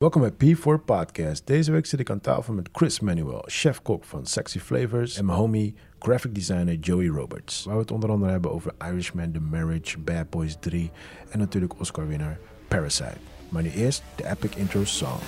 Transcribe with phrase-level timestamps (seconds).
[0.00, 1.46] Welkom bij P4 Podcast.
[1.46, 5.38] Deze week zit ik aan tafel met Chris Manuel, chef-kok van Sexy Flavors en mijn
[5.38, 7.64] homie, graphic designer Joey Roberts.
[7.64, 10.90] Waar we het onder andere hebben over Irishman, The Marriage, Bad Boys 3
[11.30, 13.16] en natuurlijk Oscar-winnaar Parasite.
[13.48, 15.20] Maar nu eerst de epic intro song.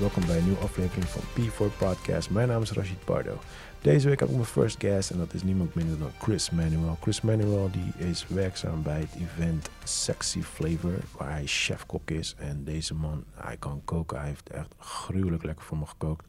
[0.00, 2.30] Welkom bij een nieuwe aflevering van P4 Podcast.
[2.30, 3.38] Mijn naam is Rashid Pardo.
[3.80, 6.98] Deze week heb ik mijn first guest en dat is niemand minder dan Chris Manuel.
[7.00, 12.34] Chris Manuel die is werkzaam bij het event Sexy Flavor, waar hij chef-kok is.
[12.38, 16.26] En deze man, hij kan koken, hij heeft echt gruwelijk lekker voor me gekookt.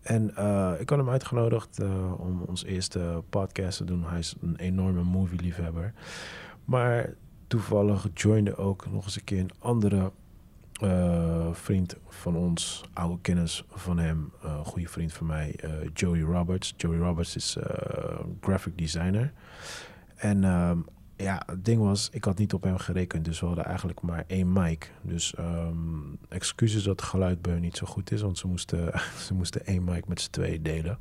[0.00, 4.04] En uh, ik had hem uitgenodigd uh, om ons eerste podcast te doen.
[4.04, 5.92] Hij is een enorme movie-liefhebber.
[6.64, 7.14] Maar
[7.46, 10.10] toevallig joinde ook nog eens een keer een andere
[10.82, 16.20] uh, vriend van ons, oude kennis van hem, uh, goede vriend van mij, uh, Joey
[16.20, 16.74] Roberts.
[16.76, 17.56] Joey Roberts is
[18.40, 19.32] graphic designer.
[20.16, 20.84] En um,
[21.16, 24.24] ja, het ding was, ik had niet op hem gerekend, dus we hadden eigenlijk maar
[24.26, 24.92] één mic.
[25.02, 29.66] Dus um, excuses dat het geluid niet zo goed is, want ze moesten, ze moesten
[29.66, 30.98] één mic met z'n twee delen.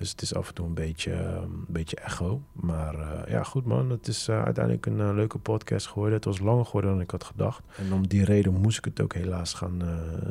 [0.00, 2.42] Dus het is af en toe een beetje, een beetje echo.
[2.52, 3.90] Maar uh, ja, goed man.
[3.90, 6.14] Het is uh, uiteindelijk een uh, leuke podcast geworden.
[6.14, 7.62] Het was langer geworden dan ik had gedacht.
[7.76, 9.82] En om die reden moest ik het ook helaas gaan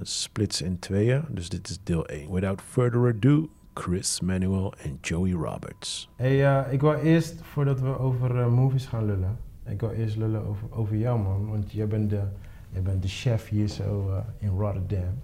[0.02, 1.24] splitsen in tweeën.
[1.28, 2.32] Dus dit is deel 1.
[2.32, 6.10] Without further ado, Chris Manuel en Joey Roberts.
[6.16, 9.38] Hey, ik wil eerst, voordat we over movies gaan lullen.
[9.66, 11.50] Ik wil eerst lullen over, over jou man.
[11.50, 12.22] Want jij bent de,
[12.70, 15.20] jij bent de chef hier zo in Rotterdam.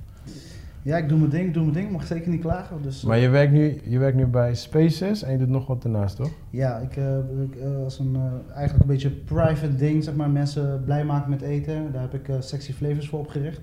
[0.86, 2.82] Ja, ik doe mijn ding, doe mijn ding, mag zeker niet klagen.
[2.82, 5.84] Dus, maar je werkt, nu, je werkt nu bij Spaces en je doet nog wat
[5.84, 6.32] ernaast, toch?
[6.50, 10.30] Ja, ik, uh, ik uh, als een uh, eigenlijk een beetje private ding, zeg maar,
[10.30, 11.92] mensen blij maken met eten.
[11.92, 13.62] Daar heb ik Sexy Flavors voor opgericht.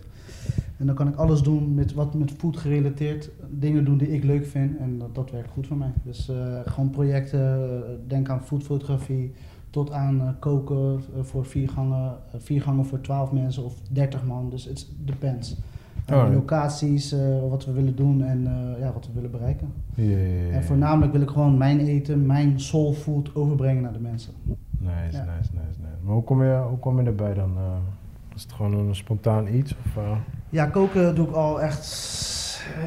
[0.76, 4.24] En dan kan ik alles doen met wat met food gerelateerd, dingen doen die ik
[4.24, 5.92] leuk vind en dat, dat werkt goed voor mij.
[6.04, 6.30] Dus
[6.64, 7.70] gewoon projecten,
[8.06, 9.32] denk aan foodfotografie,
[9.70, 14.64] tot aan koken voor vier gangen, vier gangen voor twaalf mensen of dertig man, dus
[14.64, 15.56] het depends.
[16.10, 17.20] Oh, locaties, uh,
[17.50, 19.72] wat we willen doen en uh, ja, wat we willen bereiken.
[19.94, 23.92] Ja, ja, ja, en voornamelijk wil ik gewoon mijn eten, mijn soul food overbrengen naar
[23.92, 24.32] de mensen.
[24.78, 26.02] Nice, nice, nice, nice.
[26.02, 27.50] Maar hoe kom je, hoe kom je erbij dan?
[27.56, 27.62] Uh,
[28.34, 29.76] is het gewoon een spontaan iets?
[29.84, 30.02] Of,
[30.50, 31.84] Ja, koken doe ik al echt,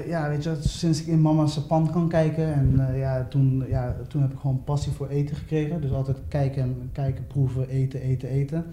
[0.08, 2.54] ja, weet je, sinds ik in mama's pan kan kijken.
[2.54, 5.82] En ja, toen, ja, toen heb ik gewoon passie voor eten gekregen.
[5.82, 8.66] Dus altijd kijken, kijken, proeven, eten, eten, eten.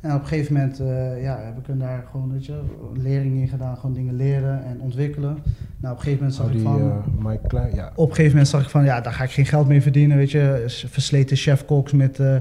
[0.00, 2.60] En op een gegeven moment uh, ja, heb ik daar gewoon weet je,
[2.94, 5.38] lering in gedaan, gewoon dingen leren en ontwikkelen.
[5.78, 6.80] Nou, op een gegeven moment zag oh, die, ik van.
[6.80, 7.92] Uh, Mike Klein, ja.
[7.94, 10.16] Op een gegeven moment zag ik van ja, daar ga ik geen geld mee verdienen.
[10.16, 12.36] Weet je, versleten chefkoks met uh,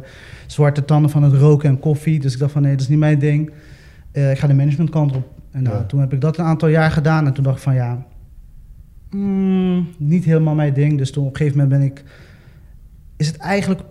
[0.47, 2.19] zwarte tanden van het roken en koffie.
[2.19, 3.51] Dus ik dacht van nee, dat is niet mijn ding.
[4.11, 5.27] ik ga de managementkant op.
[5.51, 5.83] En nou, ja.
[5.83, 8.05] toen heb ik dat een aantal jaar gedaan en toen dacht ik van ja,
[9.09, 10.97] mm, niet helemaal mijn ding.
[10.97, 12.03] Dus toen op een gegeven moment ben ik.
[13.15, 13.81] Is het eigenlijk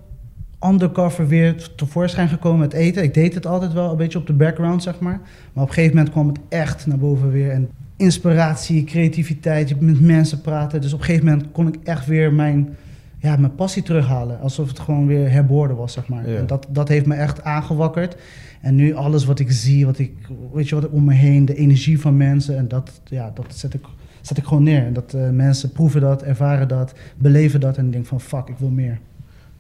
[0.65, 3.03] undercover weer tevoorschijn gekomen met eten.
[3.03, 5.21] Ik deed het altijd wel een beetje op de background, zeg maar.
[5.53, 7.51] Maar op een gegeven moment kwam het echt naar boven weer.
[7.51, 10.81] En inspiratie, creativiteit, met mensen praten.
[10.81, 12.77] Dus op een gegeven moment kon ik echt weer mijn,
[13.19, 14.41] ja, mijn passie terughalen.
[14.41, 16.31] Alsof het gewoon weer herboren was, zeg maar.
[16.31, 16.37] Ja.
[16.37, 18.17] En dat, dat heeft me echt aangewakkerd.
[18.61, 20.13] En nu alles wat ik zie, wat ik,
[20.53, 22.57] weet je wat, om me heen, de energie van mensen.
[22.57, 23.85] En dat, ja, dat zet ik,
[24.21, 24.85] zet ik gewoon neer.
[24.85, 27.77] En dat uh, mensen proeven dat, ervaren dat, beleven dat.
[27.77, 28.99] En denken van, fuck, ik wil meer.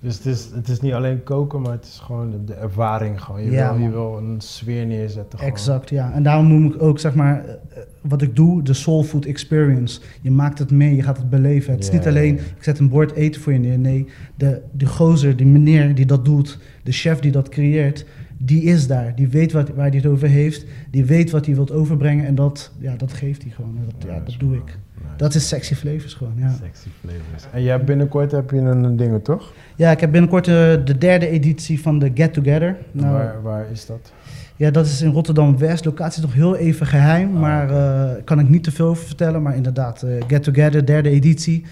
[0.06, 3.22] Dus het is, het is niet alleen koken, maar het is gewoon de, de ervaring.
[3.22, 3.44] Gewoon.
[3.44, 5.38] Je, Ja, wil, je wil een sfeer neerzetten.
[5.38, 5.52] Gewoon.
[5.52, 6.12] Exact, ja.
[6.12, 7.54] En daarom noem ik ook, zeg maar, eh,
[8.00, 10.00] wat ik doe, de soul food experience.
[10.20, 11.72] Je maakt het mee, je gaat het beleven.
[11.72, 13.78] Het is niet alleen, ik zet een bord eten voor je neer.
[13.78, 18.06] Nee, de, de gozer, die meneer die dat doet, de chef die dat creëert,
[18.38, 19.14] die is daar.
[19.14, 20.66] Die weet wat, waar hij het over heeft.
[20.90, 22.26] Die weet wat hij wilt overbrengen.
[22.26, 23.78] En dat, ja, dat geeft hij gewoon.
[23.84, 24.78] Dat, ja, dat doe ik.
[25.16, 26.50] Dat is sexy flavors gewoon, ja.
[26.50, 27.44] Sexy flavors.
[27.52, 29.52] En jij binnenkort heb je een, ding, toch?
[29.76, 30.54] Ja, ik heb binnenkort eh,
[30.84, 32.76] de derde editie van de Get Together.
[32.92, 34.12] Nou, waar, waar is dat?
[34.56, 35.84] Ja, dat is in Rotterdam-West.
[35.84, 39.06] Locatie is nog heel even geheim, Ah, maar eh kan ik niet te veel over
[39.06, 39.42] vertellen.
[39.42, 41.64] Maar inderdaad, eh, Get Together, derde editie.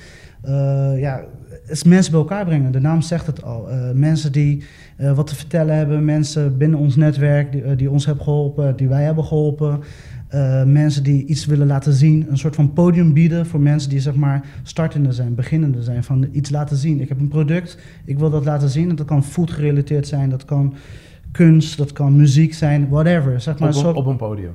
[0.42, 2.72] Eh, ja, het is mensen bij elkaar brengen.
[2.72, 3.68] De naam zegt het al.
[3.94, 4.64] Mensen die
[5.14, 6.04] wat te vertellen hebben.
[6.04, 9.80] Mensen binnen ons netwerk die, die ons hebben geholpen, die wij hebben geholpen.
[10.34, 12.26] Eh, mensen die iets willen laten zien.
[12.30, 16.04] Een soort van podium bieden voor mensen die zeg maar startende zijn, beginnende zijn.
[16.04, 17.00] Van iets laten zien.
[17.00, 18.88] Ik heb een product, ik wil dat laten zien.
[18.88, 20.74] En dat kan food gerelateerd zijn, dat kan
[21.32, 23.40] kunst, dat kan muziek zijn, whatever.
[23.40, 24.52] Zeg maar, op, zo- een- op een podium.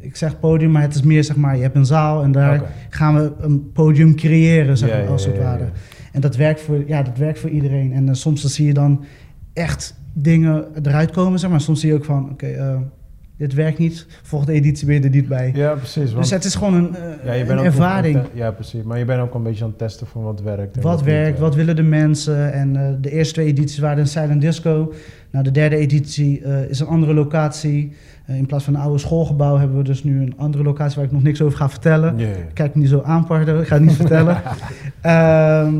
[0.00, 2.62] ik zeg podium, maar het is meer zeg maar, je hebt een zaal en daar
[2.88, 5.68] gaan we een podium creëren, zeg maar, ja, als het ja, ja, ware.
[6.12, 7.92] En dat werkt voor, ja, dat werkt voor iedereen.
[7.92, 9.04] En eh, soms dan zie je dan
[9.52, 11.60] echt dingen eruit komen, zeg maar.
[11.60, 12.76] Soms zie je ook van, oké, eh,
[13.36, 14.06] dit werkt niet.
[14.22, 15.52] Volgende editie ben je er niet bij.
[15.54, 16.10] Ja, precies.
[16.12, 18.22] Want dus het is gewoon een, eh, ja, je een bent ook ervaring.
[18.22, 18.82] te- Ja, precies.
[18.82, 20.80] Maar je bent ook een beetje aan het testen van wat werkt.
[20.82, 22.52] Wat werkt, wat willen de mensen?
[22.52, 24.92] En eh, de eerste twee edities waren een silent disco.
[25.30, 27.92] Nou, de derde editie eh, is een andere locatie.
[28.26, 31.12] In plaats van een oude schoolgebouw hebben we dus nu een andere locatie waar ik
[31.12, 32.16] nog niks over ga vertellen.
[32.52, 33.22] Kijk me niet zo aan.
[33.22, 34.42] Ik ga het niet vertellen.
[35.00, 35.74] Ehm,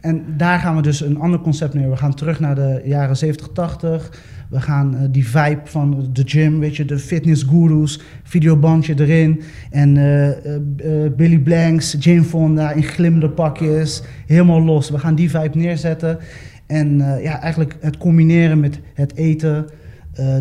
[0.00, 1.90] en daar gaan we dus een ander concept neer.
[1.90, 4.10] We gaan terug naar de jaren 70, 80.
[4.52, 9.42] We gaan eh, die vibe van de gym, weet je, de fitnessgoeroes, videobandje erin.
[9.70, 14.02] En eh, eh, Billy Blanks, Jane Fonda in glimmende pakjes.
[14.26, 14.90] Helemaal los.
[14.90, 16.18] We gaan die vibe neerzetten.
[16.66, 19.66] En ja, eigenlijk het combineren met het eten,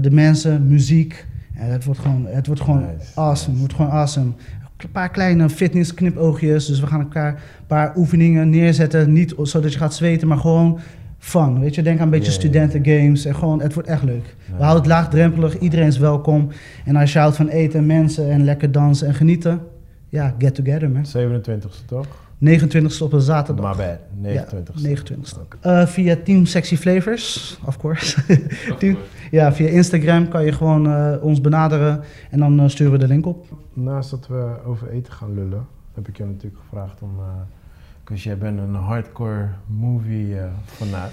[0.01, 1.25] de mensen, muziek.
[1.55, 3.29] Ja, het wordt gewoon, het wordt gewoon Nice, awesome.
[3.31, 3.49] nice.
[3.49, 4.31] Het wordt gewoon awesome.
[4.77, 6.65] Een paar kleine fitness knipoogjes.
[6.65, 9.13] Dus we gaan elkaar een paar oefeningen neerzetten.
[9.13, 10.79] Niet zodat je gaat zweten, maar gewoon
[11.21, 11.59] fun.
[11.59, 13.25] Weet je, denk aan een beetje studentengames.
[13.25, 14.35] En gewoon, het wordt echt leuk.
[14.45, 15.59] We houden het laagdrempelig.
[15.59, 16.49] Iedereen is welkom.
[16.85, 19.59] En als je houdt van eten, mensen en lekker dansen en genieten.
[20.09, 21.05] Ja, get together man.
[21.05, 22.05] 27ste toch?
[22.37, 23.77] 29 op een zaterdag.
[23.77, 23.97] My bad.
[24.31, 24.81] 29ste.
[24.81, 25.59] Ja, 29ste.
[25.61, 28.21] Eh, via Team Sexy Flavors, of course.
[28.79, 28.97] Team-
[29.31, 32.01] ja, via Instagram kan je gewoon eh, ons benaderen.
[32.29, 33.45] En dan eh, sturen we de link op.
[33.73, 37.09] Naast dat we over eten gaan lullen, heb ik je natuurlijk gevraagd om.
[38.11, 41.11] Dus jij bent een hardcore movie eh fanaat.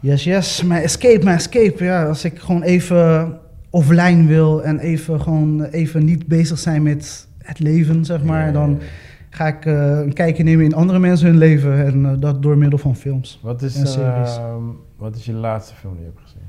[0.00, 0.62] Yes, yes.
[0.62, 1.84] Mijn escape, mijn escape.
[1.84, 3.32] Ja, als ik gewoon even
[3.70, 8.52] offline wil en even gewoon even niet bezig zijn met het leven, zeg maar, Ja,
[8.52, 8.86] dan ja,
[9.30, 12.58] ga ik eh, een kijkje nemen in andere mensen hun leven en eh, dat door
[12.58, 13.38] middel van films.
[13.42, 14.36] Wat is, En series.
[14.36, 14.62] ehm,
[14.96, 16.42] wat is je laatste film die je hebt gezien?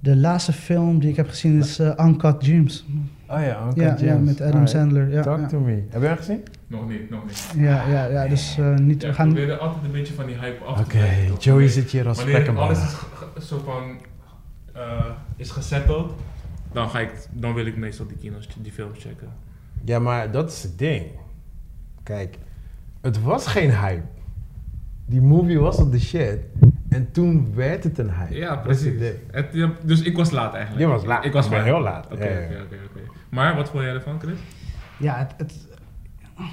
[0.00, 2.86] De laatste film die ik heb gezien is Uncut Gems.
[3.28, 4.70] Oh ja, Uncut Ja, ja, met Adam Alright.
[4.70, 5.08] Sandler.
[5.10, 5.46] Ja, Talk ja.
[5.46, 5.82] to me.
[5.88, 6.42] Heb je hem gezien?
[6.66, 7.52] Nog niet, nog niet.
[7.56, 9.32] Ja, ja, ja, dus eh, niet, Ja, we ik gaan...
[9.32, 11.42] probeer altijd een beetje van die hype af Oké, te toch?
[11.42, 12.78] Joey zit hier als Wanneer alles
[13.36, 14.00] is zo van
[14.72, 15.04] eh,
[15.36, 16.12] is gesetteld,
[16.72, 19.28] dan ga ik, dan wil ik meestal die kino's, die films checken.
[19.84, 21.04] Ja, maar dat is het ding.
[22.02, 22.38] Kijk,
[23.00, 24.02] het was geen hype.
[25.06, 26.38] Die movie was op de shit.
[26.88, 28.34] En toen werd het een hype.
[28.34, 29.00] Ja, precies.
[29.30, 30.84] Het, ja, dus ik was laat eigenlijk.
[30.86, 31.24] Je was laat.
[31.24, 31.64] Ik was laat.
[31.64, 32.06] heel laat.
[32.12, 32.40] Oké, Ja, ja.
[32.40, 32.95] oké, oké, oké.
[33.28, 34.38] Maar wat vond jij ervan, Chris?
[34.98, 35.66] Ja, het, het,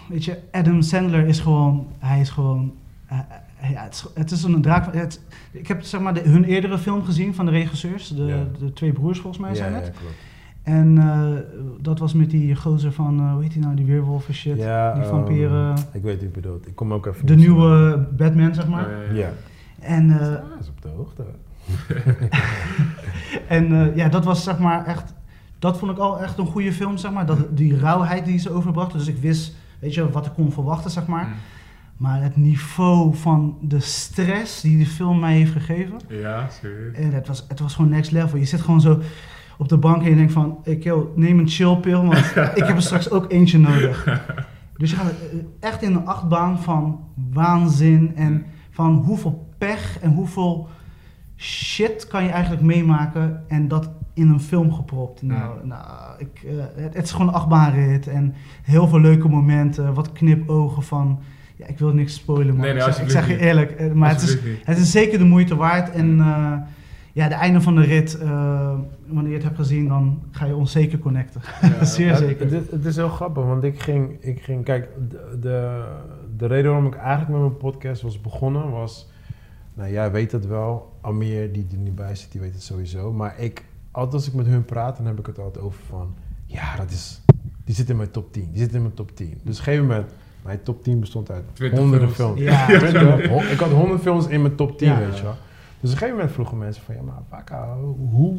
[0.10, 2.74] weet je, Adam Sandler is gewoon, hij is gewoon,
[3.08, 3.18] eh,
[3.62, 4.84] eh, ja, het, is, het is een draak.
[4.84, 5.22] van- Het,
[5.52, 8.44] ik heb zeg maar de, hun eerdere film gezien van de regisseurs, de, Ja.
[8.60, 9.92] de twee broers volgens mij Ja, zijn ja, het.
[9.92, 10.14] klopt.
[10.64, 11.31] En eh,
[11.81, 14.58] dat was met die gozer van, eh, hoe heet die nou, die weerwolf en shit,
[14.58, 16.68] Ja, die ehm, vampieren, ik weet wie je bedoelt.
[16.68, 17.25] Ik kom ook even...
[17.25, 19.16] de nieuwe Batman zeg maar.
[19.16, 19.30] Ja.
[19.80, 20.10] En,
[20.60, 21.24] is op de hoogte.
[23.48, 25.14] en eh, ja, dat was zeg maar echt,
[25.63, 28.51] dat vond ik al echt een goede film zeg maar, dat, die rauwheid die ze
[28.51, 28.98] overbrachten.
[28.98, 31.25] Dus ik wist, weet je, wat ik kon verwachten zeg maar.
[31.25, 31.33] Mm.
[31.98, 36.95] Maar het niveau van de stress die de film mij heeft gegeven, Ja, serieus.
[36.95, 38.38] en het, was, het was gewoon next level.
[38.38, 39.00] Je zit gewoon zo
[39.57, 42.18] op de bank en je denkt van, ik joh, neem een chillpil, want
[42.60, 44.06] ik heb er straks ook eentje nodig.
[44.77, 47.00] Dus je gaat eh, echt in een achtbaan van
[47.31, 50.69] waanzin en van hoeveel pech en hoeveel
[51.38, 55.21] shit kan je eigenlijk meemaken en dat in een film gepropt.
[55.21, 55.86] Nou, nou
[56.18, 56.51] ik, eh,
[56.83, 58.33] het, het is gewoon een achtbaanrit en
[58.63, 61.19] heel veel leuke momenten, wat knipogen van...
[61.56, 63.72] Ja, ik wil niks spoilen, maar Nee, nee, ik, zeg, ik zeg je eerlijk.
[63.72, 65.89] eh, Maar het is, het is zeker de moeite waard.
[65.91, 66.53] En eh,
[67.13, 68.74] ja, de einde van de rit, eh,
[69.05, 71.41] wanneer je het hebt gezien, dan ga je ons zeker connecten.
[71.62, 71.84] Ja.
[71.86, 72.51] Zeer Ja, zeker.
[72.51, 75.84] Het, is heel grappig, want ik ging, ik ging kijk, de, de,
[76.38, 79.10] de reden waarom ik eigenlijk met mijn podcast was begonnen was,
[79.74, 83.13] nou jij weet het wel, Amir die er niet bij zit, die weet het sowieso,
[83.13, 86.13] maar ik, altijd als ik met hun praat, dan heb ik het altijd over van,
[86.45, 87.21] ja dat is,
[87.65, 89.27] die zit in mijn top 10, die zit in mijn top 10.
[89.29, 92.39] Dus op een gegeven moment, mijn top 10 bestond uit 20 honderden films.
[92.41, 92.55] films.
[92.55, 92.65] Ja.
[92.79, 95.00] 20, hon- ik had 100 films in mijn top 10, Ja.
[95.00, 95.35] weet je wel.
[95.35, 95.39] Dus
[95.79, 97.75] op een gegeven moment vroegen mensen van, ja maar Waka,
[98.12, 98.38] hoe,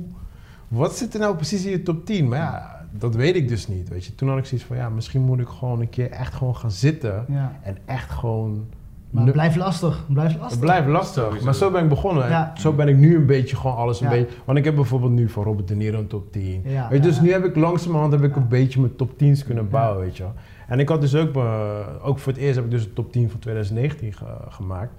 [0.68, 2.28] wat zit er nou precies in je top 10?
[2.28, 4.14] Maar ja, dat weet ik dus niet, weet je.
[4.14, 6.70] Toen had ik zoiets van, ja, misschien moet ik gewoon een keer echt gewoon gaan
[6.70, 7.58] zitten Ja.
[7.62, 8.66] en echt gewoon...
[9.14, 9.96] Maar het blijft lastig.
[9.96, 10.50] Het blijft lastig.
[10.50, 12.28] het blijft lastig, maar zo ben ik begonnen.
[12.28, 12.52] Ja.
[12.56, 14.12] Zo ben ik nu een beetje gewoon alles een Ja.
[14.12, 14.36] beetje...
[14.44, 16.62] Want ik heb bijvoorbeeld nu van Robert De Niro een top 10.
[16.64, 17.22] Ja, weet je, dus ja.
[17.22, 18.40] nu heb ik langzamerhand heb ik Ja.
[18.40, 19.70] een beetje mijn top 10's kunnen Ja.
[19.70, 20.32] bouwen, weet je wel.
[20.68, 23.12] En ik had dus ook, eh, ook voor het eerst heb ik dus een top
[23.12, 24.92] 10 van 2019 ge- gemaakt.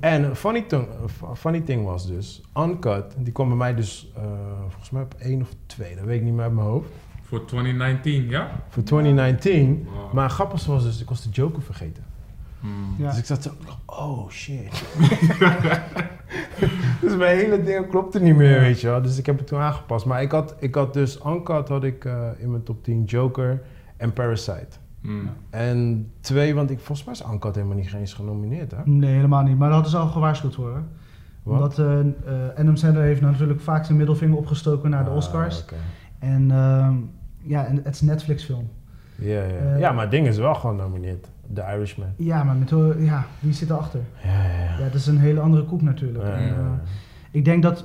[0.00, 0.86] En funny, thing-
[1.34, 4.22] funny thing was dus, Uncut, die kwam bij mij dus eh,
[4.68, 6.88] volgens mij op één of twee, dat weet ik niet meer uit mijn hoofd.
[7.22, 8.50] Voor 2019, ja?
[8.68, 9.86] Voor 2019.
[9.94, 10.12] Wow.
[10.12, 12.04] Maar het grappigste was dus, ik was de Joker vergeten.
[12.64, 12.94] Hmm.
[13.04, 13.08] Ja.
[13.10, 13.50] Dus ik zat zo,
[13.86, 14.84] oh shit.
[17.00, 19.02] dus mijn hele ding klopte niet meer, weet je wel.
[19.02, 20.06] Dus ik heb het toen aangepast.
[20.06, 23.62] Maar ik had, ik had dus, Uncut had ik eh, in mijn top 10 Joker
[23.96, 24.76] en Parasite.
[25.00, 25.30] Hmm.
[25.50, 28.76] En twee, want ik, volgens mij is Uncut helemaal niet eens genomineerd, hè?
[28.84, 29.52] Nee, helemaal niet.
[29.58, 30.74] Maar daar hadden ze al gewaarschuwd voor.
[30.74, 30.80] Hè?
[31.42, 31.54] Wat?
[31.54, 35.62] Omdat eh eh, Adam Sandler heeft natuurlijk vaak zijn middelvinger opgestoken naar de Ah, Oscars.
[35.62, 35.74] oké.
[36.18, 36.94] En ehm,
[37.38, 38.68] ja, en het is een Netflix film.
[39.14, 39.76] Ja, ja.
[39.76, 41.28] Ja, maar het ding is wel gewoon genomineerd.
[41.52, 42.08] The Irishman.
[42.16, 44.00] Ja, maar met, ja, wie zit erachter?
[44.24, 44.78] Ja, ja, ja.
[44.78, 46.24] Ja, dat is een hele andere koek natuurlijk.
[46.24, 46.66] En, eh,
[47.30, 47.84] ik denk dat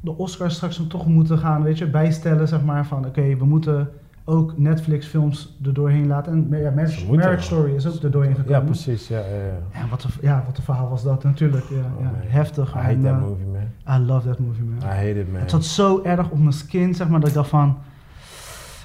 [0.00, 3.44] de Oscars straks hem toch moeten gaan, weet je, bijstellen, zeg maar, van oké, we
[3.44, 3.88] moeten
[4.24, 6.32] ook Netflix films er doorheen laten.
[6.32, 7.42] En ja, Marriage.
[7.42, 8.58] Story is ook er doorheen gekomen.
[8.60, 9.08] Ja, precies.
[9.08, 9.80] Ja, ja, ja.
[9.80, 11.64] En wat een, ja, wat een verhaal was dat natuurlijk.
[11.64, 12.74] Ja, Oh, ja, heftig.
[12.74, 13.96] I hate En, that eh, movie, man.
[13.96, 14.78] I love that movie, man.
[14.78, 15.40] I hate it, man.
[15.40, 17.78] Het zat zo erg op mijn skin, zeg maar, dat ik dacht van,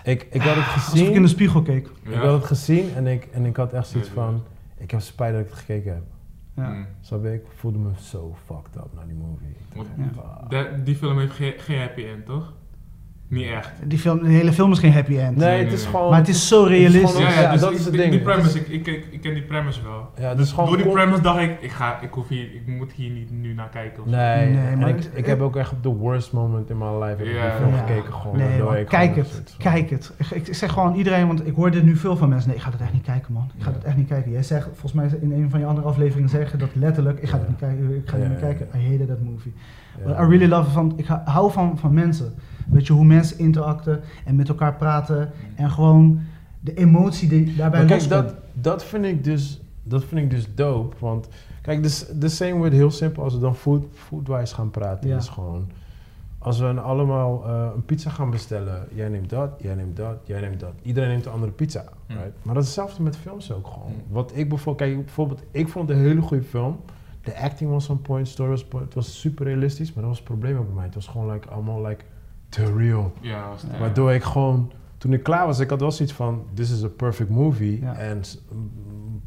[0.06, 1.28] Ik, ik had het alsof ik in de gezien.
[1.28, 1.90] spiegel keek.
[2.04, 4.44] Ik had het gezien en ik, en ik had echt zoiets Ja, van...
[4.78, 6.04] Ik heb spijt dat ik het gekeken heb.
[6.56, 6.86] Ja.
[7.02, 7.34] Snap je?
[7.34, 10.84] Ik voelde me zo fucked up naar die movie.
[10.84, 12.54] Die film heeft geen, geen happy end, toch?
[13.28, 13.72] Niet echt.
[13.84, 15.38] Die film, de hele film is geen happy end.
[15.38, 15.90] Nee, Nee, het is nee.
[15.92, 16.10] gewoon...
[16.10, 17.18] Maar het is zo realistisch.
[17.18, 18.12] Ja, ja, dus dat ik- is het die, ding.
[18.14, 20.10] die premise, ik, ik, ik, ik ken die premise wel.
[20.20, 20.68] Ja, gewoon...
[20.70, 23.54] Door die premise dacht ik, ik, ga, ik, hoef hier, ik moet hier niet nu
[23.54, 24.04] naar kijken.
[24.04, 24.16] Of zo.
[24.16, 26.78] Nee, Nee, en maar ik, ik- ik heb ook echt op de worst moment in
[26.78, 27.42] my life Ja.
[27.42, 27.78] die film Ja.
[27.86, 28.38] gekeken gewoon.
[28.38, 29.56] Nee, ik kijk gewoon het.
[29.58, 30.12] Kijk het.
[30.34, 32.48] Ik, ik zeg gewoon iedereen, want ik hoor dit nu veel van mensen.
[32.50, 33.52] Nee, ik ga dat echt niet kijken, man.
[33.58, 33.76] Ik ga Ja.
[33.76, 34.32] dat echt niet kijken.
[34.32, 37.20] Jij zegt, volgens mij in een van je andere afleveringen zeggen dat letterlijk.
[37.22, 37.42] Ik ga Ja.
[37.42, 37.96] dat niet kijken.
[37.96, 38.68] Ik ga Ja, niet kijken.
[38.76, 39.54] I hated that movie.
[40.04, 40.94] But I really love van.
[40.96, 42.34] Ik hou van, van mensen.
[42.68, 45.32] Weet je, hoe mensen interacten en met elkaar praten.
[45.56, 46.20] En gewoon
[46.60, 50.56] de emotie die daarbij Maar kijk, dat, dat, vind ik dus, dat vind ik dus
[50.56, 50.96] dope.
[51.00, 51.28] Want
[51.62, 55.10] kijk, dus, the same with heel simpel als we dan food, foodwise gaan praten.
[55.10, 55.18] Ja.
[55.18, 55.70] Is gewoon,
[56.38, 58.88] als we dan allemaal eh, een pizza gaan bestellen.
[58.94, 60.74] Jij neemt dat, jij neemt dat, jij neemt dat.
[60.82, 61.84] Iedereen neemt een andere pizza.
[62.08, 62.32] Right?
[62.42, 63.94] Maar dat is hetzelfde met films ook gewoon.
[64.10, 66.80] Wat ik bijvoorbeeld, kijk, bijvoorbeeld, ik vond het een hele goede film.
[67.26, 68.86] De acting was on point, story was point.
[68.86, 70.86] Het was super realistisch, maar dat was het probleem ook bij mij.
[70.86, 72.04] Het was gewoon like, allemaal like,
[72.50, 73.14] te real.
[73.22, 73.80] Ja, was ja.
[73.80, 76.88] Waardoor ik gewoon, toen ik klaar was, ik had wel zoiets van, this is a
[76.88, 77.82] perfect movie.
[77.82, 77.96] Ja.
[77.96, 78.22] En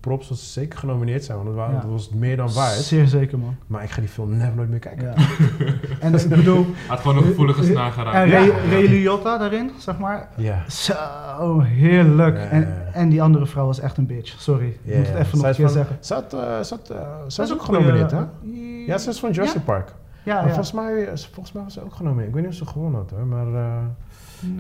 [0.01, 1.89] props was zeker genomineerd zijn, want het, Ja.
[1.89, 2.75] was meer dan waard.
[2.75, 3.57] Zeer zeker, man.
[3.67, 5.07] Maar ik ga die film never nooit meer kijken.
[5.07, 5.15] Ja.
[6.01, 8.31] en ik bedoel, Had gewoon een gevoelige snaar en geraakt.
[8.31, 8.55] Ray, Ja.
[8.71, 10.29] Ray Liotta daarin, zeg maar.
[10.37, 10.65] Ja.
[10.71, 12.37] Zo, heerlijk.
[12.39, 12.88] En.
[12.99, 14.41] En die andere vrouw was echt een bitch.
[14.41, 15.97] Sorry, ik moet het even nog een keer zeggen.
[16.01, 16.99] Ze had, eh, ze eh,
[17.37, 18.19] Dat is ook goeie, genomineerd, hè?
[18.19, 19.95] eh, Ja, ze is van Jurassic Park.
[20.23, 22.29] Ja, volgens, mij, volgens mij was ze ook genomineerd.
[22.29, 23.27] Ik weet niet of ze gewonnen had, hoor.
[23.27, 23.77] Maar eh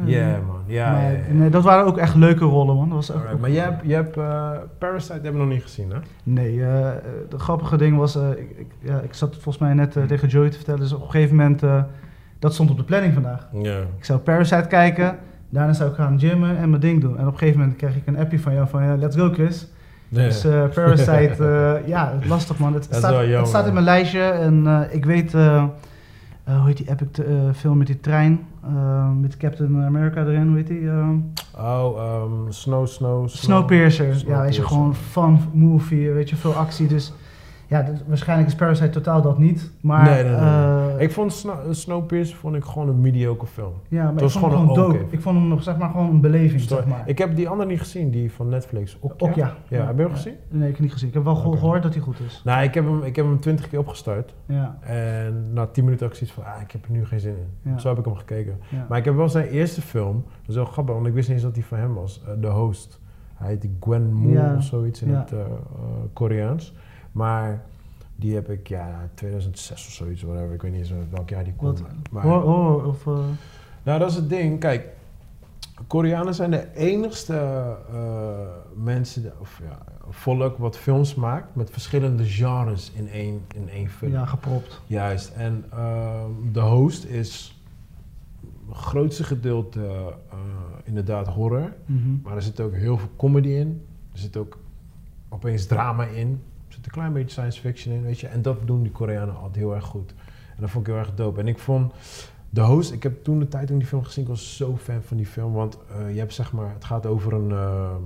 [0.05, 0.41] ja, Nee.
[0.47, 0.63] man.
[0.67, 1.19] Ja, maar, ja, ja.
[1.33, 2.89] Nee, dat waren ook echt leuke rollen, man.
[2.89, 5.91] Dat was echt Maar jij hebt, je hebt eh, Parasite hebben we nog niet gezien,
[5.91, 5.97] hè?
[6.23, 6.91] Nee, eh,
[7.29, 10.29] de grappige ding was, eh, ik, ik, ja, ik zat volgens mij net eh, tegen
[10.29, 11.83] Joey te vertellen, dus op een gegeven moment, eh,
[12.39, 13.49] dat stond op de planning vandaag.
[13.53, 13.79] Ja.
[13.99, 15.19] Ik zou Parasite kijken,
[15.49, 17.19] daarna zou ik gaan gymmen en mijn ding doen.
[17.19, 19.31] En op een gegeven moment kreeg ik een appje van jou van, ja, let's go
[19.33, 19.69] Chris.
[20.09, 22.75] Dus eh, Parasite, eh, ja, lastig man.
[22.75, 23.39] Het, is staat, jammer.
[23.39, 27.25] het staat in mijn lijstje en eh, ik weet, hoe heet die epic
[27.55, 28.47] film met die trein,
[29.21, 30.91] met Captain America erin, hoe heet die?
[31.59, 34.23] oh, ehm, Snow, Snow, Snowpiercer.
[34.27, 36.87] Ja, weet je, gewoon fun movie, weet je, veel actie.
[36.87, 37.13] Dus
[37.69, 39.71] ja, dat- waarschijnlijk is Parasite totaal dat niet.
[39.81, 43.73] Maar, Nee, nee, eh, Ik vond Snow, Snowpiercer vond ik gewoon een mediocre film.
[43.89, 45.15] ja, maar ik was vond hem gewoon gewoon een dope.
[45.15, 46.81] Ik vond hem nog, zeg maar, gewoon een beleving, Story.
[46.83, 47.03] zeg maar.
[47.09, 48.97] Ik heb die andere niet gezien, die van Netflix.
[49.01, 49.27] Okja?
[49.29, 49.55] Okja.
[49.69, 50.35] Ja, heb je hem gezien?
[50.49, 51.09] Nee, ik heb niet gezien.
[51.09, 52.43] Ik heb wel gehoord dat hij goed is.
[52.45, 54.35] Nou, ik heb hem, ik heb hem twintig keer opgestart.
[54.47, 57.21] Ja, En na tien minuten had ik zoiets van, ah, ik heb er nu geen
[57.21, 57.71] zin in.
[57.73, 57.79] Ja.
[57.79, 58.59] Zo heb ik hem gekeken.
[58.69, 58.87] ja.
[58.89, 61.37] Maar ik heb wel zijn eerste film, dat is wel grappig, want ik wist niet
[61.37, 62.23] eens dat die van hem was.
[62.27, 63.01] eh, The Host.
[63.35, 64.55] Hij heet Gwen Moon Ja.
[64.57, 65.19] of zoiets in Ja.
[65.19, 65.45] het eh, eh,
[66.13, 66.75] Koreaans.
[67.13, 67.65] Maar
[68.17, 70.55] die heb ik, ja, 2006 of zoiets, whatever.
[70.55, 71.73] Ik weet niet eens welk jaar die kwam.
[71.73, 71.83] Wat?
[72.11, 73.19] Maar, hoor, of, eh,
[73.83, 74.61] Nou, dat is het ding.
[74.61, 74.87] Kijk,
[75.87, 77.35] Koreanen zijn de enigste
[77.93, 78.39] eh,
[78.75, 79.79] mensen, of ja,
[80.11, 84.13] volk wat films maakt met verschillende genres in één, in één film.
[84.13, 84.81] ja, gepropt.
[84.87, 85.29] Juist.
[85.29, 87.61] En ehm, de host is
[88.69, 89.81] het grootste gedeelte
[90.31, 90.37] eh,
[90.85, 91.73] inderdaad horror.
[91.87, 92.09] Mhm.
[92.23, 93.87] Maar er zit ook heel veel comedy in.
[94.13, 94.59] Er zit ook
[95.29, 96.43] opeens drama in.
[96.79, 98.27] Zit een klein beetje science fiction in, weet je.
[98.27, 100.15] En dat doen die Koreanen altijd heel erg goed.
[100.57, 101.41] En dat vond ik heel erg dope.
[101.41, 101.93] En ik vond
[102.51, 105.03] de host, ik heb toen de tijd toen die film gezien, ik was zo fan
[105.03, 105.53] van die film.
[105.53, 108.03] Want eh, je hebt zeg maar, het gaat over een, ehm,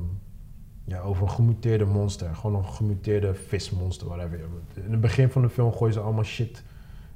[0.85, 2.35] ja, over een gemuteerde monster.
[2.35, 4.39] Gewoon een gemuteerde vismonster, whatever.
[4.75, 6.63] In het begin van de film gooien ze allemaal shit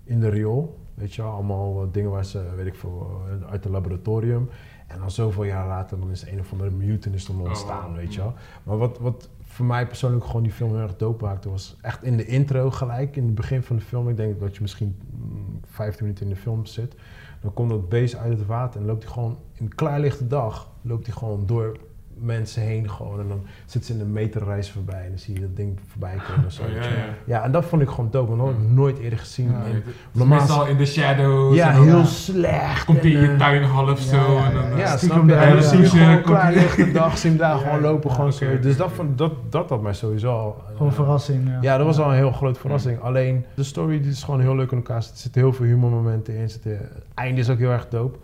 [0.05, 0.79] in de riool.
[0.95, 4.49] Weet je wel, allemaal eh, dingen waar ze, weet ik veel, eh, uit het laboratorium.
[4.87, 7.97] En dan zoveel jaar later, dan is een of andere mutant is dan ontstaan, wow.
[7.97, 8.35] weet je wel.
[8.63, 12.03] Maar wat, wat voor mij persoonlijk gewoon die film heel erg dope maakte, was echt
[12.03, 14.09] in de intro gelijk, in het begin van de film.
[14.09, 16.95] Ik denk dat je misschien mm, 15 minuten in de film zit.
[17.41, 21.07] Dan komt dat beest uit het water en loopt hij gewoon in klaarlichte dag, loopt
[21.07, 21.79] hij gewoon door
[22.21, 23.21] mensen heen gewoon.
[23.21, 26.15] En dan zitten ze in een meterreis voorbij en dan zie je dat ding voorbij
[26.29, 26.47] komen.
[26.47, 26.89] of Zo, Oh, ja, ja.
[27.25, 29.51] ja, en dat vond ik gewoon dope, want dat had ik nooit eerder gezien.
[29.51, 29.83] Ja, En
[30.13, 31.57] Normaal al in de shadows.
[31.57, 32.05] ja, heel ja.
[32.05, 32.85] slecht.
[32.85, 34.33] Komt hij in je eh, tuin half Ja, zo.
[34.35, 34.71] ja, en dan, ja.
[34.73, 35.87] eh, Ja, stiekem dan zie je
[36.25, 36.51] gewoon ja.
[36.51, 38.11] lichte dag, zie je hem daar gewoon lopen.
[38.11, 38.59] Gewoon zo.
[38.59, 40.65] Dus dat, vond, dat, dat had mij sowieso al...
[40.71, 41.49] eh, Gewoon verrassing.
[41.49, 43.01] Ja, Ja, dat was al een heel grote verrassing.
[43.01, 44.97] Alleen, de story die is gewoon heel leuk in elkaar.
[44.97, 46.43] Er zitten heel veel humormomenten in.
[46.43, 46.67] Het
[47.15, 48.19] einde is ook heel erg dope.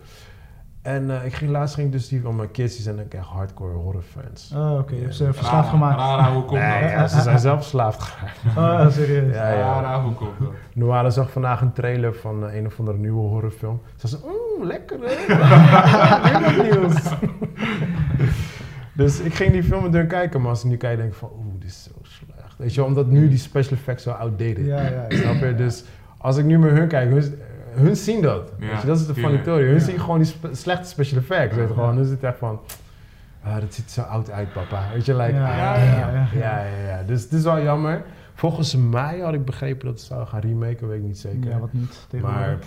[0.83, 3.13] En eh, ik ging laatst ging ik dus die van mijn kids, die zijn ook
[3.13, 4.51] echt hardcore horrorfans.
[4.55, 4.95] Oh, oké.
[4.95, 5.33] Je hebt ze Ja.
[5.33, 5.97] verslaafd gemaakt.
[5.99, 6.89] Rara, hoe komt Nee, dat?
[6.91, 8.39] ja, ze zijn zelf verslaafd geraakt.
[8.87, 9.33] Oh, serieus.
[9.35, 9.59] Ja, ja.
[9.59, 10.49] Rara, hoe komt dat?
[10.73, 13.81] Noala zag vandaag een trailer van eh, een of andere nieuwe horrorfilm.
[13.95, 15.35] Ze zei, oeh, lekker hè?
[16.39, 17.01] Wat nieuws.
[18.93, 21.17] dus ik ging die film met hun kijken, maar als ik nu kijk denk ik
[21.17, 22.57] van, oeh, dit is zo slecht.
[22.57, 24.65] Weet je, wel, omdat nu die special effects zo outdated.
[24.65, 25.17] Ja, ja, ja.
[25.17, 25.55] Snap je?
[25.55, 25.83] Dus
[26.17, 27.09] als ik nu met hun kijk,
[27.75, 28.51] hun, hun zien dat.
[28.59, 29.63] Ja, weet je, dat is de funny theory.
[29.65, 29.79] Hun Ja.
[29.79, 31.55] zien gewoon die slechte special effects.
[31.55, 31.95] Weet je, gewoon.
[31.95, 32.59] Dan is het echt van,
[33.43, 34.81] ah, dat ziet er zo oud uit, papa.
[34.93, 36.27] Weet je, like, Ja, ah, ja, ja, ja.
[36.33, 37.03] ja, ja, ja.
[37.05, 38.03] Dus het is wel jammer.
[38.35, 41.49] Volgens mij had ik begrepen dat ze zouden gaan remaken, weet ik niet zeker.
[41.49, 42.07] Ja, wat niet.
[42.21, 42.57] maar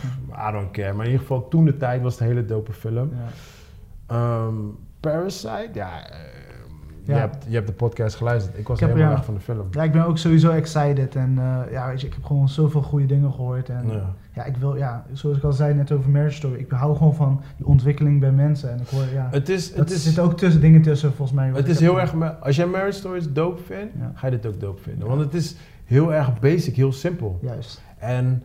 [0.49, 0.93] I don't care.
[0.93, 3.11] Maar in ieder geval, toen de tijd was het een hele dope film.
[3.13, 3.27] Ja.
[4.07, 4.55] Ehm,
[5.01, 6.19] Parasite, ja, eh,
[7.03, 8.59] Je, hebt, je hebt de podcast geluisterd.
[8.59, 9.17] Ik was Ik heb- helemaal ja.
[9.19, 9.67] weg van de film.
[9.71, 11.17] Ja, ik ben ook sowieso excited.
[11.17, 13.69] En eh, ja, weet je, ik heb gewoon zoveel goede dingen gehoord.
[13.69, 14.15] En Ja.
[14.37, 17.15] Ja, ik wil, ja, zoals ik al zei net over Marriage Story, ik hou gewoon
[17.15, 18.71] van die ontwikkeling bij mensen.
[18.71, 21.51] En ik hoor, ja, Het is, het is, zit ook tussen dingen tussen, volgens mij.
[21.55, 22.15] het is heel erg...
[22.41, 24.13] Als jij Marriage Stories dope vindt, Ja.
[24.15, 25.09] ga je dit ook dope vinden.
[25.09, 27.39] Want het is heel erg basic, heel simpel.
[27.43, 27.83] Juist.
[27.99, 28.43] En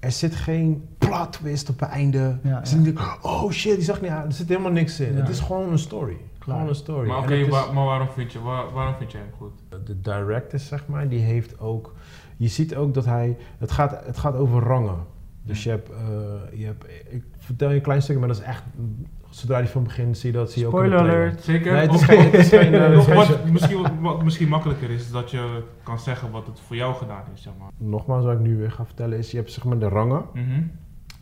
[0.00, 2.36] er zit geen plot twist op het einde.
[2.42, 4.26] Ja, Er zit niet, oh shit, die zag niet aan.
[4.26, 5.12] Er zit helemaal niks in.
[5.14, 5.20] Ja.
[5.20, 6.16] Het is gewoon een story.
[6.38, 6.54] Klaar.
[6.56, 7.08] Gewoon een story.
[7.08, 9.86] Maar oké, maar waarom vind, je, waar- waarom vind jij hem goed?
[9.86, 11.94] de director, zeg maar, die heeft ook...
[12.36, 13.36] Je ziet ook dat hij...
[13.58, 14.96] Het gaat, het gaat over rangen.
[15.44, 15.96] Dus je hebt, eh,
[16.58, 16.84] je hebt...
[17.10, 18.62] Ik vertel je een klein stukje, maar dat is echt...
[19.30, 21.28] Zodra die film begint, zie je dat zie je ook in de Spoiler trailer.
[21.30, 21.44] alert.
[21.44, 21.72] Zeker?
[21.72, 22.18] Nee, het is geen...
[22.30, 25.62] Het is geen, het is geen- wat misschien, wat misschien makkelijker is, is dat je
[25.82, 27.68] kan zeggen wat het voor jou gedaan is, zeg maar.
[27.76, 29.30] Nogmaals, wat ik nu weer ga vertellen, is...
[29.30, 30.24] Je hebt zeg maar de rangen.
[30.34, 30.62] Mhm.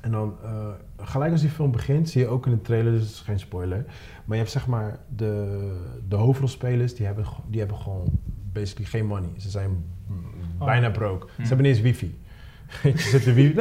[0.01, 3.01] En dan, eh, gelijk als die film begint, zie je ook in de trailer, dus
[3.03, 3.85] het is geen spoiler.
[4.25, 5.59] Maar je hebt zeg maar de,
[6.09, 8.05] de hoofdrolspelers, die hebben, die hebben gewoon
[8.53, 9.29] basically geen money.
[9.37, 9.85] Ze zijn
[10.59, 10.67] Oh.
[10.67, 11.27] bijna broke.
[11.27, 11.43] Hm.
[11.43, 12.19] Ze hebben niet eens wifi.
[12.83, 13.55] Je zit de wifi,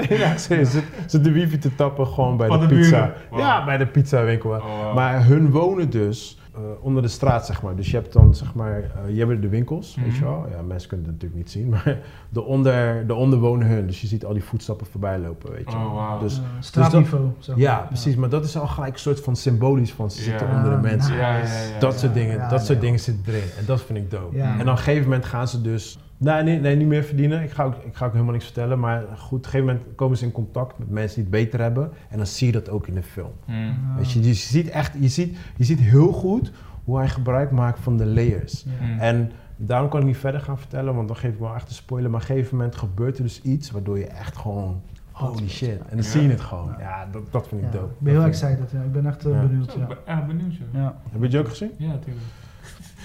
[0.49, 0.65] nee,
[1.07, 3.13] zit de wifi te tappen gewoon bij de, de pizza.
[3.29, 3.39] Wow.
[3.39, 4.49] Ja, bij de pizza winkel.
[4.49, 4.95] Oh, wow.
[4.95, 7.75] Maar hun wonen dus eh, onder de straat, zeg maar.
[7.75, 10.31] Dus je hebt dan, zeg maar, eh, je hebt de winkels, weet je Mhm.
[10.31, 10.45] wel.
[10.51, 11.97] Ja, mensen kunnen het natuurlijk niet zien, maar
[12.29, 13.87] de onder, de onder wonen hun.
[13.87, 15.85] Dus je ziet al die voetstappen voorbij lopen, weet je wel.
[15.85, 16.19] Oh, wauw.
[16.19, 17.31] Dus Eh, straatniveau.
[17.39, 17.63] zeg maar.
[17.63, 18.15] ja, precies.
[18.15, 21.11] Maar dat is al gelijk een soort van symbolisch van ze zitten onder de mensen.
[21.11, 21.21] nice.
[21.23, 23.49] Ja, ja, ja, dat soort dingen, dat soort dingen zitten erin.
[23.59, 24.39] En dat vind ik dope.
[24.41, 25.99] En dan op een gegeven moment gaan ze dus...
[26.21, 27.43] Nee, nee, nee, niet meer verdienen.
[27.43, 28.79] Ik ga, ook, ik ga ook helemaal niks vertellen.
[28.79, 31.61] Maar goed, op een gegeven moment komen ze in contact met mensen die het beter
[31.61, 31.91] hebben.
[32.09, 33.31] En dan zie je dat ook in de film.
[33.45, 33.51] Hm.
[33.51, 33.95] Ah.
[33.97, 36.51] Weet je, je ziet echt, je ziet, je ziet heel goed
[36.83, 38.63] hoe hij gebruik maakt van de layers.
[38.63, 38.85] Ja.
[38.85, 38.99] Hm.
[38.99, 41.75] En daarom kan ik niet verder gaan vertellen, want dan geef ik wel echt een
[41.75, 42.09] spoiler.
[42.09, 44.81] Maar op een gegeven moment gebeurt er dus iets waardoor je echt gewoon...
[45.11, 45.69] Holy shit.
[45.69, 46.03] En dan Ja.
[46.03, 46.67] zie je het gewoon.
[46.77, 46.79] Ja.
[46.79, 47.93] Ja, dat, dat vind ik Ja, dope.
[47.93, 48.71] Ik ben heel excited.
[48.71, 48.81] Ja.
[48.81, 49.41] Ik ben echt eh, Ja.
[49.41, 49.73] benieuwd.
[49.73, 49.81] Ja.
[49.81, 50.53] ik ben echt benieuwd.
[50.73, 50.95] Ja.
[51.11, 51.71] Heb je het ook gezien?
[51.77, 52.25] Ja, natuurlijk.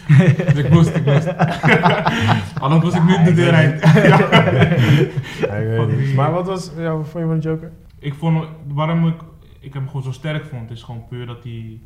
[0.06, 1.28] Dus ik moest, ik moest.
[2.64, 3.82] Anders was ik nu de deur uit.
[5.40, 6.14] Ja, ik weet niet.
[6.14, 7.72] Maar wat was, ja, wat vond je van de Joker?
[7.98, 9.20] Ik vond, hem- waarom ik,
[9.60, 11.80] ik hem gewoon zo sterk vond, is gewoon puur dat hij,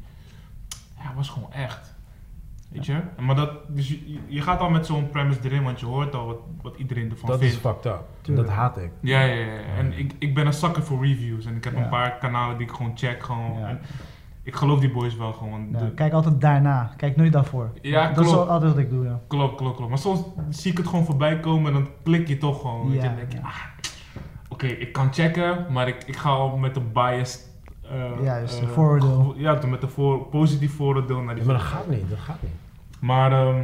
[0.96, 1.96] ja, hij was gewoon echt.
[2.68, 2.96] Weet je?
[3.20, 6.26] Maar dat, dus je, je gaat al met zo'n premise erin, want je hoort al
[6.26, 7.54] wat, wat iedereen ervan Dat vindt.
[7.54, 8.00] is fucked up.
[8.20, 8.46] Tuurlijk.
[8.48, 8.90] Dat haat ik.
[9.00, 9.58] Ja, ja, ja.
[9.78, 11.46] En ik, ik ben een zakker voor reviews.
[11.46, 11.82] En ik heb Ja.
[11.82, 13.22] een paar kanalen die ik gewoon check.
[13.22, 13.58] Gewoon.
[13.58, 13.68] Ja.
[13.68, 13.80] En
[14.48, 15.68] ik geloof die boys wel gewoon.
[15.72, 16.90] Ja, De- kijk altijd daarna.
[16.96, 17.70] Kijk nooit daarvoor.
[17.82, 18.48] Ja, dat is klopt.
[18.48, 19.20] altijd wat ik doe, ja.
[19.26, 19.88] Klopt, klopt, klopt.
[19.90, 22.92] Maar soms zie ik het gewoon voorbij komen en dan klik je toch gewoon.
[22.92, 23.42] Ja, denk je, ja.
[23.44, 23.54] ah,
[24.48, 27.50] oké, ik kan checken, maar ik, ik ga al met een biased...
[27.82, 29.16] eh, Juist, eh, een vooroordeel.
[29.16, 32.10] gevoel- Ja, met een voor, positief vooroordeel naar Ja, die maar dat gaat niet.
[32.10, 32.52] Dat gaat niet.
[33.00, 33.62] Maar ehm,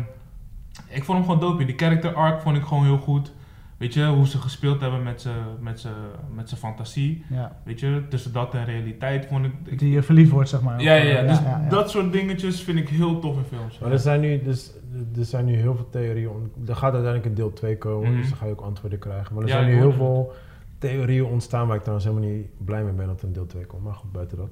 [0.88, 1.64] ik vond hem gewoon dope.
[1.64, 3.32] Die character arc vond ik gewoon heel goed.
[3.78, 5.88] Weet je, hoe ze gespeeld hebben met zijn met z'n-
[6.34, 7.24] met fantasie.
[7.30, 7.56] ja.
[7.64, 9.52] Weet je, tussen dat en realiteit vond ik...
[9.64, 10.82] ik Die je verliefd wordt, zeg maar.
[10.82, 11.68] ja, ja, ja, dus ja, ja.
[11.68, 13.78] dat soort dingetjes vind ik heel tof in films.
[13.78, 14.72] Maar er zijn nu, dus,
[15.18, 16.28] er zijn nu heel veel theorieën.
[16.28, 18.20] Om, er gaat uiteindelijk een deel 2 komen, Mhm.
[18.20, 19.34] dus dan ga je ook antwoorden krijgen.
[19.34, 20.32] Maar er Ja, zijn nu heel veel
[20.78, 23.64] theorieën ontstaan waar ik trouwens helemaal niet blij mee ben dat er een deel 2
[23.64, 23.82] komt.
[23.82, 24.50] Maar goed, buiten dat.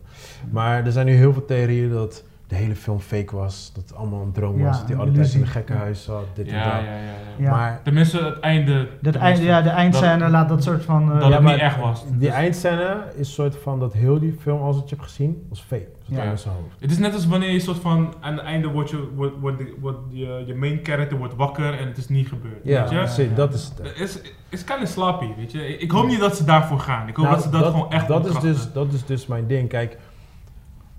[0.51, 3.71] Maar er zijn nu heel veel theorieën dat de hele film fake was.
[3.75, 4.79] Dat het allemaal een droom Ja, was.
[4.79, 5.53] Dat hij een alle tijd in een illusie.
[5.53, 6.25] gekkenhuis zat.
[6.35, 6.63] Dit en dat.
[6.63, 6.85] ja, ja.
[6.97, 7.13] ja.
[7.39, 7.51] Ja.
[7.51, 8.73] Maar Tenminste, het einde...
[8.75, 11.03] Dat tenminste, eind, ja, de eindscène laat dat soort van...
[11.13, 12.05] eh, Dat Ja, het maar niet echt was.
[12.09, 15.09] die Dus- eindscène is een soort van dat heel die film, als het je hebt
[15.09, 15.89] gezien, was fake.
[16.05, 16.23] Ja.
[16.23, 16.81] in zijn hoofd.
[16.81, 19.35] Het is net als wanneer je soort van aan het einde wordt je, wordt,
[19.81, 22.61] wordt, je, je main character wordt wakker en het is niet gebeurd.
[22.65, 23.35] Ja, weet je?
[23.35, 23.89] dat is het.
[23.89, 25.79] Het is, is kind of sloppy, weet je.
[25.79, 27.09] Ik hoop niet dat ze daarvoor gaan.
[27.09, 29.47] Ik hoop Nou, dat ze dat, gewoon echt dat is, dus, dat is dus mijn
[29.47, 29.69] ding.
[29.69, 29.99] Kijk,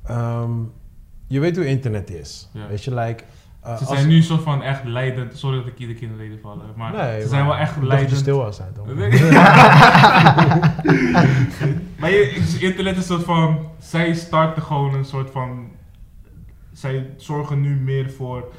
[0.05, 0.51] ehm,
[1.33, 2.49] je weet hoe internet is.
[2.53, 2.67] Ja.
[2.69, 3.23] Weet je, like...
[3.65, 5.37] uh, Ze zijn nu een soort van echt leidend.
[5.37, 6.61] Sorry dat ik iedere keer in de reden val.
[6.75, 8.19] Maar Nee, ze zijn maar wel echt ik dacht dat je leidend.
[8.19, 8.85] stil was zijn, toch?
[11.99, 13.59] maar je, internet is een soort van.
[13.79, 15.67] Zij starten gewoon een soort van.
[16.73, 18.51] Zij zorgen nu meer voor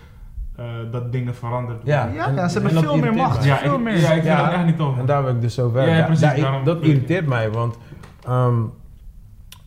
[0.57, 1.95] eh, dat dingen veranderd worden.
[1.95, 3.45] Ja, Ja, en- ja, ze en hebben veel meer macht.
[3.45, 3.97] ja, veel ik, meer.
[3.97, 5.01] ja, ik vind Ja, dat echt niet over.
[5.01, 5.89] En daar wil ik dus zo ver.
[5.89, 7.77] Ja, Da- precies, daarom- dat irriteert mij, want
[8.27, 8.55] ehm,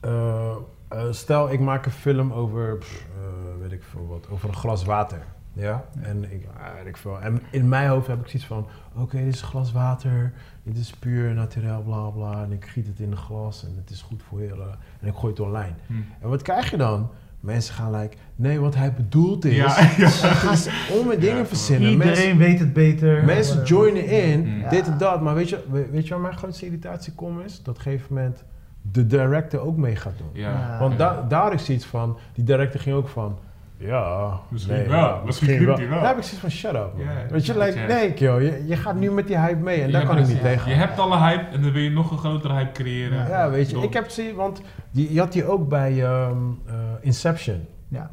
[0.01, 0.55] eh,
[0.87, 4.55] eh, stel ik maak een film over, pff, eh, weet ik veel wat, over een
[4.55, 5.19] glas water.
[5.53, 7.19] Ja, en ik, ah, weet ik veel.
[7.21, 10.77] En in mijn hoofd heb ik zoiets van: oké, dit is een glas water, dit
[10.77, 12.43] is puur, naturel, bla bla.
[12.43, 14.59] En ik giet het in een glas en het is goed voor heel.
[14.61, 14.67] eh,
[15.01, 15.73] en ik gooi het online.
[15.87, 15.93] Hm.
[16.21, 17.09] En wat krijg je dan?
[17.39, 19.55] Mensen gaan like, nee, wat hij bedoelt is.
[19.55, 21.97] Ja, Dan gaan ze om dingen Ja, verzinnen.
[21.97, 23.23] Mensen- Iedereen weet het beter.
[23.25, 24.69] Mensen joinen in, Mm.
[24.69, 25.21] dit en dat.
[25.21, 27.57] Maar weet je, we- weet je waar mijn grootste irritatie komt is?
[27.57, 28.43] Dat op een gegeven moment
[28.91, 30.29] de director ook mee gaat doen.
[30.33, 30.49] Ja.
[30.51, 30.77] Ja.
[30.79, 33.37] Want da daar had ik zoiets van, die director ging ook van,
[33.77, 35.75] ja, Misschien nee, wel, ja, misschien hij wel.
[35.77, 36.91] Daar heb ik zoiets van, shut up.
[36.97, 37.85] Ja, weet je, ja, like, ja.
[37.87, 40.27] nee joh, je, je gaat nu met die hype mee en daar Ja, kan ik
[40.27, 40.69] niet tegen.
[40.71, 43.27] Je hebt al een hype en dan wil je nog een grotere hype creëren.
[43.27, 46.73] Ja, weet je, ik heb ze, want die, je had die ook bij ehm, eh,
[47.01, 47.65] Inception.
[47.87, 48.11] Ja.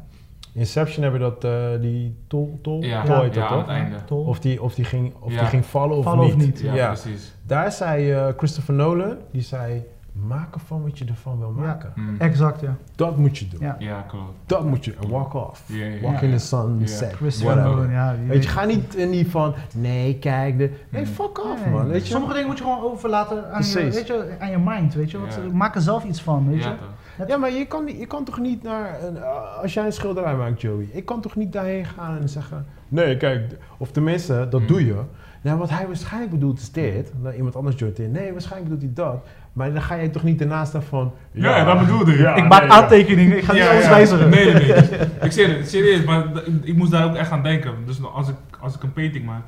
[0.53, 3.57] Inception hebben dat, eh, die tol, tol, Ja, tol ja, dat aan toch?
[3.57, 3.95] het einde.
[4.05, 4.23] Tol.
[4.25, 5.39] Of die, of die ging, of Ja.
[5.39, 6.45] die ging vallen of Vallen of niet.
[6.45, 6.59] niet.
[6.59, 6.87] Ja, Ja.
[6.87, 7.33] precies.
[7.43, 9.83] Daar zei eh, Christopher Nolan, die zei,
[10.27, 11.61] maak ervan wat je ervan wil Ja.
[11.65, 11.91] maken.
[11.95, 12.01] Hm.
[12.17, 12.75] Exact, ja.
[12.95, 13.59] Dat moet je doen.
[13.59, 13.75] Ja.
[13.79, 14.31] Ja, klopt.
[14.45, 15.63] Dat moet je, en walk off.
[16.01, 17.19] Walk in the sunset.
[17.43, 18.15] Nolan, ja.
[18.27, 21.13] Weet je, ga niet in die van, nee, kijk, de, nee, Hmm.
[21.13, 21.73] fuck off Nee.
[21.73, 22.11] man, weet je.
[22.13, 23.95] Sommige dingen moet je gewoon overlaten aan, je, Precies.
[23.95, 25.19] weet je, aan je mind, weet je.
[25.19, 26.69] Want Maak er zelf iets van, weet je.
[26.69, 27.27] Ja, toch.
[27.27, 30.35] Ja, maar je kan, je kan toch niet naar, een, uh, als jij een schilderij
[30.35, 34.59] maakt, Joey, ik kan toch niet daarheen gaan en zeggen, nee, kijk, of tenminste, dat
[34.59, 34.67] Hmm.
[34.67, 35.01] doe je.
[35.41, 38.95] Nou, wat hij waarschijnlijk bedoelt is dit, dan iemand anders joint in, nee, waarschijnlijk bedoelt
[38.95, 39.23] hij dat.
[39.55, 42.19] Maar dan ga je toch niet ernaast staan van, Ja, dat bedoelde ik.
[42.19, 42.75] Ja, ik maak nee, ja.
[42.75, 43.89] aantekeningen, ik ga niet Ja, alles ja.
[43.89, 44.29] wijzigen.
[44.29, 44.73] Nee, nee, nee.
[45.27, 46.23] Ik zeg het, serieus, maar
[46.63, 47.73] ik moest daar ook echt aan denken.
[47.85, 49.43] Dus als ik, als ik een painting maak,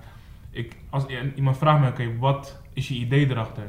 [0.51, 1.03] ik, als
[1.35, 3.63] iemand vraagt me, oké, wat is je idee erachter?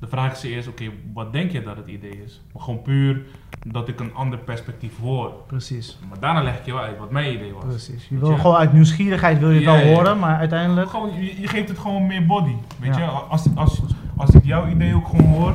[0.00, 2.40] Dan vraag ik ze eerst, oké, wat denk je dat het idee is?
[2.52, 3.22] Maar gewoon puur
[3.66, 5.32] dat ik een ander perspectief hoor.
[5.46, 7.64] Precies, Maar daarna leg ik je wel uit wat mijn idee was.
[7.64, 8.06] precies.
[8.08, 9.94] Je wil gewoon uit nieuwsgierigheid wil je het Ja, wel ja, ja.
[9.94, 10.90] horen, maar uiteindelijk...
[10.90, 12.54] Gewoon, je, je geeft het gewoon meer body.
[12.80, 13.00] Weet Ja.
[13.02, 13.80] je, als, als,
[14.16, 15.54] als ik jouw idee ook gewoon hoor,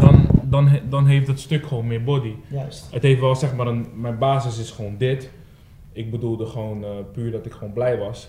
[0.00, 2.34] dan, dan, dan heeft het stuk gewoon meer body.
[2.48, 2.92] Juist.
[2.92, 5.30] Het heeft wel zeg maar een, mijn basis is gewoon dit.
[5.92, 8.28] Ik bedoelde gewoon eh, puur dat ik gewoon blij was.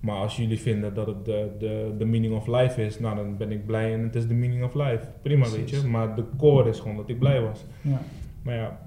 [0.00, 3.36] Maar als jullie vinden dat het de, de, de meaning of life is, nou dan
[3.36, 5.06] ben ik blij en het is de meaning of life.
[5.22, 7.64] Prima weet je, maar de core is gewoon dat ik blij was.
[7.80, 8.00] Ja.
[8.42, 8.78] Maar ja,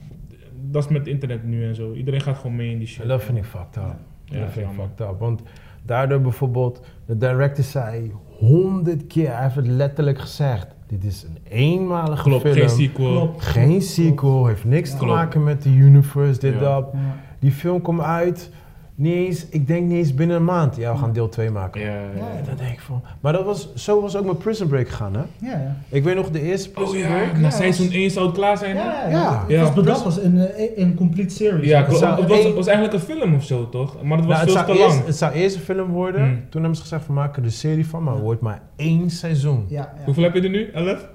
[0.70, 1.94] dat is met internet nu en zo.
[1.94, 3.02] Iedereen gaat gewoon mee in die shit.
[3.02, 3.96] En dat vind ik fucked up.
[4.26, 5.20] Ja, dat vind ik fucked up.
[5.20, 5.42] Want
[5.84, 10.68] daardoor bijvoorbeeld, de director zei honderd keer, hij heeft het letterlijk gezegd.
[10.88, 12.54] Dit is een eenmalige Klopt, film.
[12.56, 13.12] geen sequel.
[13.12, 13.42] Klopt.
[13.44, 16.60] Geen sequel, heeft niks te maken met de universe, dit, Ja.
[16.60, 16.90] dat.
[16.94, 17.00] Ja.
[17.40, 18.50] Die film komt uit,
[18.98, 20.76] niet eens, ik denk niet eens binnen een maand.
[20.76, 21.82] Ja, we gaan deel 2 maken.
[21.82, 24.38] Ja, ja, Ja, En dan denk ik van, maar dat was, zo was ook mijn
[24.38, 25.20] Prison Break gegaan, hè?
[25.20, 25.76] Ja, ja.
[25.90, 27.38] Ik weet nog de eerste Oh Prison ja, Break.
[27.38, 28.76] na seizoen 1 zou het klaar zijn.
[28.76, 29.10] Ja, hè?
[29.12, 29.56] ja, Ja.
[29.58, 31.68] Het was bedacht als een, eh, een complete series.
[31.70, 32.02] Ja, Het klopt.
[32.02, 34.04] zou Het was, was eigenlijk een film of zo, toch?
[34.04, 35.06] Maar het was Nou, veel zou te eerst, lang.
[35.08, 36.22] het zou eerst een film worden.
[36.22, 36.34] Hmm.
[36.50, 39.10] Toen hebben ze gezegd, we maken er een serie van, maar het wordt maar één
[39.10, 39.66] seizoen.
[39.68, 40.06] Ja, ja.
[40.06, 40.70] Hoeveel heb je er nu?
[40.74, 41.08] 11?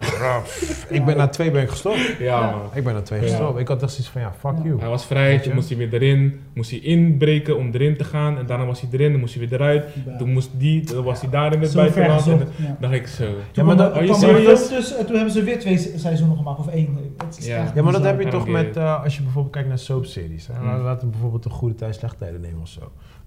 [0.88, 2.16] Ik ben na twee ben ik gestopt.
[2.18, 2.60] Ja, man.
[2.74, 3.26] Ik ben na twee Ja.
[3.26, 3.58] gestopt.
[3.58, 4.64] Ik had echt zoiets van, ja, fuck Ja.
[4.64, 4.78] you.
[4.80, 8.38] Hij was vrij, moest hij weer erin, moest hij inbreken om erin te gaan.
[8.38, 9.84] En daarna was hij erin, dan moest hij weer eruit.
[10.06, 10.16] Ja.
[10.16, 12.42] Toen moest die, dan was hij daar in het Zo ver buitenland.
[12.42, 12.66] En ja.
[12.66, 13.24] dan dacht ik zo.
[13.52, 14.06] Toen maar dat- film
[14.54, 16.98] tussen en toen hebben ze weer twee se- seizoenen gemaakt, of één.
[17.38, 17.62] Ja.
[17.62, 20.46] echt Ja, maar dat heb je toch met, eh, als je bijvoorbeeld kijkt naar soapseries.
[20.52, 20.60] hè.
[20.60, 20.82] Mm.
[20.82, 22.80] Laten we bijvoorbeeld een goede tijd, slechte tijden nemen of zo.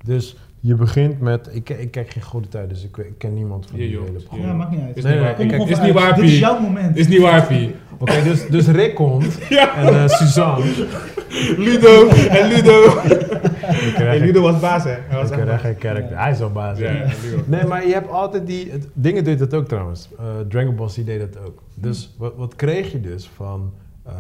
[0.06, 3.66] Dus je begint met, ik, ik kijk geen goede tijden, dus ik, ik ken niemand
[3.66, 4.48] van Je die hele programma.
[4.48, 4.98] Ja, maakt niet uit.
[4.98, 6.98] Is Nee, niet waar, kijk- Is niet waar, Dit is jouw moment.
[6.98, 7.76] Is niet waar, Pie.
[7.98, 9.76] Oké, dus, dus Rick komt Ja.
[9.76, 10.66] en eh, Suzanne.
[11.58, 13.02] Ludo en Ludo.
[14.26, 14.90] Ludo was baas, hè?
[15.08, 16.18] Hij was ik echt karakter.
[16.20, 16.78] Hij is al baas.
[16.80, 17.06] Ja, ja.
[17.46, 18.72] Nee, maar je hebt altijd die...
[18.72, 20.10] Het, dingen deed dat ook trouwens.
[20.20, 21.62] Eh, Dragon Ball Z deed dat ook.
[21.74, 23.74] Dus wat, wat kreeg je dus van...
[24.06, 24.16] ehm,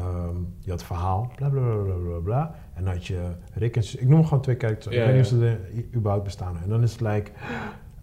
[0.60, 2.56] je had verhaal, bla bla bla bla bla bla.
[2.73, 3.19] En dan had je
[3.53, 3.83] Rick en...
[3.97, 4.95] Ik noem gewoon twee characters.
[4.95, 6.57] Ja, ik weet niet of ze er überhaupt bestaan.
[6.63, 7.31] En dan is het like...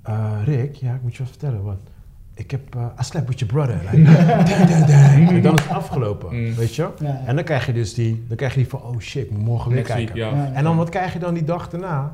[0.03, 1.63] eh, Rick, ja, ik moet je wat vertellen.
[1.63, 1.79] Wat?
[2.35, 2.75] Ik heb...
[2.75, 3.81] eh I slept with your brother.
[3.91, 4.03] Like,
[4.47, 5.29] dang, dang, dang.
[5.31, 6.37] En dan is het afgelopen.
[6.37, 6.55] Mm.
[6.55, 6.83] Weet je?
[6.83, 7.23] Ja, ja.
[7.27, 8.25] En dan krijg je dus die...
[8.29, 8.83] Dan krijg je die van...
[8.83, 10.37] Oh shit, ik moet morgen weer Next week, kijken.
[10.37, 10.45] ja.
[10.45, 10.53] Ja.
[10.53, 12.13] En dan wat krijg je dan die dag daarna?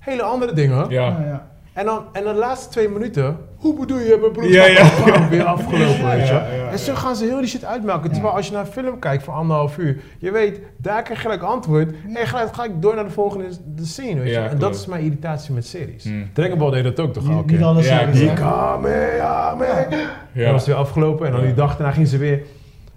[0.00, 0.88] Hele andere dingen.
[0.88, 1.08] Ja.
[1.08, 1.46] Ja, ja.
[1.72, 4.90] En dan, en de laatste twee minuten, hoe bedoel je, mijn broer Ja, ja.
[5.04, 6.34] Bam, weer afgelopen, weet je.
[6.34, 6.98] Ja, ja, en zo ja.
[6.98, 8.12] gaan ze heel die shit uitmelken.
[8.12, 11.24] Terwijl als je naar een film kijkt van anderhalf uur, je weet, daar krijg je
[11.28, 11.90] gelijk antwoord.
[12.14, 14.40] En gelijk ga ik door naar de volgende de scene, weet je.
[14.40, 16.04] Ja, en dat is mijn irritatie met series.
[16.04, 16.30] Hmm.
[16.32, 17.42] Dragon Ball deed dat ook toch al.
[17.46, 18.04] Niet, Ja.
[18.04, 18.32] Die?
[18.32, 19.86] Kamehameha.
[20.32, 20.42] Ja.
[20.42, 22.40] Dan was het weer afgelopen en dan die dag daarna ging ze weer...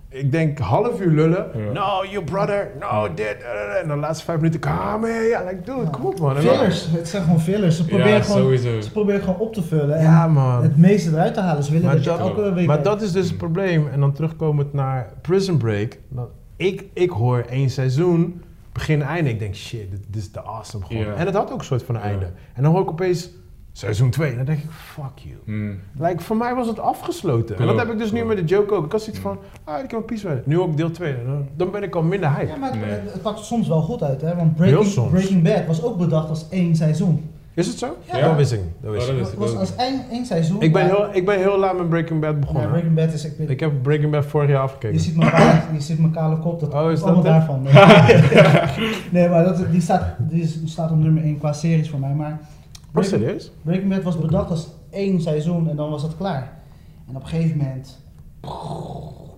[0.10, 1.46] ik denk half uur lullen.
[1.56, 1.72] Ja.
[1.72, 5.28] No, your brother, no, dit, eh, eh, En dan de laatste vijf minuten, come here.
[5.28, 6.36] Ja, like, dude, kom op man.
[6.36, 7.78] En Fillers, het zijn gewoon fillers.
[7.78, 8.82] Ze proberen, Ja, gewoon, sowieso.
[8.82, 10.62] ze proberen gewoon op te vullen en Ja man.
[10.64, 11.64] het meeste eruit te halen.
[11.64, 12.68] Ze willen Maar dat je dat- elke week...
[12.68, 13.88] Maar dat is dus het probleem.
[13.88, 15.98] En dan terugkomend naar Prison Break.
[16.56, 18.42] Ik, ik hoor één seizoen,
[18.74, 19.30] begin einde.
[19.30, 21.06] Ik denk, shit, dit, dit is de awesome gewoon.
[21.06, 21.14] Ja.
[21.14, 22.08] En het had ook een soort van een Ja.
[22.08, 22.26] einde.
[22.54, 23.30] En dan hoor ik opeens
[23.80, 24.30] seizoen 2.
[24.30, 25.36] En dan denk ik, fuck you.
[25.46, 25.80] Hmm.
[26.00, 27.58] Like, voor mij was het afgesloten.
[27.58, 28.86] en dat heb ik dus nu met de joke ook.
[28.86, 30.40] Ik had zoiets van, ah, ik heb een piece van.
[30.46, 31.16] Nu ook deel 2.
[31.26, 32.48] Dan, dan ben ik al minder hype.
[32.52, 32.90] Ja, maar het, Nee.
[32.90, 34.36] het pakt soms wel goed uit, hè?
[34.36, 35.10] Want Heel Breaking, soms.
[35.12, 37.30] Breaking Bad was ook bedacht als één seizoen.
[37.54, 37.98] Is het zo?
[38.14, 38.28] Ja.
[38.28, 38.60] Dat wist ik.
[38.82, 40.62] Dat wist ik Het was als één, één seizoen.
[40.62, 42.70] Ik ben, heel, ik ben heel laat met Breaking Bad Ja, begonnen.
[42.70, 43.26] Breaking Bad is...
[43.26, 45.00] Ik, ik heb Breaking Bad vorig jaar je, afgekeken.
[45.00, 47.64] ziet mijn kale, je ziet mijn kale kop, dat Oh, is allemaal dat daarvan.
[49.12, 52.14] nee, maar dat, die, staat, die staat op nummer 1 qua series voor mij.
[52.14, 52.40] Maar
[52.90, 53.52] Oh, Breaking, serieus?
[53.62, 56.60] Breaking Bad was bedacht als één seizoen en dan was dat klaar.
[57.08, 58.00] En op een gegeven moment...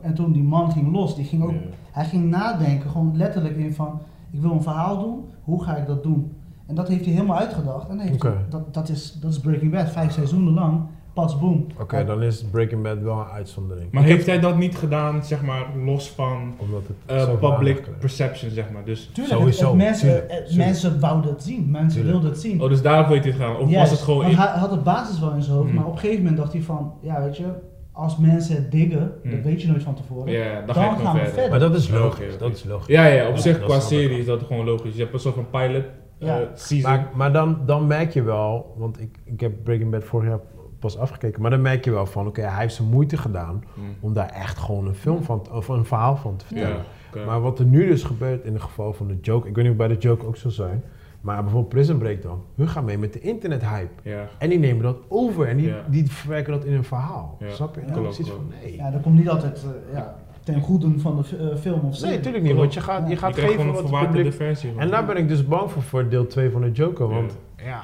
[0.02, 1.54] En toen die man ging los, die ging ook...
[1.92, 4.00] Hij ging nadenken, gewoon letterlijk in van...
[4.32, 6.32] Ik wil een verhaal doen, hoe ga ik dat doen?
[6.66, 7.90] En dat heeft hij helemaal uitgedacht.
[7.90, 10.82] En heeft dat, dat, is, dat is Breaking Bad, vijf seizoenen lang.
[11.14, 11.68] Pas boom.
[11.80, 13.92] Oké, dan is Breaking Bad wel een uitzondering.
[13.92, 18.52] Maar heeft hij dat niet gedaan, zeg maar, los van Omdat het eh, public perception,
[18.52, 18.84] zeg maar?
[18.84, 20.56] Dus, Tuurlijk, Sowieso, het- het mensen, tuurlijk, eh, tuurlijk.
[20.66, 21.72] mensen wouden het zien.
[21.72, 22.12] Mensen Tuurlijk.
[22.12, 22.62] wilden het zien.
[22.62, 23.62] oh, dus daarvoor heeft hij het gedaan?
[23.62, 24.26] Of was het gewoon...
[24.26, 25.78] in- hij had het basis wel in zijn hoofd, Hmm.
[25.78, 26.94] maar op een gegeven moment dacht hij van...
[27.02, 27.46] Ja, weet je,
[27.92, 29.42] als mensen het diggen, dat Hmm.
[29.42, 30.32] weet je nooit van tevoren.
[30.34, 31.50] Ja, dan, Dan ga ik gaan we verder.
[31.50, 32.38] Maar dat is logisch.
[32.38, 32.88] Dat is logisch.
[32.96, 34.94] Ja, ja, op Ja, zich dat qua serie is dat gewoon logisch.
[34.96, 35.84] Je hebt een soort van pilot
[36.18, 36.40] Ja.
[36.40, 36.92] eh, season.
[36.92, 40.40] Maar, maar dan, dan merk je wel, want ik, ik heb Breaking Bad vorig jaar
[40.82, 43.84] pas afgekeken, maar dan merk je wel van, oké, hij heeft zijn moeite gedaan Hmm.
[44.00, 47.26] om daar echt gewoon een film van, te- of een verhaal van te Ja, vertellen.
[47.26, 49.74] Maar wat er nu dus gebeurt in het geval van de joke, ik weet niet
[49.74, 50.84] of bij de joke ook zo zijn,
[51.22, 54.10] maar bijvoorbeeld Prison Break dan, hun gaan mee met de internet-hype.
[54.10, 54.28] ja.
[54.38, 55.84] En die nemen dat over en die, Ja.
[55.90, 57.38] die verwerken dat in een verhaal.
[57.48, 57.82] Snap je?
[57.94, 58.76] Zoiets van, nee.
[58.76, 62.02] Ja, dat komt niet altijd eh, ja, ten goede van de eh, film of.
[62.02, 64.34] Nee, natuurlijk niet, want je gaat, je gaat je geven wat een het verwaarderde publiek...
[64.34, 64.74] versie.
[64.78, 67.08] En daar ben ik dus bang voor, voor deel 2 van de Joker.
[67.08, 67.14] Ja.
[67.14, 67.84] Want ja.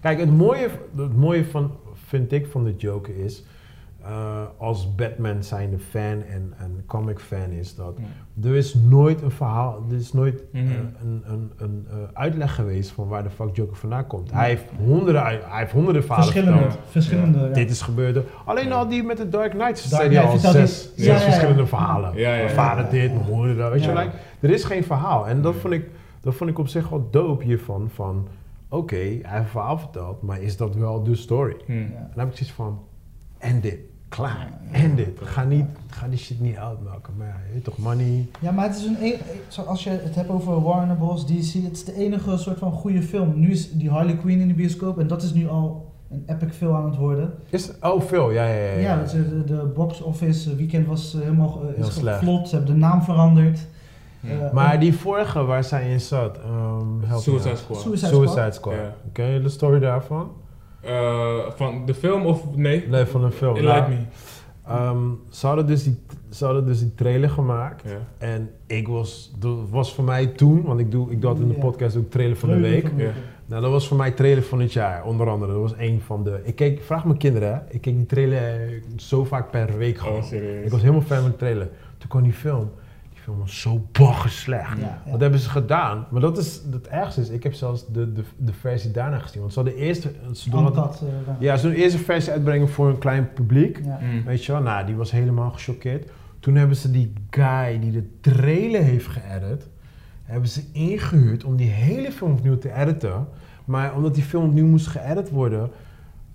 [0.00, 1.70] Kijk, het mooie, het mooie van,
[2.14, 3.44] vind ik van de Joker is.
[4.02, 7.94] eh, als Batman zijnde fan en, en comic fan is dat.
[7.98, 8.48] Ja.
[8.48, 10.72] Er is nooit een verhaal, er is nooit eh, Mhm.
[11.02, 14.32] een, een, een eh, uitleg geweest van waar de fuck Joker vandaan komt.
[14.32, 16.62] Hij heeft honderden, hij heeft honderden verhalen Verschillende.
[16.62, 16.90] verteld.
[16.90, 17.48] verschillende ja.
[17.52, 18.18] Dit is gebeurd.
[18.44, 18.74] Alleen Ja.
[18.74, 21.18] al die met de Dark Knight, Dark zei hij al zes, hij- zes ja, ja,
[21.18, 21.24] ja.
[21.24, 22.10] verschillende verhalen.
[22.14, 22.42] Ja, ja, ja.
[22.42, 23.94] Mijn vader dit, mijn moeder dat, weet je Ja.
[23.94, 24.04] wel.
[24.04, 25.26] like, er is geen verhaal.
[25.28, 25.88] En dat vond ik,
[26.20, 27.90] dat vond ik op zich wel dope hiervan.
[27.94, 28.26] Van,
[28.76, 31.56] oké, hij heeft een verhaal verteld, maar is dat wel de story?
[31.66, 31.76] Hmm.
[31.76, 31.82] Ja.
[31.82, 32.78] En dan heb ik zoiets van,
[33.38, 33.76] en dit,
[34.08, 34.78] klaar, Ja.
[34.78, 35.18] en dit.
[35.22, 37.12] Ga, niet, ga die shit niet uitmelken.
[37.16, 38.26] Maar ja, toch, money.
[38.40, 41.72] Ja, maar het is een, e- zoals je het hebt over Warner Bros, DC, het
[41.72, 43.40] is de enige soort van goede film.
[43.40, 46.52] Nu is die Harley Quinn in de bioscoop en dat is nu al een epic
[46.52, 47.34] film aan het worden.
[47.50, 48.78] Is, oh, veel, ja, ja, ja.
[48.78, 49.02] ja.
[49.02, 52.18] Eh, de, de box office weekend was eh, helemaal eh, Heel is slecht.
[52.18, 53.66] geflopt, ze hebben de naam veranderd.
[54.24, 54.50] Ja.
[54.52, 57.56] Maar die vorige waar zij in zat, um, me Suicide.
[57.56, 57.80] Squad.
[57.80, 58.28] Suicide Squad.
[58.28, 58.76] Suicide Squad.
[59.12, 60.32] Ken je de story daarvan?
[60.80, 62.88] Eh, van de film of nee?
[62.88, 63.56] Nee, van een film.
[63.56, 64.04] It Nou, Like Me.
[64.66, 64.98] ehm,
[65.30, 65.98] ze, hadden dus die,
[66.30, 67.84] ze hadden dus die trailer gemaakt.
[68.18, 71.54] En ik was, dat was voor mij toen, want ik doe, ik doe altijd in
[71.54, 72.86] de podcast ook trailer van de week.
[72.88, 73.10] van de.
[73.46, 75.52] Nou, dat was voor mij trailer van het jaar, onder andere.
[75.52, 76.40] Dat was een van de.
[76.44, 77.58] Ik keek, vraag mijn kinderen, hè.
[77.74, 80.16] ik keek die trailer zo vaak per week gewoon.
[80.16, 80.64] Oh, serieus.
[80.64, 81.68] ik was helemaal fan van de trailer.
[81.98, 82.70] Toen kwam die film.
[83.24, 84.78] Film was zo bagger slecht.
[84.78, 85.10] Ja, ja.
[85.10, 86.06] Wat hebben ze gedaan?
[86.10, 89.40] Maar dat is het ergste is, ik heb zelfs de, de, de versie daarna gezien.
[89.40, 91.56] Want ze hadden eerst, ze doen Uncut, altijd- eh, ja.
[91.56, 93.80] ze doen eerst een versie uitbrengen voor een klein publiek.
[93.84, 93.98] Ja.
[93.98, 94.24] Hmm.
[94.24, 96.10] Weet je wel, nou, die was helemaal gechoqueerd.
[96.40, 99.68] Toen hebben ze die guy die de trailer heeft geëdit,
[100.22, 103.26] hebben ze ingehuurd om die hele film opnieuw te editen.
[103.64, 105.70] Maar omdat die film opnieuw moest geëdit worden,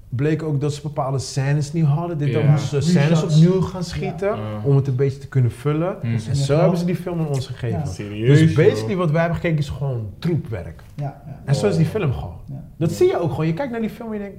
[0.10, 2.18] bleek ook dat ze bepaalde scènes niet hadden.
[2.18, 2.52] Dit Ja.
[2.52, 4.62] moesten ze scènes opnieuw gaan schieten Ja.
[4.64, 5.98] om het een beetje te kunnen vullen.
[6.02, 6.14] Hmm.
[6.30, 7.80] En zo hebben ze die film aan ons gegeven.
[7.80, 7.86] Ja.
[7.86, 8.40] Serieus?
[8.40, 10.84] Dus basically wat wij hebben gekeken is gewoon troepwerk.
[10.96, 11.42] Ja, ja.
[11.46, 12.38] En zo is die film gewoon.
[12.46, 12.64] Ja.
[12.78, 13.48] Dat zie je ook gewoon.
[13.48, 14.38] Je kijkt naar die film en je denkt,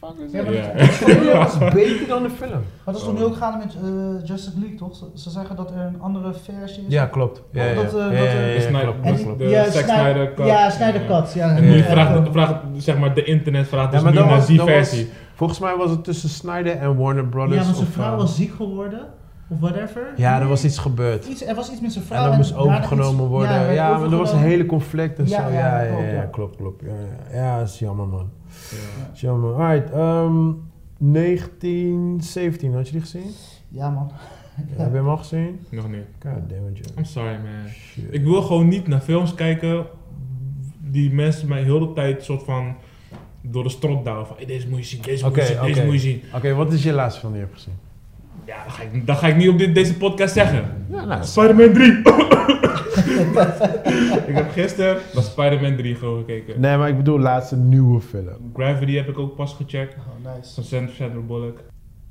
[0.00, 0.42] fuck is Ja.
[0.42, 2.50] De trailer was beter dan de film.
[2.50, 4.96] Maar dat is toch nu ook gaande met eh, Justice League, toch?
[4.96, 6.92] Ze, ze zeggen dat er een andere versie is.
[6.92, 7.42] Ja, klopt.
[7.52, 9.84] Ja, ja, Oh, dat, dat, De Snyder- klopt, de Zack
[10.34, 10.46] cut.
[10.46, 11.32] Ja, Snyder Cut.
[11.32, 12.32] Ja, En nu vraagt, ja.
[12.32, 15.10] vraagt zeg maar de internet vraagt dus nu naar die versie.
[15.34, 17.56] Volgens mij was het tussen Snyder en Warner Brothers.
[17.58, 19.00] Ja, want zijn vrouw eh, was ziek geworden.
[19.50, 20.02] Of whatever.
[20.16, 21.26] Ja, er was iets gebeurd.
[21.26, 22.22] Iets, er was iets met zijn vrouw.
[22.22, 23.72] En dat moest overgenomen iets- worden.
[23.72, 25.52] Ja, maar er was een hele conflict en Ja, zo.
[25.52, 26.24] ja, Ja, ja, klopt, ja, ja.
[26.24, 26.82] klopt, klopt.
[26.84, 26.88] Ja,
[27.32, 27.40] ja.
[27.40, 28.30] ja, dat is jammer, man.
[28.70, 29.10] Ja.
[29.14, 29.54] Is jammer.
[29.54, 30.52] Alright, ehm
[31.00, 33.30] 1917, had je die gezien?
[33.68, 34.10] Ja, man.
[34.76, 35.60] Heb je hem al gezien?
[35.70, 36.04] Nog niet.
[36.22, 36.92] God damn it.
[36.98, 37.70] I'm sorry man.
[37.72, 38.04] Shit.
[38.10, 39.86] Ik wil gewoon niet naar films kijken
[40.78, 42.74] die mensen mij heel de tijd soort van
[43.40, 45.72] door de strot douwen van hey, deze moet je zien, deze moet je zien, deze
[45.78, 45.84] oké.
[45.84, 46.22] moet je zien.
[46.34, 47.78] Oké, wat is je laatste film die je hebt gezien?
[48.48, 50.64] Ja, dat ga ik, dat ga ik niet op dit, deze podcast zeggen.
[50.90, 51.92] Ja, nou, Spider-Man 3.
[54.28, 56.60] ik heb gisteren naar Spider-Man 3 gewoon gekeken.
[56.60, 58.50] Nee, maar ik bedoel laatste nieuwe film.
[58.54, 59.94] Gravity heb ik ook pas gecheckt.
[59.94, 60.54] Oh, nice.
[60.54, 61.58] Van Sandra Bullock.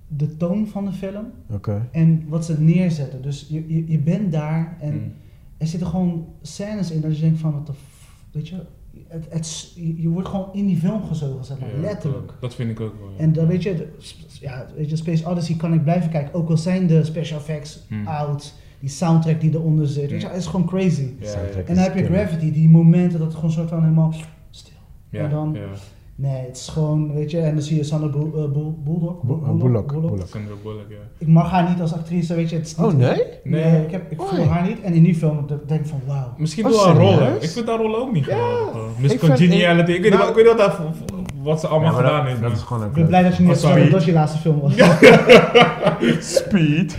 [0.07, 1.87] De toon van de film Oké.
[1.91, 3.21] en wat ze neerzetten.
[3.21, 5.13] Dus je, je, je bent daar en Mm.
[5.57, 8.55] er zitten gewoon scènes in dat je denkt van, wat de f- weet je,
[9.07, 12.33] het, het, je wordt gewoon in die film gezogen, zeg maar, Ja, letterlijk.
[12.39, 13.09] Dat, vind ik ook wel.
[13.09, 13.17] ja.
[13.17, 13.87] En dan weet je, de-
[14.41, 17.79] ja, weet je, Space Odyssey kan ik blijven kijken, ook al zijn de special effects
[17.87, 18.07] Hmm.
[18.07, 20.35] oud, die soundtrack die eronder zit, weet je, Hmm.
[20.35, 21.07] het is gewoon crazy.
[21.65, 22.03] En dan heb je.
[22.05, 24.13] Gravity, die momenten dat het gewoon soort van helemaal
[24.49, 24.73] stil.
[25.09, 25.67] ja, en dan- ja.
[26.19, 29.21] Nee, het is gewoon, weet je, en dan zie je Sandra eh, Bull, Bulldog.
[29.23, 30.27] Bo- Bullock, Bullock.
[30.27, 30.95] Sandra Bullock, ja.
[31.17, 32.55] Ik mag haar niet als actrice, weet je.
[32.55, 33.07] Het is niet, Oh nee?
[33.43, 33.83] Nee, Nee.
[33.85, 34.81] ik, heb, ik voel haar niet.
[34.81, 36.33] En in die film denk ik van, wauw.
[36.37, 37.17] Misschien Oh, door haar rollen.
[37.17, 37.43] serieus?
[37.43, 38.91] Ik vind haar rollen ook niet Ja, geweldig.
[38.91, 39.91] ik Miss Congeniality.
[39.91, 40.79] Ik, weet niet nou- wat, ik weet niet wat,
[41.41, 42.41] wat ze allemaal Ja, gedaan heeft.
[42.41, 43.97] dat is gewoon een Ik ben blij dat je niet Oh, hebt gezegd sorry.
[43.97, 44.75] dat je laatste film was.
[46.35, 46.97] Speed.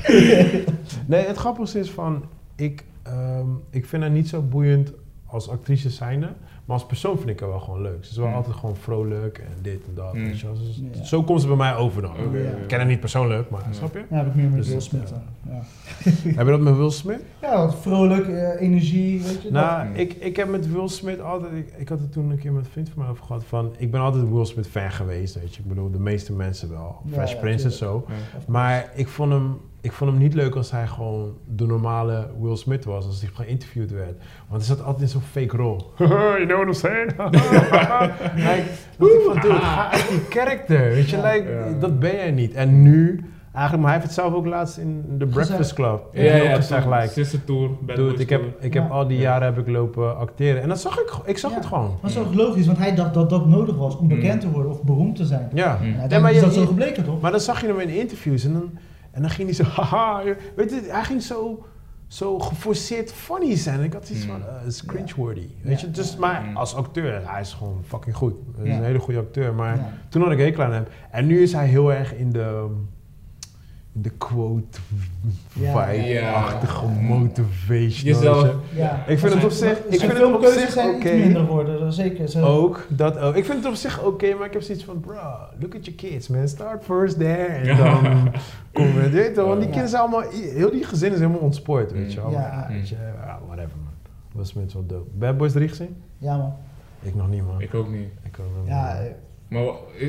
[1.06, 2.22] nee, het grappige is van,
[2.56, 4.92] ik, ehm, ik vind haar niet zo boeiend
[5.26, 6.28] als actrice zijnde,
[6.68, 8.04] maar als persoon vind ik haar wel gewoon leuk.
[8.04, 8.34] Ze is wel Mm.
[8.34, 10.14] altijd gewoon vrolijk en dit en dat.
[10.14, 10.24] Mm.
[10.24, 10.54] weet je wel.
[10.54, 11.04] Dus Ja.
[11.04, 12.10] Zo komt ze bij mij over dan.
[12.10, 12.44] Oké, Ja.
[12.44, 12.56] ja.
[12.56, 14.02] Ik ken haar niet persoonlijk, maar snap je?
[14.10, 15.12] Ja, heb ik meer met Dus, Will Smith.
[15.48, 15.62] ja.
[16.36, 17.20] Heb je dat met Will Smith?
[17.40, 19.50] ja wat vrolijk, eh, energie, weet je.
[19.50, 19.94] Nou, Mm.
[19.94, 21.52] ik, ik heb met Will Smith altijd...
[21.52, 23.72] Ik, ik had het toen een keer met een vriend van mij over gehad van...
[23.78, 25.60] Ik ben altijd Will Smith fan geweest, weet je.
[25.62, 26.96] Ik bedoel, de meeste mensen wel.
[27.04, 28.04] Ja, Fresh ja, Prince en zo.
[28.08, 28.14] Ja.
[28.46, 32.56] Maar ik vond, hem, ik vond hem niet leuk als hij gewoon de normale Will
[32.56, 33.06] Smith was.
[33.06, 34.16] Als hij geïnterviewd werd.
[34.48, 35.92] Want hij zat altijd in zo'n fake rol.
[35.98, 37.10] you know what I'm saying?
[38.36, 38.64] like,
[38.98, 40.78] dat ik van, dude, ga uit die character.
[40.88, 41.32] Weet je, Ja.
[41.32, 41.78] like, Ja.
[41.80, 42.52] dat ben jij niet.
[42.54, 43.24] En nu...
[43.52, 45.72] Eigenlijk, maar hij heeft het zelf ook laatst in The Breakfast.
[45.74, 46.02] Club.
[46.12, 48.54] Ja, ja, ook gezegd, toen, like, Sister Tour, Bad Dude, ik heb, Tour.
[48.60, 48.88] ik heb Ja.
[48.94, 49.22] al die Ja.
[49.22, 50.62] jaren heb ik lopen acteren.
[50.62, 51.56] En dat zag ik, ik zag Ja.
[51.56, 51.98] het gewoon.
[52.02, 54.08] Dat is ook logisch, want hij dacht dat dat nodig was om Mm.
[54.08, 55.48] bekend te worden of beroemd te zijn.
[55.54, 55.78] Ja.
[55.82, 55.94] Mm.
[56.08, 57.20] En maar, is je, dat zo gebleken, toch?
[57.20, 58.70] maar dan zag je hem in interviews en dan,
[59.10, 60.22] en dan ging hij zo, haha.
[60.56, 61.66] Weet je, hij ging zo,
[62.06, 63.78] zo geforceerd funny zijn.
[63.78, 64.30] En ik had iets Mm.
[64.30, 65.48] van, het is cringeworthy.
[65.62, 66.56] Weet je, dus, maar Mm.
[66.56, 68.34] als acteur, hij is gewoon fucking goed.
[68.56, 69.54] Hij is een hele goede acteur.
[69.54, 70.84] Maar toen had ik hekel aan hem.
[71.10, 72.76] En nu is hij heel erg in de,
[74.02, 74.78] de quote
[75.52, 75.86] Ja.
[75.86, 76.90] vibe-achtige Ja.
[77.00, 78.12] motivation.
[78.14, 78.56] Jezelf- je.
[78.80, 79.04] Ja.
[79.06, 81.12] Ik vind het op zich, ik vind het op zich oké.
[81.14, 82.28] minder geworden, dat zeker.
[82.28, 83.34] Ze- Ook, dat ook.
[83.34, 85.12] Ik vind het op zich oké, maar ik heb zoiets van, bro,
[85.58, 86.48] look at your kids, man.
[86.48, 88.30] Start first there en dan
[88.72, 91.40] kom je, weet je, wel, want die kinderen zijn allemaal, heel die gezin is helemaal
[91.40, 92.30] ontspoord, weet je wel.
[92.30, 92.66] Ja.
[92.70, 93.92] Weet je, ja, whatever man.
[94.32, 95.10] Will Smith is wel dope.
[95.14, 95.96] Bad Boys 3 gezien?
[96.18, 96.52] Ja, man.
[97.02, 97.60] Ik nog niet, man.
[97.60, 98.08] Ik ook niet.
[98.22, 99.08] Ik ook nog Ja, niet.
[99.08, 99.14] eh,
[99.48, 99.62] Maar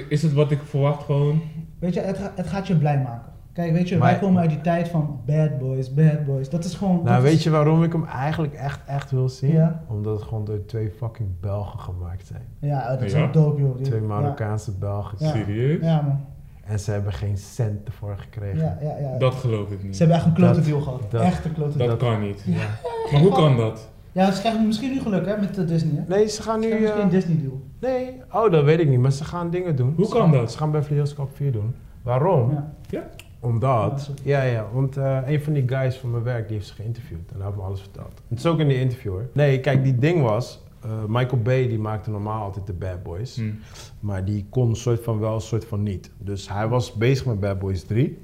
[0.09, 1.41] is het wat ik verwacht gewoon?
[1.79, 3.28] weet je, het, ga- het gaat je blij maken.
[3.59, 6.49] Kijk, weet je, Maar- wij komen uit die tijd van bad boys, bad boys.
[6.49, 6.95] Dat is gewoon...
[6.95, 9.51] Nou, dat weet is- je waarom ik hem eigenlijk echt, echt wil zien?
[9.51, 9.83] Ja.
[9.87, 12.41] Omdat het gewoon door twee fucking Belgen gemaakt zijn.
[12.59, 13.23] Ja, dat is Ja?
[13.23, 13.75] ook dope, joh.
[13.77, 14.07] Die- Twee ja.
[14.07, 15.17] Marokkaanse Belgen.
[15.19, 15.31] Ja.
[15.31, 15.81] Serieus?
[15.81, 16.19] Ja, man.
[16.65, 18.57] En ze hebben geen cent ervoor gekregen.
[18.59, 19.17] Ja, ja, ja.
[19.17, 19.93] Dat geloof ik niet.
[19.95, 21.01] Ze hebben echt een klote Dat- deal gehad.
[21.11, 22.11] dat- echt een klote Dat deal.
[22.13, 22.43] kan niet.
[22.45, 22.57] Ja.
[23.11, 23.89] Maar hoe kan dat?
[24.11, 26.15] Ja, ze krijgen misschien nu geluk, hè, met de Disney, hè?
[26.15, 26.75] Nee, ze gaan Ze nu...
[26.75, 27.61] krijgen misschien eh, een Disney deal.
[27.95, 29.93] Nee, oh, dat weet ik niet, maar ze gaan dingen doen.
[29.95, 30.51] Hoe Ze kan gaan- dat?
[30.51, 31.75] Ze gaan Beverly Hills Cop 4 doen.
[32.01, 32.51] Waarom?
[32.89, 33.03] Ja.
[33.39, 36.73] Omdat, ja, ja, want eh, een van die guys van mijn werk die heeft ze
[36.73, 38.21] geïnterviewd en hij heeft me alles verteld.
[38.27, 39.29] Het is ook in die interview hoor.
[39.33, 43.35] Nee, kijk, die ding was, eh, Michael Bay die maakte normaal altijd de Bad Boys,
[43.35, 43.51] Hm.
[43.99, 46.11] maar die kon soort van wel, soort van niet.
[46.17, 48.17] Dus hij was bezig met Bad Boys 3,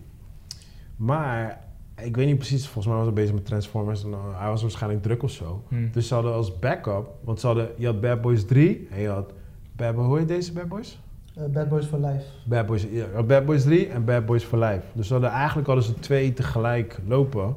[0.95, 1.63] maar
[2.03, 4.61] ik weet niet precies, volgens mij was hij bezig met Transformers en eh, hij was
[4.61, 5.63] waarschijnlijk druk of zo.
[5.67, 5.91] Hm.
[5.91, 9.07] Dus ze hadden als backup, want ze hadden, je had Bad Boys 3 en je
[9.09, 9.33] had,
[9.75, 10.99] Bad Boy, hoe heet deze Bad Boys?
[11.35, 12.25] Eh, bad boys for life.
[12.45, 14.83] Bad Boys, ja, Bad Boys 3 en Bad Boys for Life.
[14.93, 17.55] Dus ze hadden, eigenlijk hadden ze twee tegelijk lopen.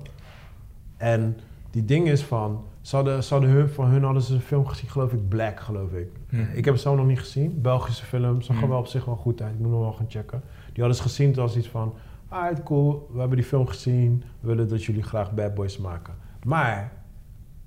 [0.97, 1.37] En
[1.71, 4.67] die ding is van, ze hadden, ze hadden hun, van hun hadden ze een film
[4.67, 6.09] gezien, geloof ik, Black, geloof ik.
[6.55, 7.61] Ik heb het zo nog niet gezien.
[7.61, 9.55] Belgische film, zag er wel op zich wel goed uit.
[9.55, 10.43] Ik moet nog wel gaan checken.
[10.73, 11.95] Die hadden ze gezien, toen was iets van,
[12.29, 14.23] alright, cool, we hebben die film gezien.
[14.41, 16.15] We willen dat jullie graag Bad Boys maken.
[16.45, 16.93] Maar,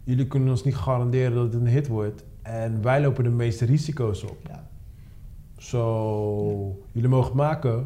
[0.03, 2.23] jullie kunnen ons niet garanderen dat het een hit wordt.
[2.41, 4.37] En wij lopen de meeste risico's op.
[4.47, 4.69] Ja.
[5.65, 7.85] So, jullie mogen het maken,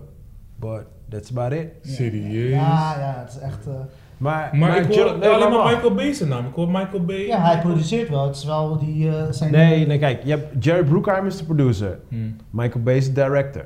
[0.55, 1.67] but that's about it.
[1.81, 2.49] Serieus?
[2.49, 3.67] Ja, ja, het is echt...
[3.67, 3.73] eh,
[4.17, 5.73] Maar, Maar, ik hoor nee, alleen maar.
[5.73, 6.45] Michael Bay zijn naam.
[6.45, 7.25] Ik hoor Michael Bay.
[7.25, 8.25] ja, hij produceert wel.
[8.25, 9.09] Het is wel die...
[9.17, 11.99] eh, zijn Nee, nee, kijk, je hebt Jerry Bruckheimer is de producer.
[12.07, 12.15] Hm.
[12.49, 13.65] Michael Bay is de director.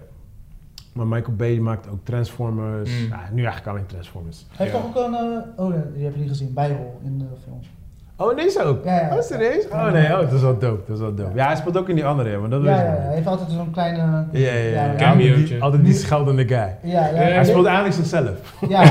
[0.94, 2.90] Maar Michael Bay maakt ook Transformers.
[3.02, 3.08] Mm.
[3.10, 4.46] Ja, nu eigenlijk alleen Transformers.
[4.52, 4.84] Hij heeft Ja.
[4.84, 5.14] toch ook een...
[5.14, 6.54] eh, oh, ja, die heb je niet gezien.
[6.54, 7.60] Bijrol in de film.
[8.22, 8.84] Oh, deze ook?
[8.84, 9.16] Ja, ja.
[9.16, 9.68] Oh, serieus?
[9.72, 10.82] Oh nee, oh, dat is wel dope.
[10.88, 11.36] Dat is wel dope.
[11.36, 13.52] Ja, hij speelt ook in die andere, maar dat Ja, weet ja, hij heeft altijd
[13.52, 14.02] zo'n kleine...
[14.32, 14.60] Ja, ja, ja.
[14.60, 14.70] ja.
[14.70, 15.60] Ja, Altijd die, cameootje.
[15.60, 16.58] altijd die scheldende guy.
[16.58, 17.08] Ja, ja.
[17.08, 18.54] Ja, Hij speelt eigenlijk zichzelf.
[18.70, 18.84] Ja,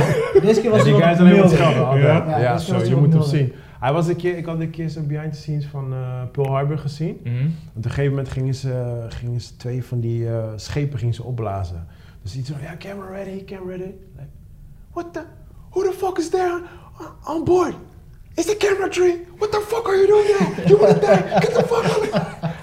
[0.42, 2.00] deze keer was Ja, die hij guy is alleen wat schelden.
[2.00, 2.38] Ja.
[2.38, 3.52] Ja, zo, je hij moet hem zien.
[3.80, 5.98] Hij was een keer, ik had een keer zo'n behind the scenes van eh,
[6.32, 7.20] Pearl Harbor gezien.
[7.24, 7.36] Want
[7.76, 11.22] op een gegeven moment gingen ze, gingen ze twee van die eh, schepen gingen ze
[11.24, 11.86] opblazen.
[12.22, 13.92] Dus iets van, ja, camera ready, camera ready.
[14.16, 14.28] Like,
[14.92, 15.20] what the,
[15.70, 16.60] who the fuck is there
[16.98, 17.74] on, on board?
[18.38, 19.26] Is the camera tree?
[19.38, 20.68] What the fuck are you doing there?
[20.68, 21.40] You wanna die?
[21.40, 22.08] Get the fuck out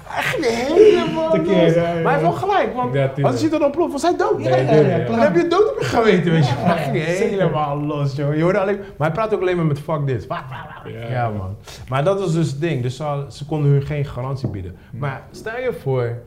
[0.04, 1.74] Hij ging helemaal Tekeer, los.
[1.74, 4.02] ja, ja, Maar hij heeft wel gelijk, want Ja, als hij ziet dan ontploft, was
[4.02, 4.42] hij dood.
[4.44, 6.52] Ja, Dan heb je dood op je geweten, weet je.
[6.54, 8.36] Hij ging helemaal los, joh.
[8.36, 10.26] Je hoorde alleen, maar hij praat ook alleen maar met fuck dit.
[10.28, 11.08] Ja.
[11.10, 11.56] Ja, man.
[11.88, 12.82] Maar dat was dus het ding.
[12.82, 14.76] Dus ze, ze konden hun geen garantie bieden.
[14.92, 16.18] Maar stel je voor...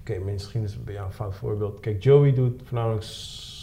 [0.00, 1.80] Oké, misschien is het bij jou een fout voorbeeld.
[1.80, 3.04] Kijk, Joey doet voornamelijk...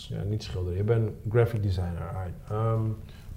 [0.10, 0.78] Ja, niet schilderen.
[0.78, 2.02] Je bent graphic designer.
[2.14, 2.52] alright.
[2.52, 2.82] Ehm,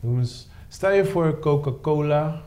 [0.01, 0.49] noem eens...
[0.73, 2.41] Stel je voor Coca-Cola.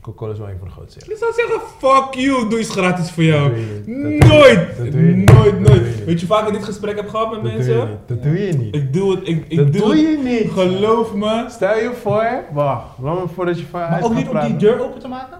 [0.00, 1.00] Coca-Cola is wel een van de grootste.
[1.06, 1.12] ja.
[1.12, 3.56] Ik zou zeggen, fuck you, doe iets gratis voor jou.
[3.56, 4.76] Je je Nooit!
[4.78, 5.32] Dat doe je niet.
[5.32, 6.04] Nooit, je nooit.
[6.04, 7.76] Weet je vaak ik dit gesprek heb gehad met Dat mensen?
[7.76, 7.86] je.
[8.06, 8.74] Dat doe je niet.
[8.74, 10.00] Ik doe het, ik, ik dat doe, doe het.
[10.00, 10.50] je niet.
[10.52, 11.44] Geloof me.
[11.48, 12.44] Stel je voor...
[12.52, 15.38] Wacht, laat me voordat je van Maar ook niet om die deur open te maken?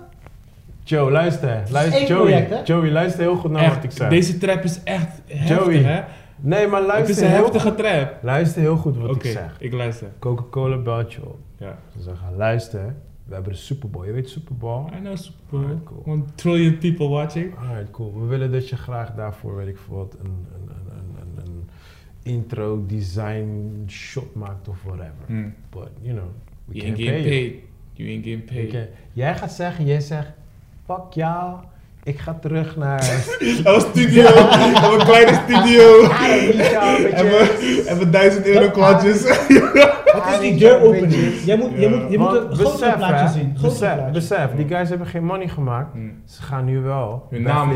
[0.84, 1.62] Joe, luister.
[1.70, 2.60] luister één Joey, project, hè?
[2.74, 4.08] Joey, luister heel goed naar wat ik zeg.
[4.08, 6.02] deze trap is echt heftig, Joey, hè?
[6.40, 8.18] Nee, maar Het luister is een heel heftige trap.
[8.22, 9.56] Luister heel goed wat ik zeg.
[9.60, 10.08] ik luister.
[10.18, 11.38] Coca-Cola belt je op.
[11.56, 11.78] Ja.
[11.96, 14.04] Ze zeggen, luister, we hebben de Super Bowl.
[14.04, 14.86] Je weet Super Bowl?
[14.96, 15.62] I know Super Bowl.
[15.62, 16.02] Alright, cool.
[16.06, 17.54] One trillion people watching.
[17.58, 18.20] Alright, cool.
[18.20, 21.68] We willen dat je graag daarvoor, weet ik veel wat, een, een, een, een, een,
[22.22, 25.12] intro design shot maakt of whatever.
[25.26, 25.54] Hmm.
[25.70, 26.28] But, you know,
[26.64, 27.50] we You can't ain't pay getting you.
[27.50, 27.62] paid.
[27.92, 28.88] You ain't getting paid.
[29.12, 30.32] Jij gaat zeggen, jij zegt,
[30.84, 31.60] fuck jou,
[32.02, 32.98] ik ga terug naar...
[33.64, 34.22] Was studio.
[34.22, 36.02] Was een kleine studio.
[37.86, 39.22] En we duizend euro kwartjes.
[40.14, 41.32] Wat is die deur opening?
[41.44, 41.88] Jij moet, je Ja.
[41.88, 43.56] moet, je moet een grotere plaatje zien.
[43.62, 44.12] Besef, plaatje.
[44.12, 45.92] besef, die guys hebben geen money gemaakt.
[45.92, 46.12] Hmm.
[46.24, 47.70] Ze gaan nu wel Hun naam.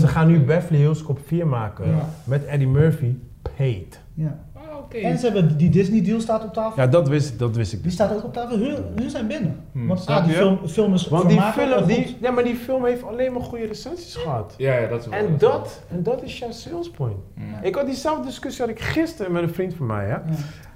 [0.00, 2.08] Ze gaan nu Beverly Hills Cop 4 maken Ja.
[2.24, 3.14] met Eddie Murphy,
[3.56, 4.00] paid.
[4.14, 4.38] Ja.
[4.74, 4.96] Ah, oké.
[4.96, 6.82] En ze hebben die Disney deal staat op tafel.
[6.82, 7.78] Ja, dat wist, dat wist ik.
[7.78, 7.94] Die dus.
[7.94, 8.58] staat ook op tafel.
[8.58, 9.64] Hun, hun zijn binnen.
[9.72, 9.86] Hmm.
[9.86, 13.02] Want ah, die film, film is Want die film, die, ja, maar die film heeft
[13.02, 14.54] alleen maar goede recensies gehad.
[14.56, 15.18] Ja, ja, dat is wel.
[15.18, 17.16] En dat, en dat is jouw sales point.
[17.62, 20.04] Ik had diezelfde discussie had ik gisteren met een vriend van mij.
[20.04, 20.10] Hè?
[20.10, 20.22] Ja.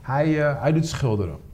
[0.03, 1.47] Hij, eh, hij doet schilderen.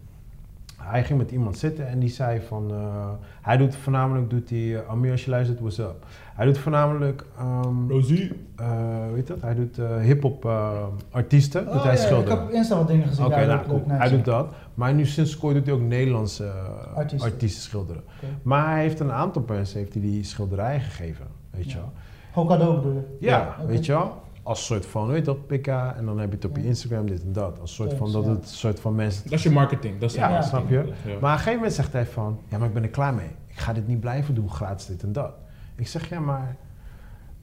[0.85, 2.71] Hij ging met iemand zitten en die zei van...
[2.71, 3.09] eh,
[3.43, 6.07] hij doet voornamelijk, doet hij, eh, Amir als je luistert, what's up?
[6.35, 8.33] Hij doet voornamelijk, ehm Rosie.
[8.57, 8.67] eh,
[9.13, 9.41] weet dat?
[9.41, 10.71] Hij doet eh hip-hop eh,
[11.11, 12.39] artiesten, doet Oh, hij ja, ik schilderen.
[12.39, 13.25] heb op Insta wat dingen gezien.
[13.25, 13.83] Oké, Ja, nou cool.
[13.87, 14.47] Hij doet dat.
[14.75, 17.31] Maar nu sinds kort doet hij ook Nederlandse eh, Artiesten.
[17.33, 17.63] artiesten.
[17.63, 18.03] schilderen.
[18.43, 21.77] Maar hij heeft een aantal mensen heeft hij die schilderijen gegeven, weet je Ja.
[21.77, 21.93] wel.
[22.33, 23.27] Gewoon cadeau bedoel je?
[23.27, 23.67] Ja, oké.
[23.69, 24.23] weet je wel.
[24.47, 26.65] Als soort van, weet je dat, pika, en dan heb je het op je.
[26.65, 27.61] Instagram, dit en dat.
[27.61, 29.23] Als soort van, dat het soort van mensen...
[29.25, 29.99] Dat is je marketing.
[30.01, 30.59] Dat is je Ja, marketing.
[30.59, 30.77] snap je?
[30.77, 30.85] Ja.
[31.05, 33.29] Maar op een gegeven moment zegt hij van, ja, maar ik ben er klaar mee.
[33.47, 35.33] Ik ga dit niet blijven doen, gratis dit en dat.
[35.77, 36.57] Ik zeg, ja, maar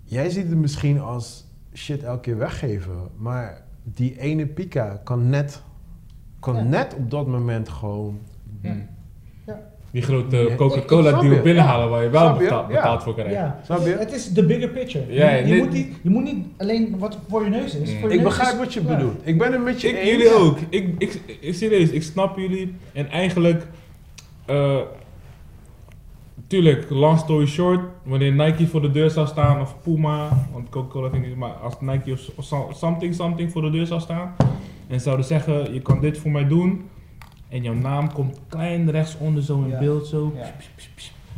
[0.04, 2.95] jij ziet het misschien als shit elke keer weggeven.
[3.18, 5.62] Maar die ene pika kan net,
[6.39, 6.64] kan Ja.
[6.64, 8.20] net op dat moment gewoon...
[8.62, 8.76] Ja.
[9.92, 10.54] Die grote.
[10.58, 11.42] Coca-Cola deal je?
[11.42, 12.38] binnenhalen waar je wel
[12.68, 13.32] betaald, voor krijgt.
[13.34, 13.96] Ja, Snap je?
[14.00, 15.06] het is de bigger picture.
[15.14, 15.64] Ja, je, je nee.
[15.64, 17.94] moet niet, je moet niet alleen wat voor je neus is.
[17.94, 18.00] Mm.
[18.00, 18.88] Voor je Ik neus begrijp is- wat je ja.
[18.96, 19.22] bedoelt.
[19.24, 20.10] Ik ben het met je Ik, eens.
[20.10, 20.58] jullie ook.
[20.70, 22.76] Ik, ik, ik, serieus, ik snap jullie.
[22.94, 23.68] En eigenlijk,
[24.46, 24.78] eh
[26.48, 31.10] tuurlijk, long story short, wanneer Nike voor de deur zou staan of Puma, want Coca-Cola
[31.10, 34.02] vind ik niet, maar als Nike of, of so- something, something voor de deur zou
[34.02, 34.36] staan
[34.88, 36.82] en zouden zeggen, je kan dit voor mij doen
[37.52, 39.80] en jouw naam komt klein rechtsonder zo in Ja.
[39.80, 40.34] beeld zo.
[40.36, 40.52] Ja.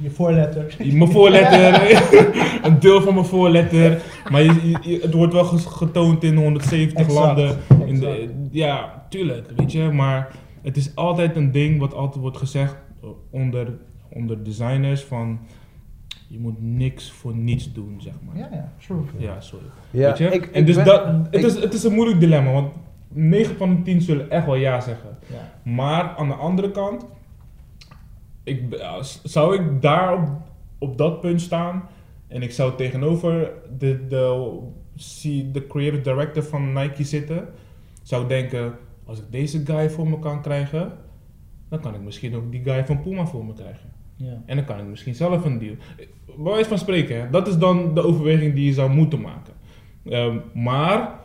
[0.01, 0.75] Je voorletter.
[0.77, 1.73] Mijn voorletter,
[2.67, 4.01] een deel van mijn voorletter.
[4.31, 7.57] Maar je, je- je- het wordt wel getoond in 170 Exact, landen.
[7.85, 9.81] In de, ja, tuurlijk, weet je.
[9.91, 12.75] Maar het is altijd een ding wat altijd wordt gezegd
[13.29, 13.67] onder,
[14.09, 15.39] onder designers van...
[16.27, 18.37] Je moet niks voor niets doen, zeg maar.
[18.37, 18.97] Ja, ja, true.
[19.17, 19.65] Ja, sorry.
[19.91, 20.25] Ja, weet je?
[20.25, 22.73] ik- en ik dus ben- dat, het, ik- is, het is een moeilijk dilemma, want
[23.13, 25.17] 9 van de 10 zullen echt wel ja zeggen.
[25.31, 25.71] Ja.
[25.71, 27.05] Maar aan de andere kant,
[28.43, 30.29] ik, als- zou ik daar op,
[30.77, 31.83] op dat punt staan
[32.27, 34.57] en ik zou tegenover de, de,
[34.95, 37.47] zie- de creative director van Nike zitten,
[38.01, 38.73] zou denken,
[39.05, 40.91] als ik deze guy voor me kan krijgen,
[41.69, 43.91] dan kan ik misschien ook die guy van Puma voor me krijgen.
[44.15, 44.41] Ja.
[44.45, 45.75] En dan kan ik misschien zelf een deal.
[46.25, 49.53] Bij wijze van spreken, hè, dat is dan de overweging die je zou moeten maken.
[50.05, 51.19] Ehm, maar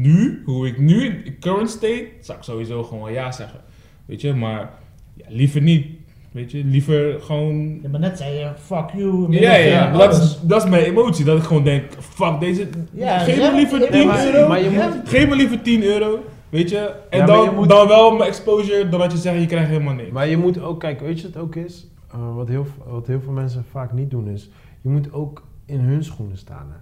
[0.00, 3.60] nu, hoe ik nu, in current state, zou ik sowieso gewoon wel ja zeggen.
[4.06, 4.70] Weet je, maar
[5.14, 5.86] ja, liever niet.
[6.30, 7.78] Weet je, liever gewoon.
[7.82, 9.32] Ja, maar net zei je, fuck you.
[9.32, 11.24] Ja, ja, dat, is, dat is mijn emotie.
[11.24, 12.68] Dat ik gewoon denk, fuck deze.
[12.92, 14.48] Ja, geef me liever ja, 10 maar- euro.
[14.48, 16.18] maar je moet- Geef me liever 10 euro.
[16.48, 19.40] Weet je, en Ja, dan, je moet- dan wel mijn exposure, dan dat je zegt,
[19.40, 20.10] je krijgt helemaal niks.
[20.10, 21.86] Maar je moet ook, kijk, weet je wat het ook is?
[22.12, 25.78] Eh, wat, heel, wat heel veel mensen vaak niet doen is, je moet ook in
[25.80, 26.66] hun schoenen staan.
[26.70, 26.76] Hè?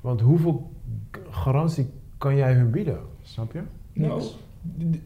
[0.00, 0.72] Want hoeveel
[1.30, 1.86] garantie
[2.18, 2.98] kan jij hun bieden?
[3.22, 3.60] Snap je?
[3.92, 4.22] Nou,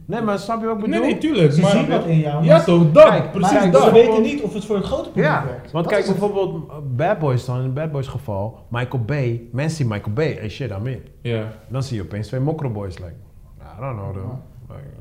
[0.05, 1.07] Nee, maar snap je wat ik nee, bedoel?
[1.07, 1.53] nee, tuurlijk.
[1.53, 2.45] Ze maar, zien wat in jou.
[2.45, 3.09] Ja, toch, dat.
[3.09, 3.83] Kijk, precies maar kijk, dat.
[3.83, 5.71] Ze weten niet of het voor het grote publiek Ja, werkt.
[5.73, 6.19] want Dat kijk het.
[6.19, 10.33] bijvoorbeeld uh, Bad Boys dan, in Bad Boys geval, Michael Bay, mensen zien Michael Bay,
[10.39, 11.03] hey shit, I'm in.
[11.21, 11.53] Ja.
[11.69, 13.15] Dan zie je opeens twee mokroboys, like,
[13.61, 14.33] I don't know, though.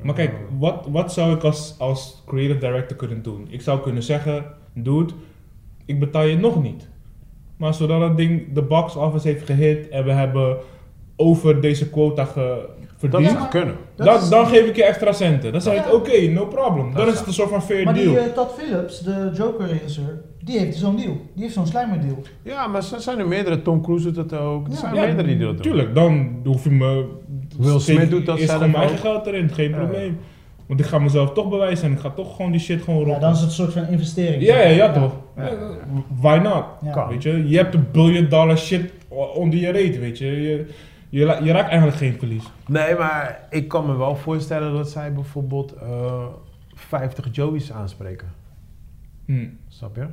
[0.02, 3.46] Maar kijk, wat, wat zou ik als, als creative director kunnen doen?
[3.48, 5.12] Ik zou kunnen zeggen, dude,
[5.84, 6.88] ik betaal je nog niet.
[7.56, 10.56] Maar zodat dat ding de box office heeft gehit en we hebben
[11.20, 13.74] over deze quota ge, dat verdiend, zou kunnen.
[13.96, 15.52] Dat dan, geef ik je extra centen.
[15.52, 15.92] Dan zeg ik, Ja.
[15.92, 16.94] oké, no problem.
[16.94, 18.06] Dan is het een soort van fair Maar deal.
[18.08, 21.16] die eh, Todd Phillips, de Joker-regisseur, die heeft zo'n deal.
[21.34, 22.22] Die heeft zo'n slijmer deal.
[22.42, 23.62] Ja, maar er zijn er meerdere.
[23.62, 24.66] Tom Cruise doet dat ook.
[24.66, 24.78] Er Ja.
[24.78, 25.60] zijn Ja, meerdere die dat doen.
[25.62, 27.04] Tuurlijk, dan hoef je me...
[27.58, 29.14] Will Smith doet dat zelf gewoon mijn eigen ook.
[29.14, 29.76] geld erin, geen Ja.
[29.76, 30.18] probleem.
[30.66, 33.04] Want ik ga mezelf toch bewijzen en ik ga toch gewoon die shit gewoon Ja,
[33.06, 33.20] rocken.
[33.20, 34.42] dan is het een soort van investering.
[34.42, 35.12] Ja, ja, ja, toch.
[35.36, 35.42] Ja.
[35.44, 35.50] Ja,
[36.20, 36.64] Why not?
[36.84, 36.90] Ja.
[36.92, 37.08] Kan.
[37.08, 38.92] Weet je, je hebt een billion dollar shit
[39.34, 40.26] onder je reet, weet je.
[40.42, 40.66] Je,
[41.10, 42.44] je, je raakt eigenlijk geen verlies.
[42.66, 46.26] Nee, maar ik kan me wel voorstellen dat zij bijvoorbeeld eh
[46.74, 48.32] 50 Joey's aanspreken.
[49.24, 49.48] Hm.
[49.68, 50.06] Snap je?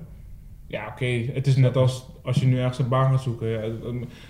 [0.68, 1.06] Ja, oké.
[1.06, 3.48] Het is net als als je nu ergens een baan gaat zoeken.
[3.48, 3.62] Ja,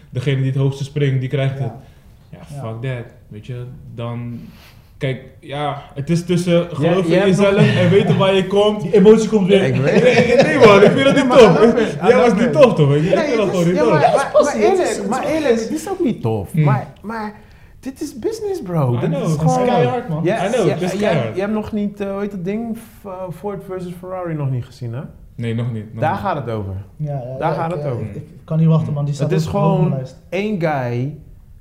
[0.10, 1.72] degene die het hoogste springt, die krijgt het.
[2.30, 2.46] Ja.
[2.46, 3.14] fuck that.
[3.28, 4.40] Weet je, dan...
[4.98, 8.82] Kijk, ja, het is tussen geloven jij in jezelf en weten waar je komt.
[8.82, 9.64] Die emotie komt weer.
[9.64, 11.96] Ik weet Nee, nee man, ik vind dat niet maar tof.
[12.08, 12.96] Jij was love niet tof toch?
[12.96, 13.92] Ik vind dat gewoon niet ja, tof.
[13.92, 16.52] maar, Ja, maar, eerlijk, maar eerlijk, dit is ook niet tof.
[16.52, 16.64] Hmm.
[16.64, 17.34] Maar, maar
[17.80, 18.94] dit is business, bro.
[18.96, 19.68] I Dit know, is het Dat is gewoon...
[19.68, 20.24] keihard, man.
[20.24, 21.36] Ja, I know, ja, is keihard.
[21.36, 22.78] Je hebt nog niet, eh hoe heet dat ding?
[23.06, 25.02] Eh, Ford versus Ferrari nog niet gezien, hè?
[25.36, 25.94] Nee, nog niet.
[25.94, 26.20] nog Daar niet.
[26.22, 26.74] gaat het over.
[26.96, 28.06] Ja, ja, Daar ja, gaat ik, het eh, over.
[28.06, 29.06] Ik, ik kan niet wachten, man.
[29.06, 29.94] Die staat Het is gewoon-.
[30.30, 31.18] Eén guy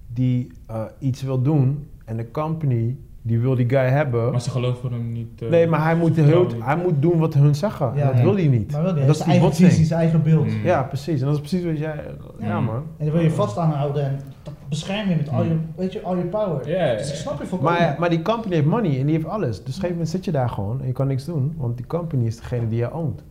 [0.06, 2.96] die eh, iets wil doen en de company
[3.26, 4.30] die wil die guy hebben.
[4.30, 5.42] Maar ze geloven hem niet.
[5.42, 7.92] eh, Nee, maar hij moet, heel, hij moet doen wat hun zeggen.
[7.94, 8.22] Ja, en dat ja.
[8.22, 8.72] wil hij niet.
[8.72, 10.46] Maar dat is zijn eigen visie, zijn eigen beeld.
[10.46, 10.64] Mm.
[10.64, 11.20] Ja, precies.
[11.20, 11.94] En dat is precies wat jij...
[12.38, 12.60] Ja, Ja.
[12.60, 12.74] man.
[12.98, 15.66] En dan wil je vast aanhouden en dat bescherm je met al je, Hmm.
[15.76, 16.68] weet je, al je power.
[16.68, 17.72] Ja, ja, Dus ik snap je volkomen.
[17.72, 19.48] Maar, maar die company heeft money en die heeft alles.
[19.50, 21.54] Dus op een gegeven moment zit je daar gewoon en je kan niks doen.
[21.56, 23.22] Want die company is degene die je oont.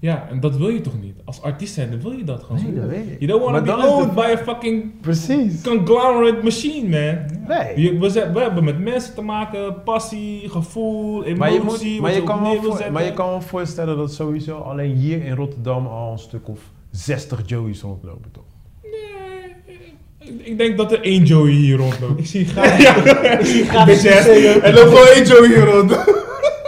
[0.00, 1.14] Ja, en dat wil je toch niet?
[1.24, 2.62] Als artiest zijn, dan wil je dat gewoon.
[2.62, 3.16] Nee, dat weet ik.
[3.20, 5.60] You don't want Maar to be dan owned by a fucking Precies.
[5.62, 7.38] conglomerate machine, man.
[7.58, 7.80] Nee.
[7.80, 12.00] Je- we, zijn- we hebben met mensen te maken, passie, gevoel, emotie, Maar je, moet,
[12.00, 12.92] maar, je kan wel wil voor- zetten.
[12.92, 16.60] maar je kan wel voorstellen dat sowieso alleen hier in Rotterdam al een stuk of
[16.90, 18.44] 60 Joey's rondlopen, toch?
[18.82, 22.18] Nee, ik- denk dat er één Joey hier rondloopt.
[22.20, 22.78] Ik zie graag.
[23.38, 23.86] ik zie graag.
[24.66, 25.90] Er loopt gewoon één Joey hier rond.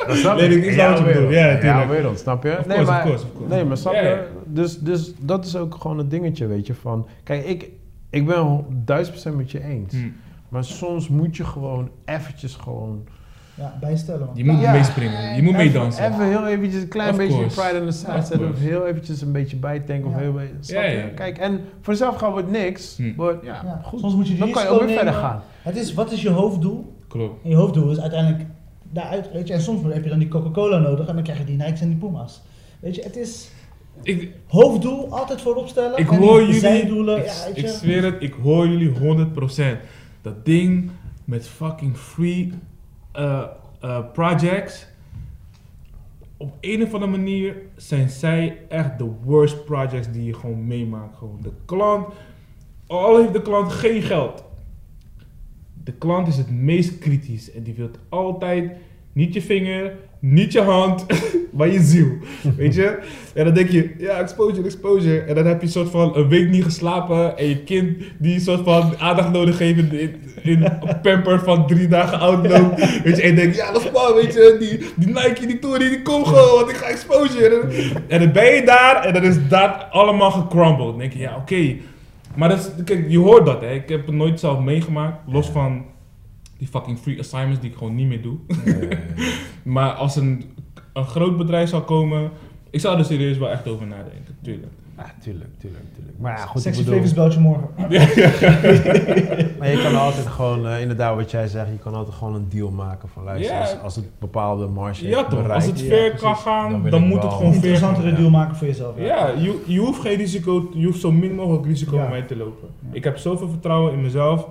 [0.07, 1.32] Dat snap Nee, ik- ik snap wat je bedoelt.
[1.32, 2.50] Ja, ja, wereld, snap je?
[2.59, 3.55] Of nee, course, maar, of course, of course.
[3.55, 4.09] nee, maar snap Ja, je?
[4.09, 4.20] ja.
[4.46, 7.07] Dus, dus dat is ook gewoon een dingetje, weet je, van...
[7.24, 7.70] Kijk, ik,
[8.11, 9.92] ik ben duizend procent met je eens.
[9.92, 9.98] Hm.
[10.48, 13.05] Maar soms moet je gewoon eventjes gewoon...
[13.55, 14.36] Ja, bijstellen, man.
[14.36, 14.72] Je moet Ja.
[14.72, 16.12] meespringen, je moet meedansen.
[16.12, 17.61] Even heel eventjes een klein Of beetje course.
[17.61, 18.48] pride in the side Of zetten.
[18.48, 20.07] Of heel eventjes een beetje bijtanken.
[20.09, 20.18] Of Ja.
[20.20, 21.07] heel beetje, Ja, ja.
[21.14, 22.96] Kijk, en vanzelf gaan we het niks.
[22.96, 23.12] Hm.
[23.16, 24.00] Maar ja, Ja, goed.
[24.00, 25.42] Soms moet je die Dan kan je risico ook weer verder gaan.
[25.62, 26.96] Het is, wat is je hoofddoel?
[27.09, 27.42] Klopt.
[27.44, 28.42] En je hoofddoel is uiteindelijk
[28.93, 31.45] daaruit, weet je, en soms heb je dan die Coca-Cola nodig en dan krijg je
[31.45, 32.40] die Nikes en die Puma's.
[32.80, 33.51] Weet je, het is
[34.03, 35.99] Ik, hoofddoel altijd voorop stellen.
[35.99, 39.78] ik hoor jullie, zijdoelen, ik, ja, zweer het, ik hoor jullie 100%.
[40.22, 40.90] Dat ding
[41.24, 42.53] met fucking free
[43.12, 43.43] eh,
[43.80, 44.86] eh, projects.
[46.36, 51.16] Op een of andere manier zijn zij echt de worst projects die je gewoon meemaakt.
[51.16, 52.07] Gewoon de klant,
[52.86, 54.45] al heeft de klant geen geld.
[55.85, 58.70] De klant is het meest kritisch en die wil altijd
[59.12, 61.07] niet je vinger, niet je hand,
[61.57, 62.09] maar je ziel.
[62.57, 62.99] Weet je?
[63.35, 65.20] En dan denk je, ja, exposure, exposure.
[65.20, 68.35] En dan heb je een soort van een week niet geslapen en je kind die
[68.35, 72.80] een soort van aandacht nodig heeft in, in, een pamper van drie dagen oud loopt.
[73.05, 75.59] Weet je, en je denkt, ja, dat is man, weet je, die, die Nike, die
[75.59, 77.61] Tory, die komt gewoon, want ik ga exposure.
[77.61, 77.70] En,
[78.09, 80.89] en dan ben je daar en dan is dat allemaal gecrumbled.
[80.89, 81.76] Dan denk je, ja, oké.
[82.37, 83.72] Maar dat is, kijk, je hoort dat, hè.
[83.72, 85.85] Ik heb het nooit zelf meegemaakt, los van
[86.59, 88.39] die fucking free assignments die ik gewoon niet meer doe.
[89.62, 90.45] Maar als een,
[90.93, 92.30] een groot bedrijf zou komen,
[92.70, 94.72] ik zou er serieus wel echt over nadenken, tuurlijk.
[95.07, 96.18] Ja, tuurlijk, tuurlijk, tuurlijk.
[96.18, 96.94] Maar ja, goed, ik Sexy bedoel...
[96.94, 97.68] Flavors belt je morgen.
[99.59, 102.46] Maar je kan altijd gewoon, eh, inderdaad wat jij zegt, je kan altijd gewoon een
[102.48, 106.16] deal maken van luister, als, als het bepaalde marge Ja toch, bereikt, als het ver
[106.16, 108.16] kan gaan, dan moet het gewoon Een interessantere gaan.
[108.16, 108.98] deal maken voor jezelf.
[108.98, 112.00] Ja, je, je hoeft geen risico, je hoeft zo min mogelijk risico Ja.
[112.00, 112.68] met mij te lopen.
[112.80, 112.88] Ja.
[112.92, 114.48] Ik heb zoveel vertrouwen in mezelf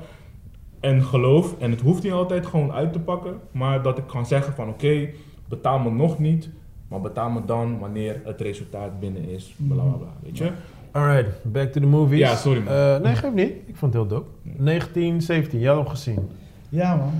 [0.80, 4.26] en geloof, en het hoeft niet altijd gewoon uit te pakken, maar dat ik kan
[4.26, 5.08] zeggen van oké,
[5.49, 6.49] betaal me nog niet,
[6.92, 10.50] maar betaal me dan wanneer het resultaat binnen is, bla bla bla, weet je?
[10.92, 12.20] Alright, back to the movies.
[12.20, 12.74] Ja, sorry, man.
[12.74, 13.50] Eh, nee, geef niet.
[13.66, 14.30] Ik vond het heel dope.
[14.44, 16.30] 1917, jij had hem gezien.
[16.70, 17.12] Ja, man.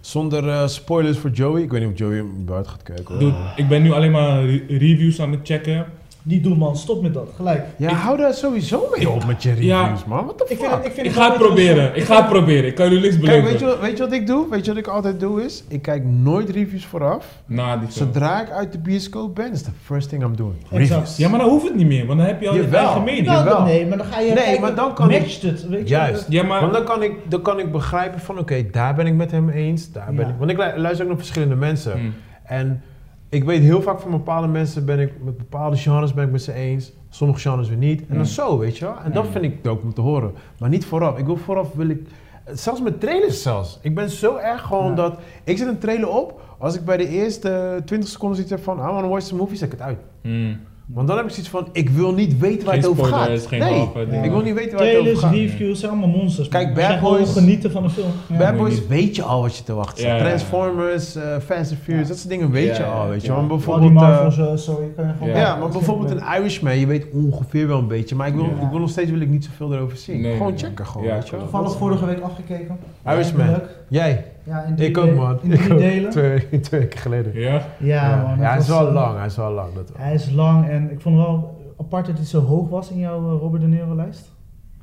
[0.00, 1.62] Zonder eh, spoilers voor Joey.
[1.62, 3.04] Ik weet niet of Joey hem buiten gaat kijken.
[3.06, 3.18] hoor.
[3.18, 5.86] Dude, ik ben nu alleen maar re- reviews aan het checken.
[6.22, 7.64] Niet doen man, stop met dat, gelijk.
[7.76, 9.94] Ja, hou daar sowieso mee op met je reviews, Ja.
[10.06, 10.32] man.
[10.36, 10.68] The Ik fuck?
[10.70, 11.96] vind, ik vind Ik ga het proberen.
[11.96, 12.66] Ik ga het proberen.
[12.66, 13.50] Ik kan jullie niks Kijk, beloven.
[13.50, 14.46] weet je, wat- weet je wat ik doe?
[14.50, 15.64] Weet je wat ik altijd doe is?
[15.68, 17.26] Ik kijk nooit reviews vooraf.
[17.46, 17.90] Na die.
[17.90, 20.56] Zodra ik uit de bioscoop ben, is the first thing I'm doing.
[20.70, 20.90] Exact.
[20.90, 21.16] Reviews.
[21.16, 23.26] Ja, maar dan hoeft het niet meer, want dan heb je al je eigen mening.
[23.26, 23.62] Nou, Jawel.
[23.64, 25.94] nee, maar dan ga je Nee, kijken, maar dan kan ik- het, weet je.
[25.94, 26.26] Juist.
[26.28, 26.60] Ja, maar...
[26.60, 29.48] Want dan kan, ik, dan kan ik begrijpen van, oké, daar ben ik met hem
[29.48, 29.92] eens.
[29.92, 30.30] Daar ben Ja.
[30.30, 31.92] ik, want ik lu- luister ook naar verschillende mensen.
[31.92, 32.14] Hmm.
[32.44, 32.82] En
[33.28, 36.42] ik weet heel vaak van bepaalde mensen ben ik met bepaalde genres ben ik met
[36.42, 36.92] ze eens.
[37.08, 38.00] Sommige genres weer niet.
[38.00, 38.24] En dan Mm.
[38.24, 38.94] zo, weet je wel.
[39.04, 39.30] En dat Mm.
[39.30, 40.32] vind ik dope om te horen.
[40.58, 41.18] Maar niet vooraf.
[41.18, 42.08] Ik wil vooraf, wil ik...
[42.52, 43.78] Zelfs met trailers zelfs.
[43.82, 44.94] Ik ben zo erg gewoon Ja.
[44.94, 45.18] dat...
[45.44, 46.40] Ik zet een trailer op.
[46.58, 48.78] Als ik bij de eerste 20 seconden zoiets heb van...
[48.78, 49.98] I wanna watch the movie, zet ik het uit.
[50.22, 50.60] Hmm.
[50.94, 51.68] Want dan heb ik zoiets van...
[51.72, 53.48] Ik wil niet weten waar Geen het over spoilers, gaat.
[53.48, 55.32] geen nee, halve ik wil niet weten waar het over gaat.
[55.32, 56.48] reviews, zijn allemaal monsters.
[56.48, 56.74] Kijk.
[56.74, 58.06] Bad Boys- genieten van de film.
[58.28, 58.36] Ja.
[58.38, 60.10] Bad Boys weet je al wat je te wachten staat.
[60.10, 60.28] Ja, ja, ja.
[60.28, 62.08] Transformers, eh Fast and Furious, Ja.
[62.08, 63.32] dat soort dingen weet je al, weet je.
[63.32, 63.90] Maar bijvoorbeeld...
[63.90, 65.28] eh, Marvels, eh, sorry, kan je gewoon...
[65.28, 65.38] Ja.
[65.40, 68.50] Ja, maar bijvoorbeeld een Irishman, je weet ongeveer wel een beetje, maar ik wil, Ja.
[68.64, 70.20] ik wil nog steeds wil ik niet zoveel erover zien.
[70.20, 71.36] Nee, gewoon checken, gewoon, Ja, weet je.
[71.36, 72.78] Toevallig vorige week afgekeken.
[73.06, 73.46] Irishman.
[73.88, 74.24] Jij?
[74.48, 75.38] Ja, in drie Ik ook, man.
[75.42, 75.78] In Ik drie ook.
[75.78, 76.10] delen.
[76.10, 77.40] Twee, twee weken geleden.
[77.40, 77.62] Ja?
[77.78, 78.38] Ja, man.
[78.38, 79.74] ja hij is was, wel eh, lang, hij is wel lang.
[79.74, 79.90] Dat.
[79.96, 83.18] Hij is lang en ik vond wel apart dat hij zo hoog was in jouw
[83.34, 84.32] eh, Robert De Niro lijst.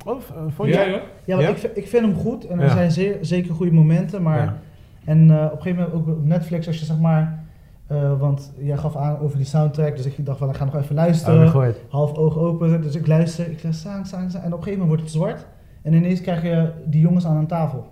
[0.04, 0.74] Oh, eh, vond je?
[0.74, 1.00] Ja, ja.
[1.24, 1.48] Ja, want Ja?
[1.48, 2.72] Ik, vind- ik vind hem goed en er Ja.
[2.72, 4.38] zijn zeer, zeker goede momenten, maar...
[4.42, 4.56] Ja.
[5.04, 7.44] En eh, op een gegeven moment ook op Netflix, als je zeg maar...
[7.86, 10.74] eh, want jij gaf aan over die soundtrack, dus ik dacht van, ik ga nog
[10.76, 11.48] even Oh, luisteren.
[11.48, 11.76] gehoord.
[11.88, 14.86] half oog open, dus ik luister, ik luister, zang, zang, zang, en op een gegeven
[14.86, 15.46] moment wordt het zwart.
[15.82, 17.86] En ineens krijg je die jongens aan een tafel.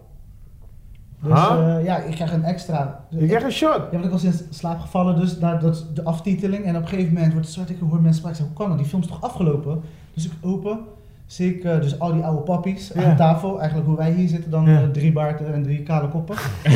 [1.25, 1.77] Dus Huh?
[1.79, 3.01] eh, ja, ik krijg een extra.
[3.09, 3.71] Je krijgt een shot.
[3.77, 6.65] Ja, want ik was in slaap gevallen, dus na dat, de aftiteling.
[6.65, 7.71] En op een gegeven moment wordt het zwart.
[7.71, 8.31] Ik hoor mensen spraken.
[8.31, 8.79] Ik zeg, hoe kan dat?
[8.79, 9.81] Die film is toch afgelopen?
[10.15, 10.79] Dus ik open.
[11.27, 13.59] Zie ik eh, dus al die oude pappies aan tafel.
[13.59, 16.37] Eigenlijk hoe wij hier zitten, dan eh, drie baarden en drie kale koppen.
[16.63, 16.73] En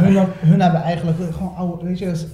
[0.04, 2.26] hun, hun hebben eigenlijk gewoon oude, weet je,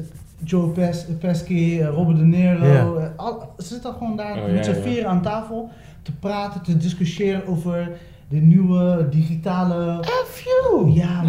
[0.44, 2.98] Joe Pes, Pesky, Robert De Niro.
[3.16, 4.80] Al- ze zitten gewoon daar Oh, met z'n ja.
[4.80, 5.70] vieren aan tafel
[6.02, 7.88] te praten, te discussiëren over
[8.28, 10.04] de nieuwe digitale...
[10.26, 10.90] F you!
[10.90, 11.26] Ja, man.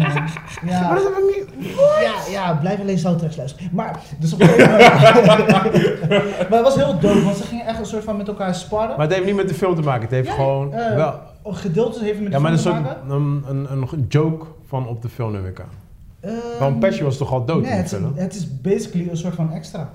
[0.66, 0.80] Ja.
[0.80, 1.70] Maar dat heb ik niet...
[2.00, 3.68] Ja, ja, blijf alleen soundtracks luisteren.
[3.72, 5.50] Maar, dus op een gegeven moment...
[6.48, 8.96] maar het was heel dope, want ze gingen echt een soort van met elkaar sparren.
[8.96, 11.14] Maar het heeft niet met de film te maken, het heeft Ja, gewoon eh, wel...
[11.44, 13.44] Een gedeelte heeft met Ja, de maar een film soort te maken.
[13.48, 15.66] een, een, een joke van op de film neem ik aan.
[16.20, 18.12] Ehm, Want Pesci was toch al dood Nee, in de het, is- film?
[18.16, 19.90] het is basically een soort van extra.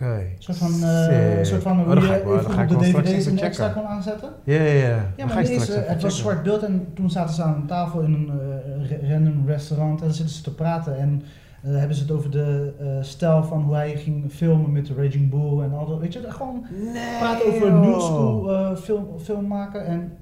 [0.00, 3.38] Een soort van, een soort van Oh, hoe je wel- dan op de dvd's een
[3.38, 3.82] extra checken.
[3.82, 4.28] kon aanzetten.
[4.44, 5.12] Ja, ja, ja.
[5.16, 5.36] Ja, maar
[5.88, 9.42] het was zwart beeld en toen zaten ze aan tafel in een eh, ra- random
[9.46, 11.22] restaurant en dan zitten ze te praten en
[11.62, 15.30] eh, hebben ze het over de stijl van hoe hij ging filmen met de Raging
[15.30, 17.80] Bull en al dat, weet je, gewoon Nee, praten over joh.
[17.80, 20.12] new school film, film maken en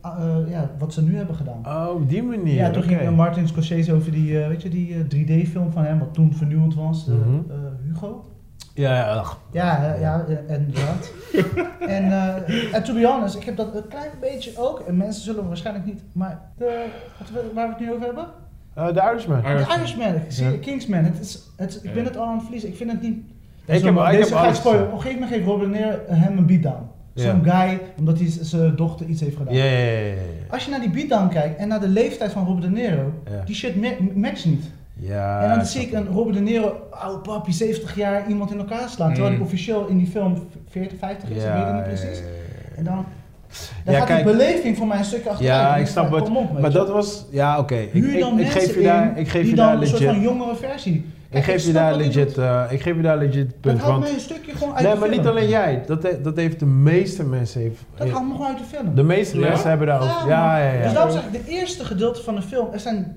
[0.49, 1.61] ja, wat ze nu hebben gedaan.
[1.67, 2.55] Oh, op die manier.
[2.55, 5.01] ja, toen ging Martin Scorsese over die, weet je, die eh,
[5.45, 7.15] 3D-film van hem, wat toen vernieuwend was, eh,
[7.89, 8.25] Hugo.
[8.75, 9.41] Ja, ja, ach.
[9.51, 11.13] Ja, ja, inderdaad.
[11.97, 15.23] en, eh, en to be honest, ik heb dat een klein beetje ook, en mensen
[15.23, 16.85] zullen waarschijnlijk niet, maar de,
[17.55, 18.27] waar we het nu over hebben?
[18.75, 19.39] Eh, The Irishman.
[19.45, 19.57] Irishman.
[19.77, 20.59] De Irishman, ik zie Ja.
[20.61, 23.17] Kingsman, het is, het, ik ben het al aan het verliezen, ik vind het niet...
[23.67, 24.81] Ik Zo, heb- maar ik deze heb ga ik alles spoilen.
[24.85, 24.93] gezien.
[24.95, 26.89] Op een gegeven moment geeft Robin Neer hem een beatdown.
[27.15, 29.55] Zo'n guy, omdat hij zijn dochter iets heeft gedaan.
[29.55, 30.15] Ja, ja, ja, ja, ja.
[30.51, 33.13] Als je naar die beatdown kijkt en naar de leeftijd van Robert De Niro,
[33.45, 34.65] die shit ma- matcht niet.
[34.95, 38.59] Ja, en dan zie ik een Robert De Niro, oude papi, 70 jaar, iemand in
[38.59, 39.09] elkaar slaan.
[39.13, 39.37] Terwijl Mm.
[39.39, 41.39] hij officieel in die film 40, 50 het.
[41.39, 42.23] is, Ja, ik weet het niet precies.
[42.77, 43.05] En dan,
[43.85, 44.25] dan Ja, gaat kijk.
[44.25, 45.61] die beleving voor mij een stukje achteruit.
[45.63, 46.29] Ja, ik snap het.
[46.61, 47.75] Maar dat was, ja, oké.
[47.77, 49.67] Ik, Huur ik, dan ik mensen geef je daar, in ik geef die je dan
[49.67, 50.23] daar een soort van legit.
[50.29, 51.13] jongere versie.
[51.31, 53.79] Ik geef je daar legit, eh, ik geef je daar legit Dat punt.
[53.79, 55.83] haalt Want, mij een stukje gewoon uit nee, de maar niet alleen jij.
[55.87, 57.61] Dat, he- dat heeft de meeste mensen.
[57.61, 58.95] Heeft, Dat haalt me gewoon uit de film.
[58.95, 59.49] de meeste Ja?
[59.49, 60.29] mensen hebben daar ook.
[60.29, 60.83] Ja, Ja, ja, ja.
[60.83, 63.17] Dus daarom zeg ik, de eerste gedeelte van de film, er zijn,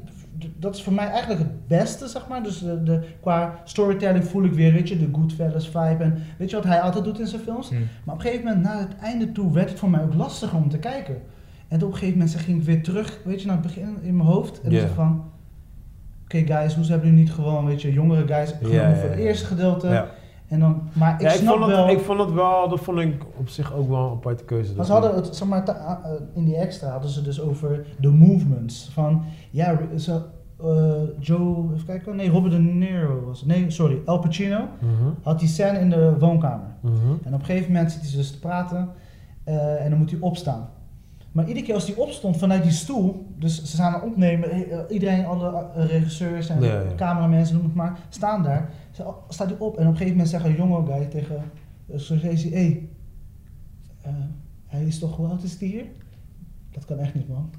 [0.59, 2.43] dat is voor mij eigenlijk het beste, zeg maar.
[2.43, 6.03] Dus de, de, qua storytelling voel ik weer, weet je, de Goodfellas vibe.
[6.03, 7.69] En weet je wat hij altijd doet in zijn films?
[7.69, 7.75] Hm.
[8.03, 10.57] Maar op een gegeven moment, naar het einde toe, werd het voor mij ook lastiger
[10.57, 11.17] om te kijken.
[11.67, 14.15] En op een gegeven moment ging ik weer terug, weet je, naar het begin in
[14.15, 14.61] mijn hoofd.
[14.61, 15.23] En ik dacht van,
[16.23, 19.45] oké guys, hoe hebben jullie niet gewoon, weet je, jongere guys genomen voor het eerste
[19.45, 20.07] gedeelte.
[20.47, 21.87] En dan, maar ik Ja, ik, snap vond wel...
[21.87, 24.75] het, ik vond het wel, dat vond ik op zich ook wel een aparte keuze.
[24.75, 28.09] Maar ze hadden het, zeg maar, uh, in die extra hadden ze dus over de
[28.09, 28.89] movements.
[28.93, 30.21] Van, ja, ze,
[31.19, 33.47] Joe, even kijken, nee, Robert De Niro was het.
[33.49, 36.67] Nee, sorry, Al Pacino Mhm, had die scène in de woonkamer.
[36.81, 36.95] mhm.
[37.23, 38.89] En op een gegeven moment zit hij dus te praten
[39.43, 40.69] eh, en dan moet hij opstaan.
[41.31, 44.49] Maar iedere keer als hij opstond vanuit die stoel, dus ze zijn aan het opnemen,
[44.51, 46.95] eh, eh, iedereen, alle eh, regisseurs en Ja, ja.
[46.95, 48.69] cameramensen, noem het maar, staan daar.
[48.91, 51.41] Ze- Staat hij op en op een gegeven moment zegt een jonge guy tegen
[51.95, 52.89] Scorsese, hé, hey,
[54.01, 54.11] eh,
[54.65, 55.85] hij is toch, hoe oud is hij hier?
[56.71, 57.49] Dat kan echt niet, man.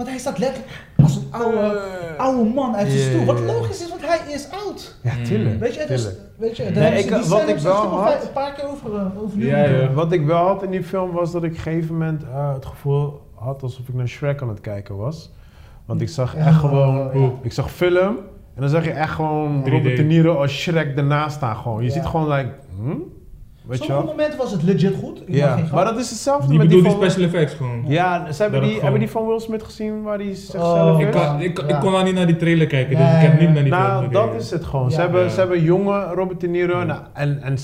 [0.00, 0.72] Want hij staat letterlijk
[1.02, 1.80] als een oude,
[2.18, 3.24] oude man uit zijn stoel.
[3.24, 4.96] Wat logisch is, want hij is oud.
[5.02, 5.60] Ja, tuurlijk.
[5.60, 8.32] Weet je, dus, weet je, daar Nee, hebben ik- die wat ik wel had- een
[8.32, 9.92] paar keer over, uh, over Ja, ja.
[9.92, 12.52] Wat ik wel had in die film was dat ik op een gegeven moment eh,
[12.54, 15.32] het gevoel had alsof ik naar Shrek aan het kijken was.
[15.86, 17.30] Want ik zag Ja, echt gewoon, ja.
[17.42, 18.16] ik zag film
[18.54, 19.68] en dan zag je echt gewoon 3D.
[19.72, 21.84] Robert De Niro als Shrek ernaast staan gewoon.
[21.84, 22.50] Je ziet gewoon like,
[22.82, 22.90] hm?
[23.70, 25.20] Weet je Sommige momenten was het legit goed.
[25.26, 27.00] Ik Ja, maar dat is hetzelfde Die met die die van...
[27.00, 27.84] special effects gewoon.
[27.86, 31.06] Ja, ze hebben die, hebben die van Will Smith gezien waar hij zichzelf Oh, is?
[31.06, 31.66] Ik, kan, ik, Ja.
[31.66, 33.14] ik kon nou niet naar die trailer kijken, dus Nee.
[33.14, 34.90] ik heb niet naar die film Nou, dat is het gewoon.
[34.90, 35.02] Ze, Ja.
[35.02, 35.28] hebben, Ja.
[35.28, 37.08] ze hebben jonge Robert De Niro Ja.
[37.12, 37.58] en, en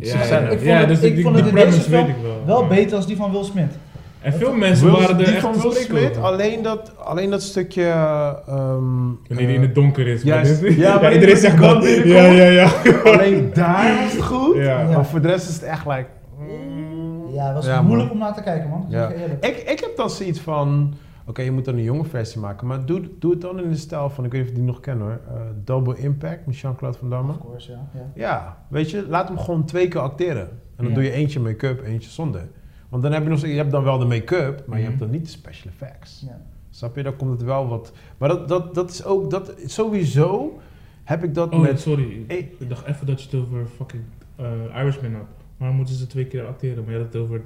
[0.00, 0.30] zichzelf.
[0.30, 0.48] ja.
[0.48, 2.42] Ik vond het, dus ik die- vond die het in deze film ik wel.
[2.60, 3.72] wel beter als die van Will Smith.
[4.20, 7.82] En veel mensen Will- waren er echt van Smith, alleen dat, alleen dat stukje...
[7.82, 10.22] ehm, Wanneer hij eh, in het donker is.
[10.22, 10.60] juist.
[10.60, 11.84] maar dit- Ja, wanneer iedereen zegt dat.
[12.04, 12.70] Ja, ja, ja.
[13.04, 14.56] alleen daar was het goed.
[14.56, 14.82] Ja.
[14.92, 16.06] Maar voor de rest is het echt like...
[16.38, 17.32] mm.
[17.34, 18.18] Ja, het was Ja, moeilijk man.
[18.18, 18.86] om naar te kijken, man.
[18.88, 19.08] Ja.
[19.40, 20.94] Ik, ik heb dan zoiets van...
[21.26, 22.66] Oké, je moet dan een jonge versie maken.
[22.66, 24.24] Maar doe, doe het dan in de stijl van...
[24.24, 25.18] Ik weet niet of je die nog kennen hoor.
[25.36, 27.32] eh, Double Impact met Jean-Claude Van Damme.
[27.32, 27.78] Of course, ja.
[27.94, 28.00] ja.
[28.14, 30.42] Ja, weet je, laat hem gewoon twee keer acteren.
[30.42, 30.94] En dan Ja.
[30.94, 32.40] doe je eentje make-up, eentje zonder.
[32.88, 34.92] Want dan heb je nog, je hebt dan wel de make-up, maar je Mhm.
[34.92, 36.24] hebt dan niet de special effects.
[36.26, 36.40] ja.
[36.70, 37.02] Snap je?
[37.02, 37.92] Dan komt het wel wat.
[38.18, 40.58] Maar dat, dat, dat is ook, dat, sowieso
[41.04, 41.80] heb ik dat Oh, met.
[41.80, 42.24] sorry.
[42.26, 42.50] Hey.
[42.58, 44.02] Ik dacht even dat je het over fucking
[44.40, 44.46] uh,
[44.82, 45.26] Irishman had.
[45.56, 46.84] Waarom moeten ze twee keer acteren?
[46.84, 47.40] Maar je had het over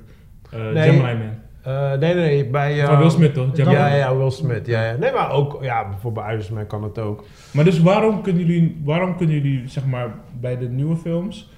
[0.55, 0.90] uh, Nee.
[0.90, 1.32] Gemini Man.
[1.62, 2.80] Eh, nee, nee, nee, bij.
[2.80, 3.57] eh, Van Will Smith toch?
[3.57, 3.97] Ja, Gemini Ja, Man.
[3.99, 4.66] ja, Will Smith.
[4.66, 4.97] Ja, ja.
[4.97, 7.24] Nee, maar ook, ja, bijvoorbeeld bij Irishman kan het ook.
[7.53, 11.51] Maar dus waarom kunnen jullie, waarom kunnen jullie zeg maar bij de nieuwe films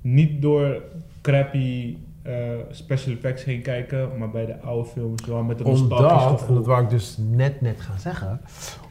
[0.00, 0.82] niet door
[1.20, 2.32] crappy eh,
[2.70, 6.56] special effects heen kijken, maar bij de oude films wel met een nostalgisch en gevoel?
[6.56, 8.40] dat wou ik dus net, net gaan zeggen.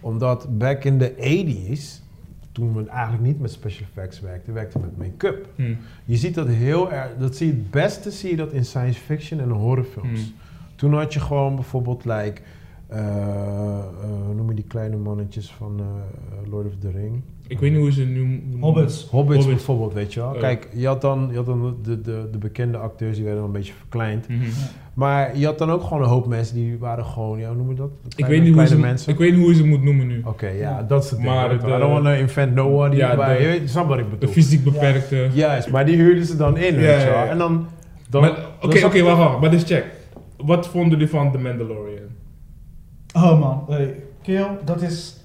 [0.01, 2.07] Omdat back in the 80s,
[2.51, 5.47] toen we eigenlijk niet met special effects werkten, werkten we met make-up.
[5.55, 5.73] Hm.
[6.05, 8.99] Je ziet dat heel erg, dat zie je het beste zie je dat in science
[8.99, 10.21] fiction en horrorfilms.
[10.21, 10.33] Hmm.
[10.75, 12.41] Toen had je gewoon bijvoorbeeld, like,
[14.25, 17.21] hoe noem je die kleine mannetjes van eh, Lord of the Ring?
[17.47, 18.59] Ik weet niet hoe ze nu noemen.
[18.59, 19.07] Hobbits.
[19.09, 19.45] Hobbits Hobbits.
[19.45, 20.33] bijvoorbeeld, weet je wel.
[20.33, 20.39] Ja.
[20.39, 23.51] Kijk, je had dan, je had dan de, de, de bekende acteurs, die werden dan
[23.53, 24.27] een beetje verkleind.
[24.27, 24.39] Mhm.
[24.93, 27.69] Maar je had dan ook gewoon een hoop mensen die waren gewoon, ja, hoe noem
[27.69, 27.89] je dat?
[28.07, 29.11] Ik, Kleine- weet niet hoe ze, mensen.
[29.13, 30.21] ik weet niet hoe je ze moet noemen nu.
[30.25, 30.83] Oké, ja, Ja.
[30.83, 31.31] dat is het ding.
[31.31, 32.95] Maar de- I don't want to invent no one.
[32.95, 34.29] Ja, maar de- je weet, wat ik De bedoel.
[34.29, 35.29] fysiek beperkte.
[35.33, 37.23] Juist, maar die huurden ze dan in, Ja, weet je ja, wel.
[37.23, 37.25] ja.
[37.27, 37.65] En dan...
[38.61, 39.39] Oké, oké, wacht, wacht.
[39.41, 39.85] Maar dus check.
[40.37, 41.98] Wat vonden jullie van The Mandalorian?
[43.15, 45.17] Oh man, hey, Kill, dat is...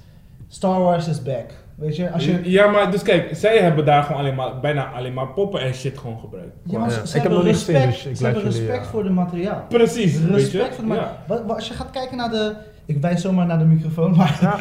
[0.48, 1.50] Star Wars is back.
[1.74, 2.50] Weet je, als je...
[2.50, 5.74] Ja, maar dus kijk, zij hebben daar gewoon alleen maar, bijna alleen maar poppen en
[5.74, 6.56] shit gewoon gebruikt.
[6.64, 6.94] Ja, maar Ja.
[6.94, 8.84] ze, Ik ze heb hebben nog niet gezien, respect, dus ik ze hebben jullie, respect
[8.84, 8.90] ja.
[8.90, 9.64] voor de materiaal.
[9.68, 10.34] Precies, weet je?
[10.34, 11.16] Respect voor de Ja.
[11.28, 11.54] materiaal.
[11.54, 12.54] Als je gaat kijken naar de...
[12.86, 14.40] Ik wijs zomaar naar de microfoon, maar...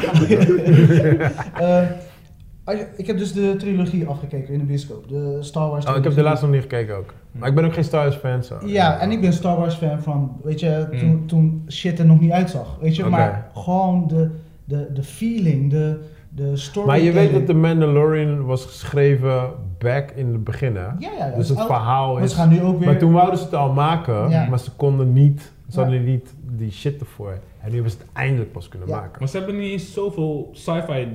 [1.60, 1.88] Eh, je-
[2.98, 5.08] ik heb dus de trilogie afgekeken in de bioscoop.
[5.08, 7.14] De Star Wars Oh, ik heb de laatste nog niet gekeken ook.
[7.32, 8.56] Maar ik ben ook geen Star Wars fan, zo.
[8.66, 11.00] Ja, en ik ben Star Wars fan van, weet je, Mm.
[11.00, 12.78] toen, toen shit er nog niet uitzag.
[12.82, 14.30] Weet je, maar gewoon de,
[14.66, 16.00] de, de feeling, de,
[16.30, 16.88] de story.
[16.88, 20.82] Maar je weet dat The Mandalorian was geschreven back in het begin, hè?
[20.82, 21.36] Ja, ja, ja.
[21.36, 22.30] Dus het Al- verhaal maar is...
[22.32, 22.88] ze gaan nu ook weer...
[22.88, 24.48] Maar toen wouden ze het al maken, Ja.
[24.50, 25.52] maar ze konden niet...
[25.68, 25.84] Ze Ja.
[25.86, 27.32] hadden niet die shit ervoor.
[27.62, 28.96] En nu hebben ze het eindelijk pas kunnen Ja.
[28.96, 29.16] maken.
[29.20, 31.08] Maar ze hebben niet eens zoveel sci-fi uh,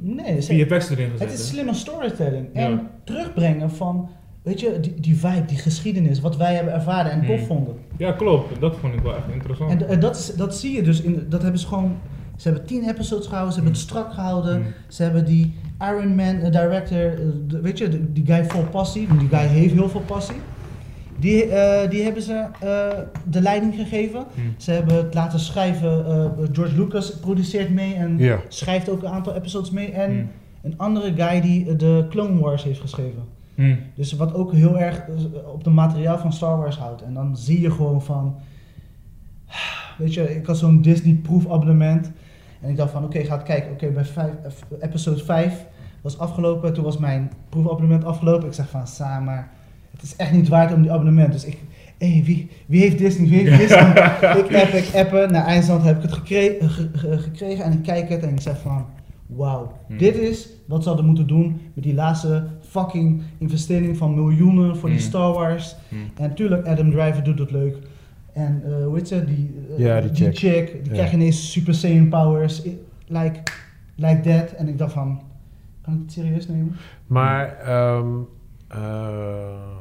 [0.00, 1.30] Nee, ze- VFX erin gezet.
[1.30, 2.46] het is slimme storytelling.
[2.54, 2.60] Ja.
[2.60, 4.08] En terugbrengen van,
[4.42, 7.46] weet je, die, die vibe, die geschiedenis, wat wij hebben ervaren en tof Mm.
[7.46, 7.74] vonden.
[7.96, 8.60] Ja, klopt.
[8.60, 9.70] Dat vond ik wel echt interessant.
[9.70, 11.96] En, en dat, is, dat zie je dus, in, dat hebben ze gewoon...
[12.36, 14.58] Ze hebben tien episodes gehouden, ze hebben het strak gehouden.
[14.58, 14.64] Mm.
[14.88, 18.62] Ze hebben die Iron Man eh, director, eh, de- weet je, de- die guy vol
[18.64, 20.36] passie, die guy heeft heel veel passie.
[21.20, 22.98] Die, eh, die hebben ze eh,
[23.30, 24.24] de leiding gegeven.
[24.34, 24.54] Mm.
[24.56, 26.06] Ze hebben het laten schrijven.
[26.06, 28.18] eh, George Lucas produceert mee en
[28.48, 29.90] schrijft ook een aantal episodes mee.
[29.92, 30.28] En Mm.
[30.62, 33.22] een andere guy die de Clone Wars heeft geschreven.
[33.54, 33.78] Mm.
[33.94, 35.02] Dus wat ook heel erg
[35.52, 37.02] op het materiaal van Star Wars houdt.
[37.02, 38.34] En dan zie je gewoon van.
[39.98, 42.10] Weet je, ik had zo'n Disney proefabonnement.
[42.60, 43.70] En ik dacht van, oké, ga het kijken.
[43.72, 44.32] Oké, bij vijf,
[44.80, 45.66] episode 5
[46.00, 46.72] was afgelopen.
[46.74, 48.46] Toen was mijn proefabonnement afgelopen.
[48.48, 49.50] Ik zeg van, Sa, maar
[50.00, 51.32] het is echt niet waard om die abonnement.
[51.32, 51.58] Dus ik,
[51.98, 53.28] hé, wie, wie heeft Disney?
[53.28, 53.90] Wie heeft Disney?
[54.44, 55.32] ik app, ik appen.
[55.32, 57.64] Na eindstand heb ik het gekre- ge- ge- gekregen.
[57.64, 58.86] En ik kijk het en ik zeg van,
[59.26, 59.72] wauw.
[59.86, 59.98] Hmm.
[59.98, 64.88] Dit is wat ze hadden moeten doen met die laatste fucking investering van miljoenen voor
[64.88, 65.08] die Hmm.
[65.08, 65.76] Star Wars.
[65.88, 65.98] Mm.
[66.16, 67.76] En natuurlijk, Adam Driver doet het leuk.
[68.32, 69.24] En eh hoe heet ze?
[69.24, 70.36] Die, eh, Ja, die chick.
[70.38, 70.66] chick.
[70.72, 70.92] Die Ja.
[70.92, 72.64] krijgt ineens Super Saiyan powers.
[72.66, 73.40] I- Like,
[73.96, 74.52] like that.
[74.52, 75.20] En ik dacht van,
[75.82, 76.76] kan ik het serieus nemen?
[77.06, 78.06] Maar ehm,
[78.68, 79.79] eh, eh,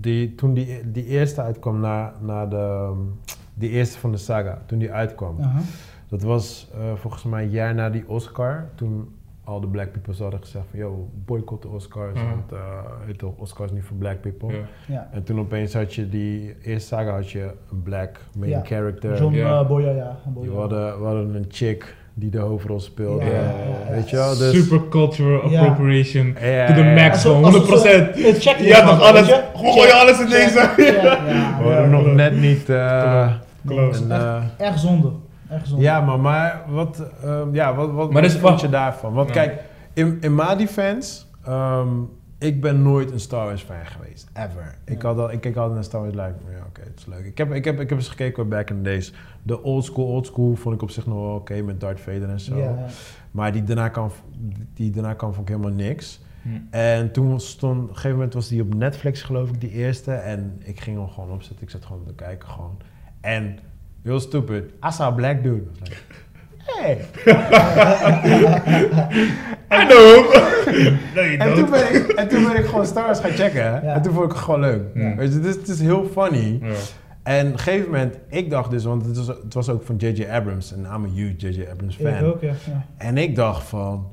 [0.00, 2.92] die, toen die, die eerste uitkwam na, na de...
[3.54, 5.36] die eerste van de saga, toen die uitkwam.
[6.08, 8.68] Dat was eh, volgens mij een jaar na die Oscar.
[8.74, 12.28] Toen al de black people hadden gezegd van, yo, boycott de Oscars, Mhm.
[12.30, 12.58] want uh,
[13.06, 14.54] weet toch, Oscars niet voor black people.
[14.88, 15.08] Ja.
[15.12, 18.64] En toen opeens had je die eerste saga had je een black main Ja.
[18.64, 19.18] character.
[19.18, 19.40] John Ja.
[19.40, 19.64] eh, ja.
[19.64, 20.16] Boyega.
[20.34, 23.24] We hadden, we hadden een chick die de hoofdrol speelde.
[23.24, 23.40] Ja, ja,
[23.88, 23.94] ja.
[23.94, 24.36] Weet je wel?
[24.36, 26.36] Dus, Super cultural appropriation.
[26.40, 27.02] Ja, To the ja, ja.
[27.08, 27.56] max, gewoon 100%.
[27.64, 29.26] Het checklist Ja, toch alles.
[29.26, 29.42] je?
[29.54, 30.70] Gooi je alles in Check, deze.
[30.76, 31.02] check,
[31.64, 32.68] ja, nog net niet...
[32.68, 33.30] eh,
[33.66, 34.00] Klopt.
[34.00, 35.10] een, eh, Erg zonde.
[35.50, 35.82] Erg zonde.
[35.84, 39.12] ja, maar, maar wat, ehm, ja, wat, wat, Maar wat dus wat- je daarvan?
[39.12, 39.34] Want Ja.
[39.34, 39.54] kijk,
[39.94, 41.86] in, in mijn defense, ehm,
[42.40, 44.30] ik ben nooit een Star Wars fan geweest.
[44.32, 44.74] Ever.
[44.84, 47.24] Ik, had al, ik keek altijd naar Star Wars, like, ja, oké, het is leuk.
[47.24, 49.12] Ik heb, ik, heb, ik heb eens gekeken back in the days.
[49.42, 52.28] De old school, old school vond ik op zich nog wel oké met Darth Vader
[52.28, 52.56] en zo.
[52.56, 52.86] Ja.
[53.30, 54.10] Maar die daarna kan,
[54.74, 56.20] die daarna kan vond ik helemaal niks.
[56.42, 56.48] Hm.
[56.70, 60.12] En toen stond, op een gegeven moment was die op Netflix geloof ik, die eerste.
[60.12, 61.62] En ik ging hem gewoon opzetten.
[61.62, 62.76] Ik zat gewoon te kijken gewoon.
[63.20, 63.58] En,
[64.02, 65.64] heel stupid, I saw a black dude.
[66.64, 66.98] Hey.
[69.72, 70.34] I know.
[71.38, 73.62] En toen, ben ik, en toen ben ik gewoon Star Wars gaan checken.
[73.62, 73.82] Ja.
[73.82, 74.82] En toen vond ik het gewoon leuk.
[74.94, 75.14] Ja.
[75.14, 76.58] Weet je, het is, het is heel funny.
[76.62, 76.68] Ja.
[77.22, 79.96] En op een gegeven moment, ik dacht dus, want het was, het was ook van
[79.96, 80.26] J.J.
[80.30, 80.72] Abrams.
[80.72, 81.66] En I'm a huge J.J.
[81.70, 82.14] Abrams fan.
[82.14, 82.52] Ik ook, ja.
[82.66, 82.86] ja.
[82.96, 84.08] En ik dacht van,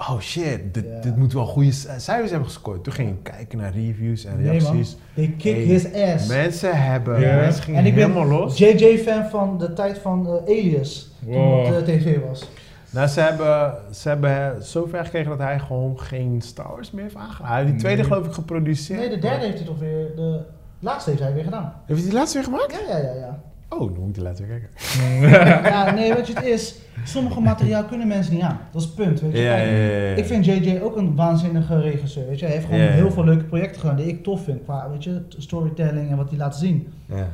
[0.00, 2.84] oh shit, dit, moet wel goede cijfers hebben gescoord.
[2.84, 4.72] Toen ging ik kijken naar reviews en Nee, man.
[4.72, 4.96] reacties.
[5.14, 6.28] They kick Hey, his ass.
[6.28, 8.58] Mensen hebben, mensen gingen En ik ben helemaal los.
[8.58, 11.10] JJ-fan van de tijd van eh, Alias.
[11.24, 12.48] Toen het eh, tv was.
[12.90, 17.16] Nou, ze hebben, ze hebben zover gekregen dat hij gewoon geen Star Wars meer heeft
[17.16, 17.46] aangeraden.
[17.46, 18.10] Hij heeft die tweede Nee.
[18.10, 18.98] geloof ik geproduceerd.
[19.00, 20.14] Nee, de derde heeft hij toch weer...
[20.16, 20.40] De
[20.80, 21.72] laatste heeft hij weer gedaan.
[21.86, 22.72] Heeft hij die laatste weer gemaakt?
[22.88, 23.40] Ja, ja, ja, ja.
[23.70, 25.70] Oh, dan moet ik laatste weer kijken.
[25.70, 26.78] ja, nee, weet je, het is...
[27.04, 28.60] Sommige materiaal kunnen mensen niet aan.
[28.72, 29.38] Dat is het punt, weet je.
[29.38, 30.16] Ja, ja, Kijk, ja, ja.
[30.16, 32.44] Ik vind JJ ook een waanzinnige regisseur, weet je.
[32.44, 34.62] Hij heeft gewoon heel veel leuke projecten gedaan die ik tof vind.
[34.62, 36.92] Qua, weet je, storytelling en wat hij laat zien.
[37.06, 37.28] Ja.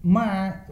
[0.00, 0.66] Maar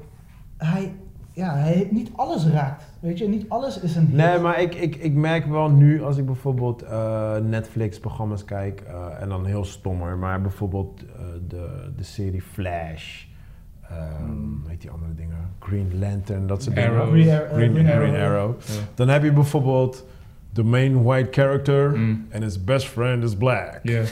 [0.57, 0.93] hij,
[1.33, 3.29] ja, hij heeft niet alles raakt, weet je.
[3.29, 4.17] Niet alles is een hit.
[4.17, 9.23] Nee, maar ik, ik, ik merk wel nu als ik bijvoorbeeld eh, Netflix-programma's kijk, eh,
[9.23, 13.25] en dan heel stommer, maar bijvoorbeeld eh, de, de serie Flash,
[13.91, 14.31] ehm
[14.63, 15.37] hoe heet die andere dingen?
[15.61, 16.91] Green Lantern, dat soort dingen.
[16.91, 17.11] Arrow.
[17.11, 18.55] Green, Ar- Green, Green Green Arrow.
[18.95, 20.07] Dan heb je bijvoorbeeld
[20.53, 22.27] the main white character Mm.
[22.35, 23.81] and his best friend is black.
[23.83, 24.03] Je,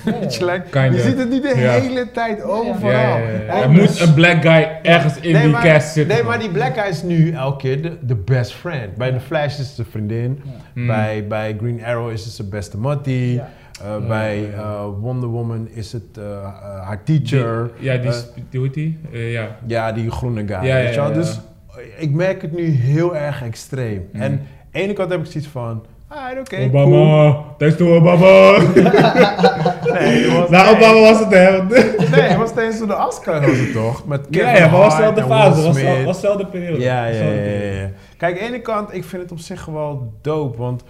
[0.41, 3.17] like, je ziet het niet de hele tijd overal.
[3.17, 6.15] En Er moet een black guy ergens in nee, die maar, cast zitten.
[6.17, 8.95] Nee, maar die black guy is nu elke keer de, de best friend.
[8.95, 9.13] Bij.
[9.13, 10.41] The Flash is het zijn vriendin.
[10.45, 10.51] Ja.
[10.75, 10.87] Mm.
[10.87, 13.41] Bij, bij Green Arrow is het zijn beste mattie.
[13.83, 14.47] Uh, Ja, bij ja.
[14.59, 16.25] uh, Wonder Woman is het uh,
[16.85, 17.71] haar teacher.
[17.79, 18.99] Die- ja, die, Eh, sp- die hoe heet die?
[19.13, 19.57] Eh, ja.
[19.67, 20.49] ja, die groene guy.
[20.67, 21.09] Ja, weet je ja, wel?
[21.09, 21.15] ja.
[21.15, 21.41] Dus
[21.99, 24.09] ik merk het nu heel erg extreem.
[24.13, 24.21] Mm.
[24.21, 24.41] En aan
[24.73, 25.85] de ene kant heb ik zoiets van...
[26.09, 26.85] Ah, oké, cool.
[26.85, 28.59] Obama, thanks to Obama.
[29.93, 31.63] Nee, was, Na nee, Obama was het hè.
[32.11, 34.07] nee, het was tijdens de Oscar was het toch?
[34.07, 36.81] Met Kevin Ja, ja, maar was dezelfde en fase, was, was dezelfde periode.
[36.83, 37.91] Ja, ja, ja.
[38.17, 40.59] Kijk, aan de ene kant, ik vind het op zich wel dope.
[40.59, 40.83] Want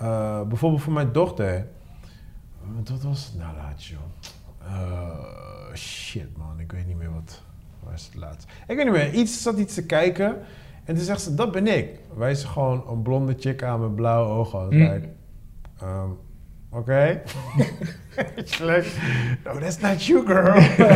[0.00, 1.66] eh, bijvoorbeeld voor mijn dochter...
[2.84, 3.98] eh, Wat was het nou laatst, joh?
[4.66, 6.60] Eh, shit, man.
[6.60, 7.42] Ik weet niet meer wat...
[7.84, 8.48] Waar is het laatst?
[8.66, 9.12] Ik weet niet meer.
[9.12, 10.36] Iets zat iets te kijken.
[10.84, 12.00] En toen zegt ze, dat ben ik.
[12.16, 14.64] Wij ze gewoon een blonde chick aan met blauwe ogen.
[14.64, 14.70] Mm.
[14.70, 15.08] like,
[15.80, 16.10] ehm,
[16.70, 17.20] Oké.
[19.44, 20.54] No, that's not you, girl.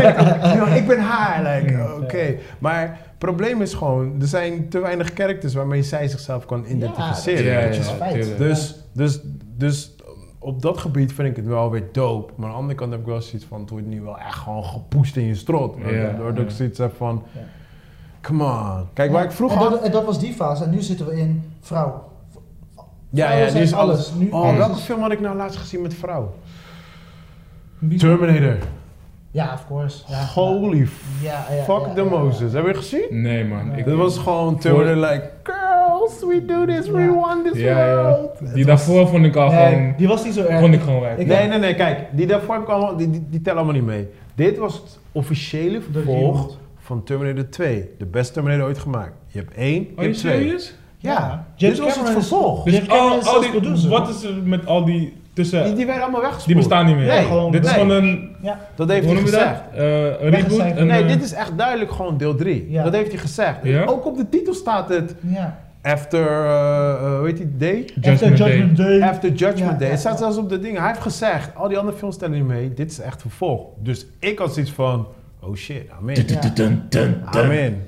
[0.57, 1.43] no, ik ben haar.
[1.43, 2.37] Like, oké.
[2.59, 7.73] Maar het probleem is gewoon, er zijn te weinig characters waarmee zij zichzelf kan identificeren.
[7.73, 8.13] Ja, feit.
[8.13, 8.39] tuurlijk.
[8.39, 9.21] Dus, dus,
[9.57, 9.92] dus
[10.43, 12.33] op dat gebied vind ik het wel weer dope.
[12.37, 14.39] Maar aan de andere kant heb ik wel zoiets van, het wordt nu wel echt
[14.39, 15.77] gewoon gepoest in je strot.
[15.91, 17.41] Ja, Waardoor ik zoiets heb van, Ja.
[18.21, 18.87] come on.
[18.93, 20.65] Kijk, waar ik vroeger en dat, en dat was die fase.
[20.65, 22.11] En nu zitten we in vrouw.
[23.11, 23.95] Ja, ja, die is alles.
[23.97, 24.15] alles.
[24.15, 26.35] Nu oh, alles welke film had ik nou laatst gezien met vrouw?
[27.99, 28.57] Terminator.
[29.33, 30.03] Ja, of course.
[30.09, 30.89] Ja, Holy
[31.23, 32.19] ja, ja, fuck ja, the ja, ja.
[32.19, 32.53] Moses.
[32.53, 33.07] Heb je het gezien?
[33.11, 33.73] Nee man.
[33.77, 38.39] Ik, Dat was gewoon Terminator like, girls, we do this, we want this world.
[38.39, 40.61] Die was- daarvoor vond ik al Nee, gewoon, die was niet zo erg.
[40.61, 41.17] vond ik gewoon weg.
[41.17, 43.87] Nee, nee, nee, kijk, die daarvoor heb ik allemaal, die, die, die tellen allemaal niet
[43.91, 44.09] mee.
[44.35, 47.89] Dit was het officiële vervolg van Terminator 2.
[47.99, 49.13] De beste Terminator ooit gemaakt.
[49.27, 50.39] Je hebt één, je Are you hebt twee.
[50.41, 50.75] serious?
[50.99, 51.47] Ja, Ja.
[51.57, 52.65] dit James was het is- vervolg.
[52.65, 55.77] Dus James al, is al die, wat is er met al die tussen, Die, die,
[55.77, 56.57] die werden allemaal weggespoeld.
[56.57, 57.07] bestaan niet meer.
[57.07, 57.81] Nee, gewoon- Dit is nee.
[57.81, 58.59] gewoon een, Ja.
[58.75, 59.61] Dat heeft hij je gezegd.
[59.71, 59.81] dat?
[59.83, 60.59] Eh, een reboot?
[60.77, 62.67] Een, Nee, eh, dit is echt duidelijk gewoon deel 3.
[62.71, 62.83] Ja.
[62.85, 63.57] Dat heeft hij gezegd.
[63.63, 63.85] Ja?
[63.85, 65.59] Ook op de titel staat het ja.
[65.83, 67.89] After, eh, eh, hoe heet die, Day?
[68.13, 69.01] After Judgment Day.
[69.03, 69.89] After Judgment Ja, Day.
[69.91, 70.81] Het staat zelfs op de dingen.
[70.81, 72.75] Hij heeft gezegd, al die andere films tellen niet mee.
[72.75, 73.67] Dit is echt vervolg.
[73.83, 75.07] Dus ik had zoiets van,
[75.41, 76.17] oh shit, amen.
[77.25, 77.83] Amen.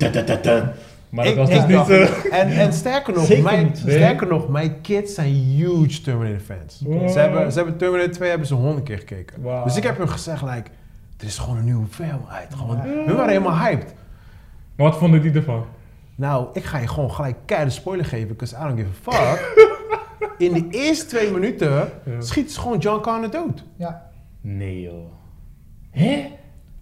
[1.15, 1.89] Maar dat was dus niet...
[1.91, 3.65] eh, En, en sterker nog, mijn.
[3.85, 3.95] Nee.
[3.97, 6.83] sterker nog, mijn kids zijn huge Terminator fans.
[6.85, 7.09] Wow.
[7.09, 9.43] Ze, hebben, ze hebben Terminator 2 hebben ze honderd keer gekeken.
[9.65, 10.71] Dus ik heb hun gezegd, like,
[11.19, 12.55] er is gewoon een nieuwe film uit.
[12.55, 12.83] Gewoon, Ja.
[12.83, 13.95] Hun waren helemaal hyped.
[14.77, 15.65] maar wat vonden die ervan?
[16.15, 19.53] Nou, ik ga je gewoon gelijk keiharde spoiler geven, because I don't give a fuck.
[20.39, 22.21] in de eerste twee minuten Ja.
[22.21, 23.65] schiet ze gewoon John Connor dood.
[23.77, 24.11] Ja.
[24.41, 25.13] Nee joh.
[25.91, 26.31] Hè?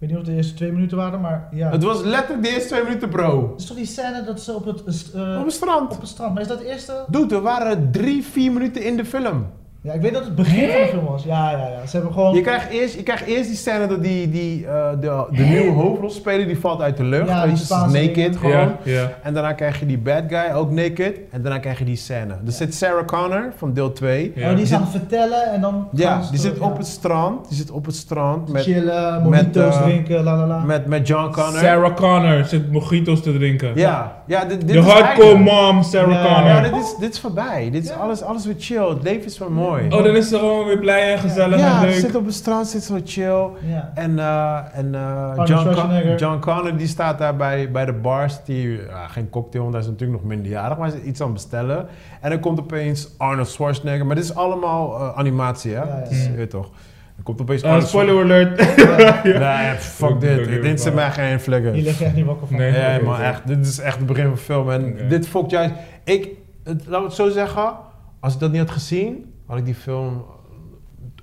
[0.03, 1.69] Ik weet niet of de eerste twee minuten waren, maar ja.
[1.69, 3.49] Het was letterlijk de eerste twee minuten, bro.
[3.51, 5.91] Het is toch die scène dat ze op het, eh, Op het strand.
[5.93, 6.33] op het strand.
[6.33, 7.05] Maar is dat de eerste?
[7.07, 9.45] Dude, we waren drie, vier minuten in de film.
[9.83, 11.23] Ja, ik weet dat het begin van de film was.
[11.23, 11.85] Ja, ja, ja.
[11.85, 12.35] Ze hebben gewoon...
[12.35, 15.71] Je krijgt eerst, je krijgt eerst die scène dat die, die, eh, de, de nieuwe
[15.71, 17.27] hoofdrolspeler die valt uit de lucht.
[17.27, 18.35] Ja, die is naked dingen.
[18.35, 18.75] gewoon.
[18.83, 19.11] Ja, ja.
[19.23, 21.19] En daarna krijg je die bad guy, ook naked.
[21.31, 22.33] En daarna krijg je die scène.
[22.45, 24.31] Er zit Sarah Connor van deel 2.
[24.35, 24.49] Ja.
[24.49, 25.87] Oh, die is aan het vertellen en dan...
[25.91, 26.65] Ja, die terug, zit ja.
[26.65, 27.47] op het strand.
[27.47, 30.59] Die zit op het strand met, Chillen, mojito's eh, drinken, la la la.
[30.59, 31.59] met, met John Connor.
[31.59, 33.71] Sarah Connor zit mojitos te drinken.
[33.75, 36.23] Ja, ja dit, dit De is hardcore mom, Sarah Ja.
[36.23, 36.49] Connor.
[36.49, 37.69] Ja, dit is, dit is voorbij.
[37.71, 37.95] Dit is Ja.
[37.95, 38.89] alles, alles weer chill.
[38.89, 39.71] Het leven is wel mooi.
[39.81, 41.93] Oh, dan is ze gewoon weer blij en gezellig ja, en leuk.
[41.93, 43.47] zit op het strand, zit zo chill.
[43.71, 43.91] Ja.
[43.95, 46.15] En, eh, en eh, John, Con-.
[46.15, 48.43] John Connor die staat daar bij, bij de bars.
[48.43, 50.77] Die, ja, geen cocktail, want hij is natuurlijk nog minderjarig.
[50.77, 51.87] Maar hij is iets aan het bestellen.
[52.21, 54.05] En dan komt opeens Arnold Schwarzenegger.
[54.05, 55.81] Maar dit is allemaal eh, animatie, hè?
[55.81, 55.95] Ja, ja.
[55.95, 56.69] Het is, je weet toch.
[57.17, 58.57] Er komt opeens Uh, Arnold spoiler alert.
[59.39, 60.61] Nee, fuck dit.
[60.61, 60.95] dit zit oké.
[60.95, 61.73] mij geen flikker.
[61.73, 62.57] Hier lig je echt niet wakker van.
[62.57, 62.71] Nee.
[62.71, 63.47] Ja, Oké, maar echt.
[63.47, 64.71] Dit is echt het begin van de film.
[64.71, 65.73] En dit fokt juist...
[66.03, 66.29] Ik,
[66.63, 67.73] het, laat het zo zeggen.
[68.19, 70.23] Als ik dat niet had gezien, had ik die film...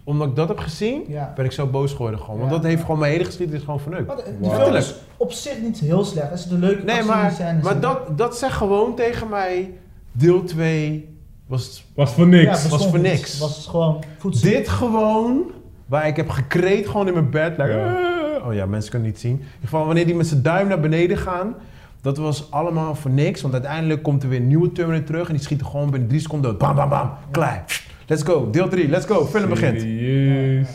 [0.05, 1.33] Omdat ik dat heb gezien, Ja.
[1.37, 2.39] ben ik zo boos geworden gewoon.
[2.39, 2.57] Want Ja.
[2.57, 4.07] dat heeft gewoon mijn hele geschiedenis gewoon verneukt.
[4.07, 4.63] Maar de, de Wow.
[4.63, 6.31] film is op zich niet heel slecht.
[6.31, 9.73] Er zitten leuke Nee, maar, maar dat, dat zegt gewoon tegen mij...
[10.13, 11.17] Deel 2
[11.47, 12.69] was Was voor niks.
[12.69, 13.39] was voor niks.
[13.39, 14.51] Was gewoon voedsel.
[14.51, 15.43] dit gewoon...
[15.87, 17.57] Waar ik heb gekreed gewoon in mijn bed.
[17.57, 17.95] Like, Ja.
[17.95, 19.39] "Ah." Oh ja, mensen kunnen het niet zien.
[19.41, 21.55] In ieder geval, wanneer die met zijn duim naar beneden gaan...
[22.01, 23.41] Dat was allemaal voor niks.
[23.41, 25.27] Want uiteindelijk komt er weer een nieuwe Terminator terug...
[25.29, 26.59] en die schiet er gewoon binnen drie seconden dood.
[26.61, 27.11] Bam, bam, bam.
[27.31, 27.65] Klaar.
[28.11, 28.51] Let's go.
[28.51, 28.89] Deel 3.
[28.89, 29.25] Let's go.
[29.27, 29.81] Film begint.
[29.81, 30.69] Serieus.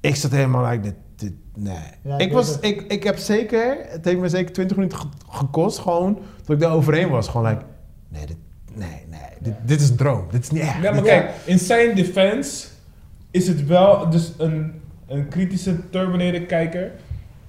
[0.00, 1.74] Ik zat helemaal like, dit, dit, nee.
[2.02, 5.78] Ja, ik was, ik, ik heb zeker, het heeft me zeker 20 minuten ge- gekost,
[5.78, 7.28] gewoon, dat ik daar overheen was.
[7.28, 7.62] Gewoon like,
[8.08, 8.36] nee, dit,
[8.74, 10.24] nee, nee, dit, dit is een droom.
[10.30, 10.82] Dit is niet echt.
[10.82, 12.66] Ja, maar kijk, in zijn defense
[13.30, 14.72] is het wel dus een,
[15.06, 16.90] een kritische Terminator-kijker.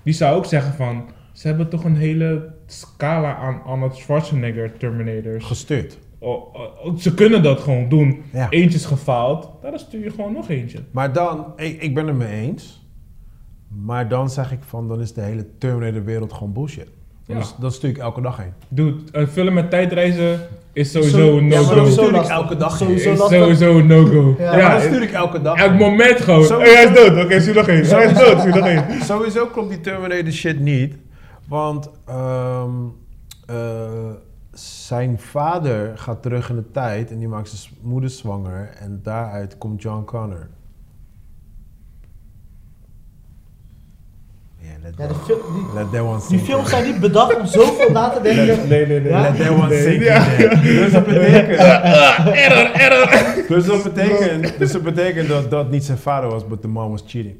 [0.03, 5.45] Die zou ook zeggen van, ze hebben toch een hele scala aan Arnold Schwarzenegger Terminators.
[5.45, 5.97] Gestuurd.
[6.19, 8.21] Oh, oh, oh, ze kunnen dat gewoon doen.
[8.33, 8.47] Ja.
[8.49, 10.79] Eentje is gefaald, nou, dan stuur je gewoon nog eentje.
[10.91, 12.87] Maar dan, ik, ik ben het mee eens.
[13.83, 16.87] Maar dan zeg ik van, dan is de hele Terminator-wereld gewoon bullshit.
[17.25, 17.41] Dan, Ja.
[17.41, 18.53] is- dan stuur ik elke dag heen.
[18.69, 20.39] Dude, een film met tijdreizen
[20.73, 21.89] is sowieso een ja, maar dan no-go.
[21.89, 23.13] stuur ik elke dag Sowieso heen.
[23.13, 23.39] Is lastig.
[23.39, 24.35] sowieso een no-go.
[24.39, 26.43] Ja, dan stuur ik elke dag elk moment gewoon.
[26.43, 27.23] Sowieso- Oh, hij is dood.
[27.25, 27.85] Oké, stuur nog één.
[27.85, 28.85] Hij is dood, stuur nog één.
[29.11, 30.95] Sowieso klopt die Terminator shit niet.
[31.47, 32.69] Want ehm,
[33.45, 33.55] eh,
[34.53, 38.69] zijn vader gaat terug in de tijd en die maakt zijn moeder zwanger.
[38.79, 40.49] En daaruit komt John Connor.
[44.61, 47.45] Ja, let, Ja, that, fil- die, let that one die films zijn niet bedacht om
[47.45, 48.67] zoveel na te denken.
[48.67, 49.09] Nee, nee, nee.
[49.11, 49.21] Ja?
[49.21, 49.81] Let that one Nee.
[49.83, 50.03] sink in.
[50.03, 50.55] Ja.
[50.61, 51.57] Dus dat betekent...
[52.45, 53.45] Error, error.
[53.47, 56.91] Dus dat betekent, dus dat betekent dat dat niet zijn vader was, but the mom
[56.91, 57.35] was cheating.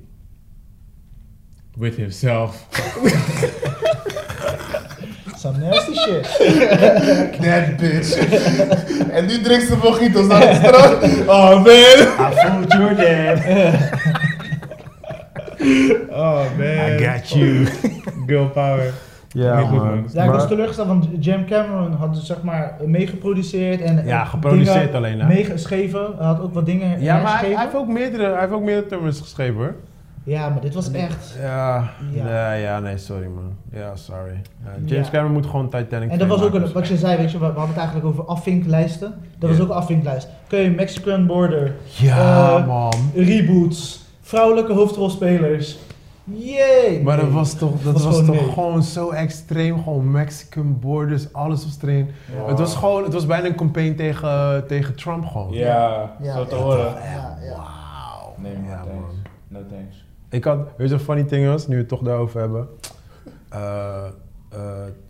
[1.78, 2.66] With himself.
[5.40, 6.24] Some nasty shit.
[7.42, 8.16] That bitch.
[9.12, 11.28] en nu drinkt ze mojitos naar het strand.
[11.28, 11.66] Oh man.
[11.66, 13.40] I fooled your dad.
[16.10, 16.92] Oh man.
[16.92, 17.66] I got you.
[18.28, 18.94] Girl power.
[19.28, 20.10] Ja, goed, man.
[20.14, 24.94] Ja, ik was teleurgesteld, want Jam Cameron had dus zeg maar meegeproduceerd en Ja, geproduceerd
[24.94, 25.28] alleen, hè?
[25.28, 26.14] meegeschreven.
[26.18, 28.88] Hij had ook wat dingen Ja, maar hij, heeft ook meerdere, hij heeft ook meerdere
[28.88, 29.76] Terminators geschreven hoor.
[30.30, 31.36] Ja, maar dit was echt...
[31.42, 32.24] Ja, Ja.
[32.24, 33.56] Nee, ja, nee, sorry man.
[33.72, 34.42] Ja, sorry.
[34.64, 35.12] Ja, James Ja.
[35.14, 37.46] Cameron moet gewoon Titanic En dat was ook, een, wat je zei, weet je, we
[37.46, 39.14] we hadden het eigenlijk over afvinklijsten.
[39.38, 40.28] Dat was ook een afvinklijst.
[40.48, 42.94] Kun je Mexican Border, Ja, Eh, man.
[43.16, 45.78] reboots, vrouwelijke hoofdrolspelers.
[46.24, 47.02] Yay!
[47.04, 48.54] Maar dat was toch, dat was was gewoon toch nee.
[48.54, 49.84] gewoon zo extreem.
[49.84, 52.10] Gewoon Mexican borders, alles was erin.
[52.38, 52.48] Wow.
[52.50, 55.54] Het was gewoon, het was bijna een campaign tegen, tegen Trump gewoon.
[55.54, 56.86] Ja, Ja, zo te horen.
[56.94, 57.56] Ja, ja.
[57.56, 58.34] Wauw.
[58.38, 58.92] Nee man, Ja, thanks.
[58.92, 59.16] man.
[59.48, 60.08] No thanks.
[60.30, 62.68] Ik had, weet je wat funny thing was, nu we het toch daarover hebben?
[63.50, 64.06] Eh,
[64.50, 64.60] eh,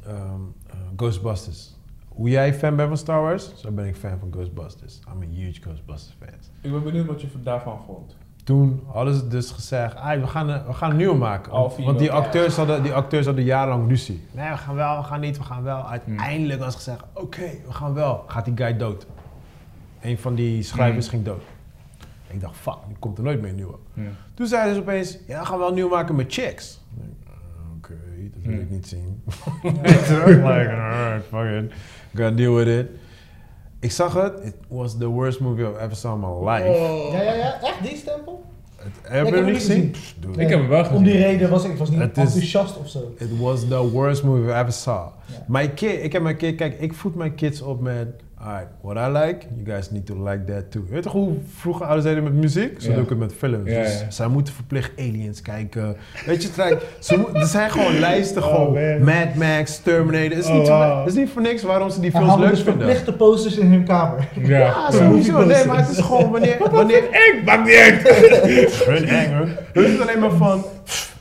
[0.08, 1.78] ehm, eh, Ghostbusters.
[2.08, 5.00] Hoe jij fan bent van Star Wars, zo ben ik fan van Ghostbusters.
[5.14, 6.30] I'm a huge Ghostbusters fan.
[6.62, 8.18] Ik ben benieuwd wat je daarvan vond.
[8.44, 11.52] Toen hadden ze dus gezegd, we, gaan, we gaan een nieuwe maken.
[11.52, 14.24] Want, die, acteurs hadden, die acteurs hadden jarenlang ruzie.
[14.32, 15.90] Nee, we gaan wel, we gaan niet, we gaan wel.
[15.90, 18.24] Uiteindelijk was gezegd, oké, we gaan wel.
[18.28, 19.06] Gaat die guy dood.
[20.02, 21.12] Een van die schrijvers Mm.
[21.12, 21.42] ging dood.
[22.32, 23.76] Ik dacht, fuck, nu komt er nooit meer een nieuwe.
[23.94, 24.02] Ja.
[24.34, 26.80] Toen zeiden ze opeens, ja, we gaan wel nieuw maken met chicks.
[26.98, 27.04] Uh,
[27.78, 27.94] Oké,
[28.34, 29.22] dat wil ik niet zien.
[29.64, 31.72] like, alright, fuck it.
[32.16, 32.88] Gotta deal with it.
[33.80, 36.68] Ik zag het, it was the worst movie I've ever saw in my life.
[37.18, 37.62] Ja, ja, ja.
[37.62, 38.46] Echt die stempel?
[38.76, 39.96] Het- ik Heb je hem niet gezien?
[39.96, 40.40] gezien.
[40.40, 41.28] Ik heb hem wel Om die gezien.
[41.28, 43.14] reden was ik was niet is- enthousiast of zo.
[43.18, 45.08] It was the worst movie I ever saw.
[45.26, 45.44] Ja.
[45.48, 48.08] Mijn kid, ik heb mijn kid, kijk, ik voed mijn kids op met
[48.42, 50.84] Alright, what I like, you guys need to like that too.
[50.90, 52.82] Weet je hoe vroeger ouders deden met muziek?
[52.82, 53.70] Zo doe ik het met films.
[53.72, 54.12] Ja, Dus ja.
[54.12, 55.96] zij moeten verplicht aliens kijken.
[56.26, 59.04] Weet je, het lijkt- ze moet- er zijn gewoon lijsten, Oh, gewoon man.
[59.04, 60.30] Mad Max, Terminator.
[60.30, 61.00] Het is, Oh, niet, voor- wow.
[61.00, 62.74] het is niet voor niks waarom ze die films leuk dus vinden.
[62.74, 64.28] verplichte posters in hun kamer.
[64.44, 64.58] Ja.
[64.58, 65.46] Ja, sowieso.
[65.46, 66.58] Nee, maar het is gewoon wanneer...
[66.72, 68.08] wanneer Eng, maakt niet uit.
[68.86, 69.48] Hun eng, hoor.
[69.74, 70.64] Hun is alleen maar van...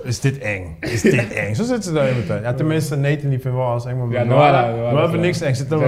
[0.02, 0.76] Is dit eng?
[0.80, 1.54] Is dit eng?
[1.54, 2.42] Zo zitten ze daar de hele tijd.
[2.42, 5.12] Ja, tenminste, Nathan die vindt wel als eng, maar Ja, Noah, Noah, Noah, Noah heeft
[5.12, 5.20] Noah.
[5.24, 5.54] niks eng.
[5.54, 5.86] Zit er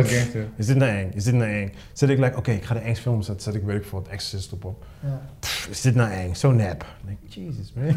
[0.56, 1.10] is dit nou eng?
[1.14, 1.72] Is dit nou eng?
[1.92, 3.42] Zet ik like, oké, ik ga de engste film zetten.
[3.42, 4.84] Zet ik, weet ik veel, wat Exorcist op op.
[5.00, 5.20] Ja.
[5.40, 6.34] Pff, is dit nou eng?
[6.34, 6.84] Zo nep.
[7.04, 7.84] Denk ik, Jesus, man.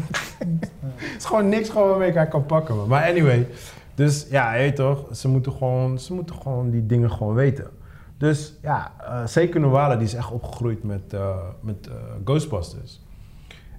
[0.96, 2.88] Het is gewoon niks gewoon waarmee ik haar kan pakken, man.
[2.88, 3.46] Maar anyway.
[3.94, 7.66] Dus ja, je weet toch, ze moeten gewoon, ze moeten gewoon die dingen gewoon weten.
[8.18, 11.94] Dus ja, eh, zeker Noala, die is echt opgegroeid met, eh, met eh,
[12.24, 13.00] Ghostbusters.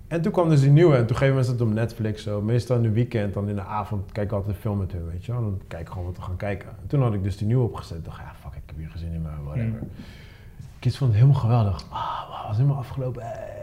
[0.08, 2.42] En toen kwam dus die nieuwe en toen geven mensen het op Netflix zo.
[2.42, 5.08] Meestal in de weekend, dan in de avond, kijk ik altijd een film met hun,
[5.08, 5.42] weet je wel.
[5.42, 6.70] Dan kijk ik gewoon wat we gaan kijken.
[6.70, 7.98] En toen had ik dus die nieuwe opgezet.
[7.98, 9.80] Ik dacht, ja, fuck, ik heb hier gezin in, maar whatever.
[9.82, 9.90] Mm.
[10.80, 11.86] Kids vond het helemaal geweldig.
[11.90, 13.22] Ah, wow, was helemaal afgelopen.
[13.22, 13.56] Eh.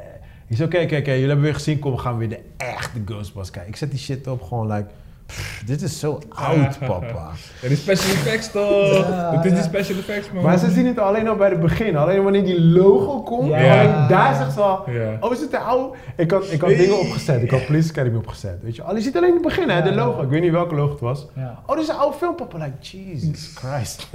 [0.47, 3.01] Ik zei, oké, oké, oké, jullie hebben weer gezien, kom, we gaan weer de echte
[3.05, 3.71] Ghostbusters kijken.
[3.71, 4.89] Ik zet die shit op, gewoon like,
[5.33, 7.31] pff, dit is zo oud, papa.
[7.63, 9.07] Ja, die special effects toch?
[9.43, 10.43] Het is special effects, man.
[10.43, 11.97] Maar ze zien het alleen al bij het begin.
[11.97, 14.85] Alleen wanneer die logo komt, alleen daar zegt ze al,
[15.21, 15.97] oh, is het de oude?
[16.17, 18.83] Ik had, ik had dingen opgezet, ik had Police Academy opgezet, weet je.
[18.83, 20.23] Al, je ziet alleen het begin, hè, de logo.
[20.23, 21.27] Ik weet niet welke logo het was.
[21.67, 22.59] Oh, dit is een oude film, papa.
[22.59, 24.09] Like, Jesus Christ.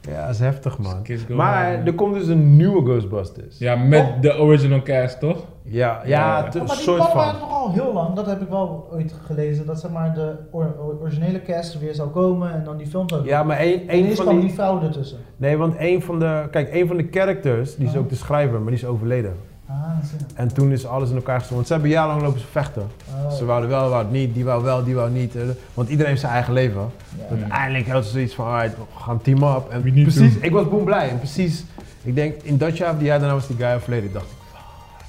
[0.00, 0.20] Ja.
[0.26, 1.02] dat is heftig, man.
[1.28, 3.58] Maar er komt dus een nieuwe Ghostbusters.
[3.58, 5.44] Ja, met de original cast, toch?
[5.62, 7.14] Ja, ja, Oh, maar die soort van.
[7.16, 10.34] waren toch al heel lang, dat heb ik wel ooit gelezen, dat zeg maar de
[10.50, 13.88] or- or- originele cast weer zou komen en dan die film zou Ja, maar één,
[13.88, 14.46] één ineens van kwam die...
[14.46, 15.18] die vrouw ertussen.
[15.36, 16.48] Nee, want één van de...
[16.50, 17.98] Kijk, één van de characters, die is Oh.
[18.00, 19.34] ook de schrijver, maar die is overleden.
[19.70, 19.88] Ah.
[20.34, 21.54] En toen is alles in elkaar gestoken.
[21.56, 22.90] Want ze hebben jarenlang lopen ze vechten.
[23.24, 23.32] Oh.
[23.32, 25.36] Ze wouden wel, wouden niet, die wou wel, die wou niet.
[25.36, 25.42] eh,
[25.74, 26.90] Want iedereen heeft zijn eigen leven.
[27.18, 27.24] Ja.
[27.36, 29.68] Uiteindelijk hadden ze zoiets van, alright, we gaan team up.
[29.70, 30.38] En precies, to.
[30.40, 31.08] ik was boem blij.
[31.08, 31.64] En precies,
[32.02, 34.04] ik denk, in dat jaar of die jaar daarna was die guy overleden.
[34.06, 34.60] Ik dacht, fuck,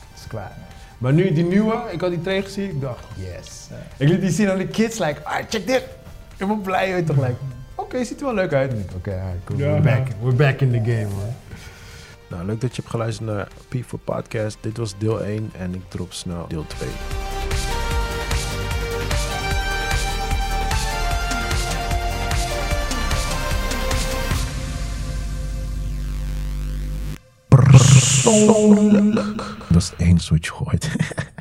[0.09, 0.51] het is klaar.
[0.97, 3.68] Maar nu die nieuwe, ik had die trailer gezien, ik dacht, yes.
[3.97, 5.84] Ik liet die zien aan de kids, like, alright, check dit.
[6.38, 7.36] Ik ben blij, je toch, like,
[7.76, 8.74] oké, ziet er wel leuk uit.
[8.74, 9.66] Ik, Oké, alright, cool, Ja.
[9.72, 11.34] we're back, we're back in the game, man.
[12.32, 14.58] Nou, leuk dat je hebt geluisterd naar P4 Podcast.
[14.62, 16.90] Dit was deel 1 en ik drop snel deel 2.
[27.48, 29.16] Persoonlijk.
[29.70, 30.92] Dat is het enige wat je.